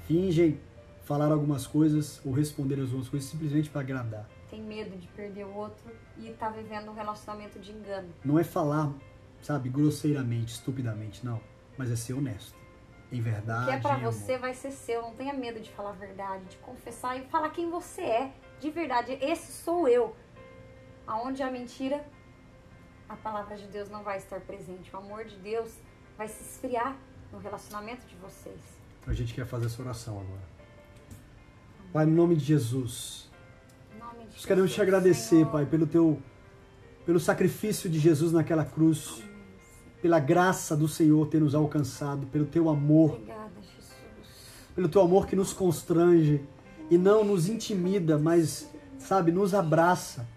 Fingem 0.07 0.59
falar 1.05 1.31
algumas 1.31 1.65
coisas 1.65 2.19
ou 2.25 2.33
responder 2.33 2.79
as 2.81 2.89
outras 2.91 3.09
coisas 3.09 3.29
simplesmente 3.29 3.69
para 3.69 3.81
agradar. 3.81 4.27
Tem 4.49 4.61
medo 4.61 4.97
de 4.97 5.07
perder 5.09 5.45
o 5.45 5.53
outro 5.53 5.85
e 6.17 6.31
tá 6.33 6.49
vivendo 6.49 6.89
um 6.89 6.93
relacionamento 6.93 7.59
de 7.59 7.71
engano. 7.71 8.09
Não 8.25 8.39
é 8.39 8.43
falar, 8.43 8.91
sabe, 9.41 9.69
grosseiramente, 9.69 10.53
estupidamente, 10.53 11.23
não. 11.25 11.39
Mas 11.77 11.91
é 11.91 11.95
ser 11.95 12.13
honesto. 12.13 12.57
Em 13.11 13.19
O 13.19 13.23
verdade. 13.23 13.65
que 13.65 13.71
é 13.71 13.79
pra 13.79 13.91
em 13.91 14.01
amor. 14.01 14.11
você 14.13 14.37
vai 14.37 14.53
ser 14.53 14.71
seu. 14.71 15.01
Não 15.01 15.13
tenha 15.15 15.33
medo 15.33 15.59
de 15.59 15.69
falar 15.71 15.91
a 15.91 15.93
verdade, 15.93 16.45
de 16.45 16.57
confessar 16.57 17.17
e 17.17 17.21
falar 17.25 17.49
quem 17.49 17.69
você 17.69 18.01
é. 18.01 18.33
De 18.59 18.69
verdade, 18.69 19.13
esse 19.21 19.51
sou 19.51 19.87
eu. 19.87 20.15
Aonde 21.07 21.41
há 21.41 21.49
mentira, 21.49 22.05
a 23.07 23.15
palavra 23.15 23.55
de 23.55 23.65
Deus 23.67 23.89
não 23.89 24.03
vai 24.03 24.17
estar 24.17 24.39
presente. 24.41 24.93
O 24.95 24.97
amor 24.99 25.25
de 25.25 25.35
Deus 25.37 25.73
vai 26.17 26.27
se 26.27 26.43
esfriar 26.43 26.95
no 27.31 27.39
relacionamento 27.39 28.05
de 28.07 28.15
vocês. 28.15 28.59
A 29.07 29.13
gente 29.13 29.33
quer 29.33 29.45
fazer 29.45 29.67
essa 29.67 29.81
oração 29.81 30.19
agora. 30.19 30.41
Pai, 31.93 32.05
no 32.05 32.13
nome 32.15 32.35
de 32.35 32.43
Jesus. 32.45 33.28
Nós 34.33 34.45
queremos 34.45 34.73
te 34.73 34.81
agradecer. 34.81 35.45
Pai, 35.47 35.65
pelo 35.65 35.85
teu 35.85 36.19
pelo 37.05 37.19
sacrifício 37.19 37.89
de 37.89 37.97
Jesus 37.97 38.31
naquela 38.31 38.63
cruz, 38.63 39.23
pela 39.99 40.19
graça 40.19 40.75
do 40.77 40.87
Senhor 40.87 41.27
ter 41.27 41.39
nos 41.41 41.55
alcançado, 41.55 42.27
pelo 42.27 42.45
teu 42.45 42.69
amor, 42.69 43.13
Obrigada, 43.15 43.49
pelo 44.75 44.87
teu 44.87 45.01
amor 45.01 45.25
que 45.25 45.35
nos 45.35 45.51
constrange 45.51 46.41
e 46.89 46.97
não 46.97 47.23
nos 47.23 47.49
intimida, 47.49 48.17
mas 48.19 48.69
sabe, 48.99 49.31
nos 49.31 49.53
abraça. 49.53 50.27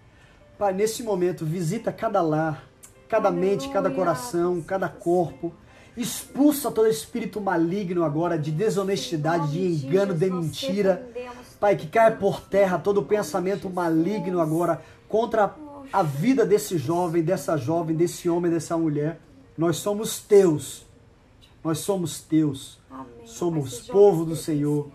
Pai, 0.59 0.73
nesse 0.73 1.03
momento 1.03 1.45
visita 1.45 1.93
cada 1.93 2.23
lar, 2.23 2.67
cada 3.09 3.31
mente, 3.31 3.69
cada 3.69 3.91
coração, 3.91 4.63
cada 4.63 4.89
corpo. 4.89 5.53
Expulsa 5.95 6.71
todo 6.71 6.89
espírito 6.89 7.39
maligno 7.39 8.03
agora 8.03 8.39
de 8.39 8.51
desonestidade, 8.51 9.53
de 9.53 9.87
engano, 9.87 10.15
de 10.15 10.31
mentira. 10.31 11.07
Pai, 11.63 11.77
que 11.77 11.87
caia 11.87 12.11
por 12.11 12.41
terra 12.41 12.77
todo 12.77 13.05
pensamento 13.05 13.71
maligno 13.71 14.41
agora 14.41 14.83
contra 15.09 15.55
a 15.93 16.03
vida 16.03 16.45
desse 16.45 16.77
jovem, 16.77 17.23
dessa 17.23 17.57
jovem, 17.57 17.95
desse 17.95 18.29
homem, 18.29 18.51
dessa 18.51 18.77
mulher. 18.77 19.21
Nós 19.57 19.77
somos 19.77 20.21
teus. 20.21 20.85
Nós 21.63 21.79
somos 21.79 22.21
teus. 22.21 22.81
Amém. 22.91 23.07
Somos 23.25 23.81
povo 23.83 24.25
do 24.25 24.35
Senhor. 24.35 24.91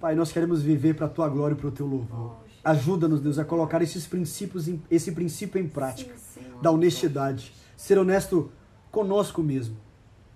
Pai, 0.00 0.16
nós 0.16 0.32
queremos 0.32 0.60
viver 0.60 0.96
para 0.96 1.06
a 1.06 1.08
tua 1.08 1.28
glória 1.28 1.54
e 1.54 1.56
para 1.56 1.68
o 1.68 1.70
teu 1.70 1.86
louvor. 1.86 2.34
Ajuda-nos, 2.64 3.20
Deus, 3.20 3.38
a 3.38 3.44
colocar 3.44 3.80
esses 3.80 4.08
princípios, 4.08 4.66
em- 4.66 4.82
esse 4.90 5.12
princípio 5.12 5.60
em 5.60 5.68
prática, 5.68 6.16
Sim, 6.16 6.40
da 6.60 6.72
honestidade. 6.72 7.52
Ser 7.76 7.96
honesto 7.96 8.50
conosco 8.90 9.40
mesmo, 9.40 9.76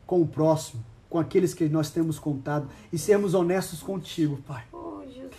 com 0.06 0.22
o 0.22 0.28
próximo, 0.28 0.80
com 1.08 1.18
aqueles 1.18 1.52
que 1.52 1.68
nós 1.68 1.90
temos 1.90 2.20
contado 2.20 2.68
e 2.92 2.96
sermos 2.96 3.34
honestos 3.34 3.82
contigo, 3.82 4.38
Pai. 4.46 4.62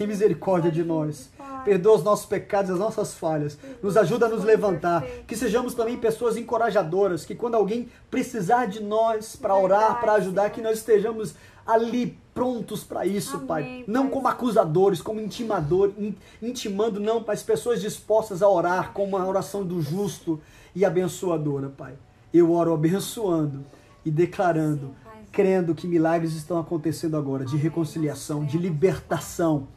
Tem 0.01 0.07
misericórdia 0.07 0.71
de 0.71 0.83
nós. 0.83 1.29
Perdoa 1.63 1.95
os 1.97 2.03
nossos 2.03 2.25
pecados, 2.25 2.71
as 2.71 2.79
nossas 2.79 3.13
falhas. 3.13 3.55
Nos 3.83 3.95
ajuda 3.95 4.25
a 4.25 4.29
nos 4.29 4.43
levantar. 4.43 5.05
Que 5.27 5.35
sejamos 5.35 5.75
também 5.75 5.95
pessoas 5.95 6.35
encorajadoras. 6.37 7.23
Que 7.23 7.35
quando 7.35 7.53
alguém 7.53 7.87
precisar 8.09 8.65
de 8.65 8.81
nós 8.81 9.35
para 9.35 9.55
orar, 9.55 10.01
para 10.01 10.13
ajudar, 10.13 10.49
que 10.49 10.59
nós 10.59 10.79
estejamos 10.79 11.35
ali 11.67 12.17
prontos 12.33 12.83
para 12.83 13.05
isso, 13.05 13.35
Amém, 13.35 13.45
Pai. 13.47 13.83
Não 13.87 14.03
Pai. 14.05 14.11
como 14.11 14.27
acusadores, 14.27 15.03
como 15.03 15.21
intimadores, 15.21 15.93
in- 15.99 16.15
intimando, 16.41 16.99
não, 16.99 17.23
mas 17.27 17.43
pessoas 17.43 17.79
dispostas 17.79 18.41
a 18.41 18.49
orar 18.49 18.91
com 18.93 19.03
uma 19.03 19.23
oração 19.27 19.63
do 19.63 19.79
justo 19.83 20.39
e 20.73 20.83
abençoadora, 20.83 21.69
Pai. 21.69 21.93
Eu 22.33 22.51
oro 22.51 22.73
abençoando 22.73 23.63
e 24.03 24.09
declarando 24.09 24.87
Sim, 24.87 25.25
crendo 25.31 25.75
que 25.75 25.85
milagres 25.85 26.33
estão 26.33 26.57
acontecendo 26.59 27.15
agora 27.15 27.45
de 27.45 27.55
reconciliação, 27.55 28.43
de 28.43 28.57
libertação. 28.57 29.67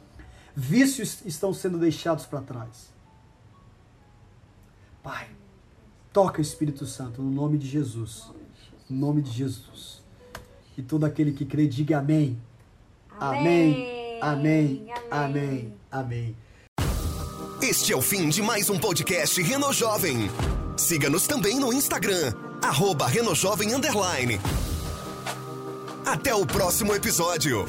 Vícios 0.55 1.19
estão 1.25 1.53
sendo 1.53 1.77
deixados 1.77 2.25
para 2.25 2.41
trás. 2.41 2.93
Pai, 5.03 5.27
toca 6.13 6.39
o 6.39 6.41
Espírito 6.41 6.85
Santo 6.85 7.21
no 7.21 7.29
nome 7.29 7.57
de 7.57 7.67
Jesus. 7.67 8.31
No 8.89 8.97
nome 8.97 9.21
de 9.21 9.31
Jesus. 9.31 10.01
E 10.77 10.81
todo 10.81 11.05
aquele 11.05 11.33
que 11.33 11.45
crê, 11.45 11.67
diga 11.67 11.99
amém. 11.99 12.39
Amém. 13.19 14.19
Amém. 14.21 14.87
Amém. 15.11 15.73
Amém. 15.91 16.35
Este 17.61 17.93
é 17.93 17.95
o 17.95 18.01
fim 18.01 18.29
de 18.29 18.41
mais 18.41 18.69
um 18.69 18.77
podcast 18.77 19.41
Reno 19.41 19.73
Jovem. 19.73 20.29
Siga-nos 20.77 21.25
também 21.25 21.59
no 21.59 21.73
Instagram, 21.73 22.33
arroba 22.61 23.07
Renojovem 23.07 23.73
Underline. 23.73 24.39
Até 26.05 26.35
o 26.35 26.45
próximo 26.45 26.93
episódio. 26.93 27.65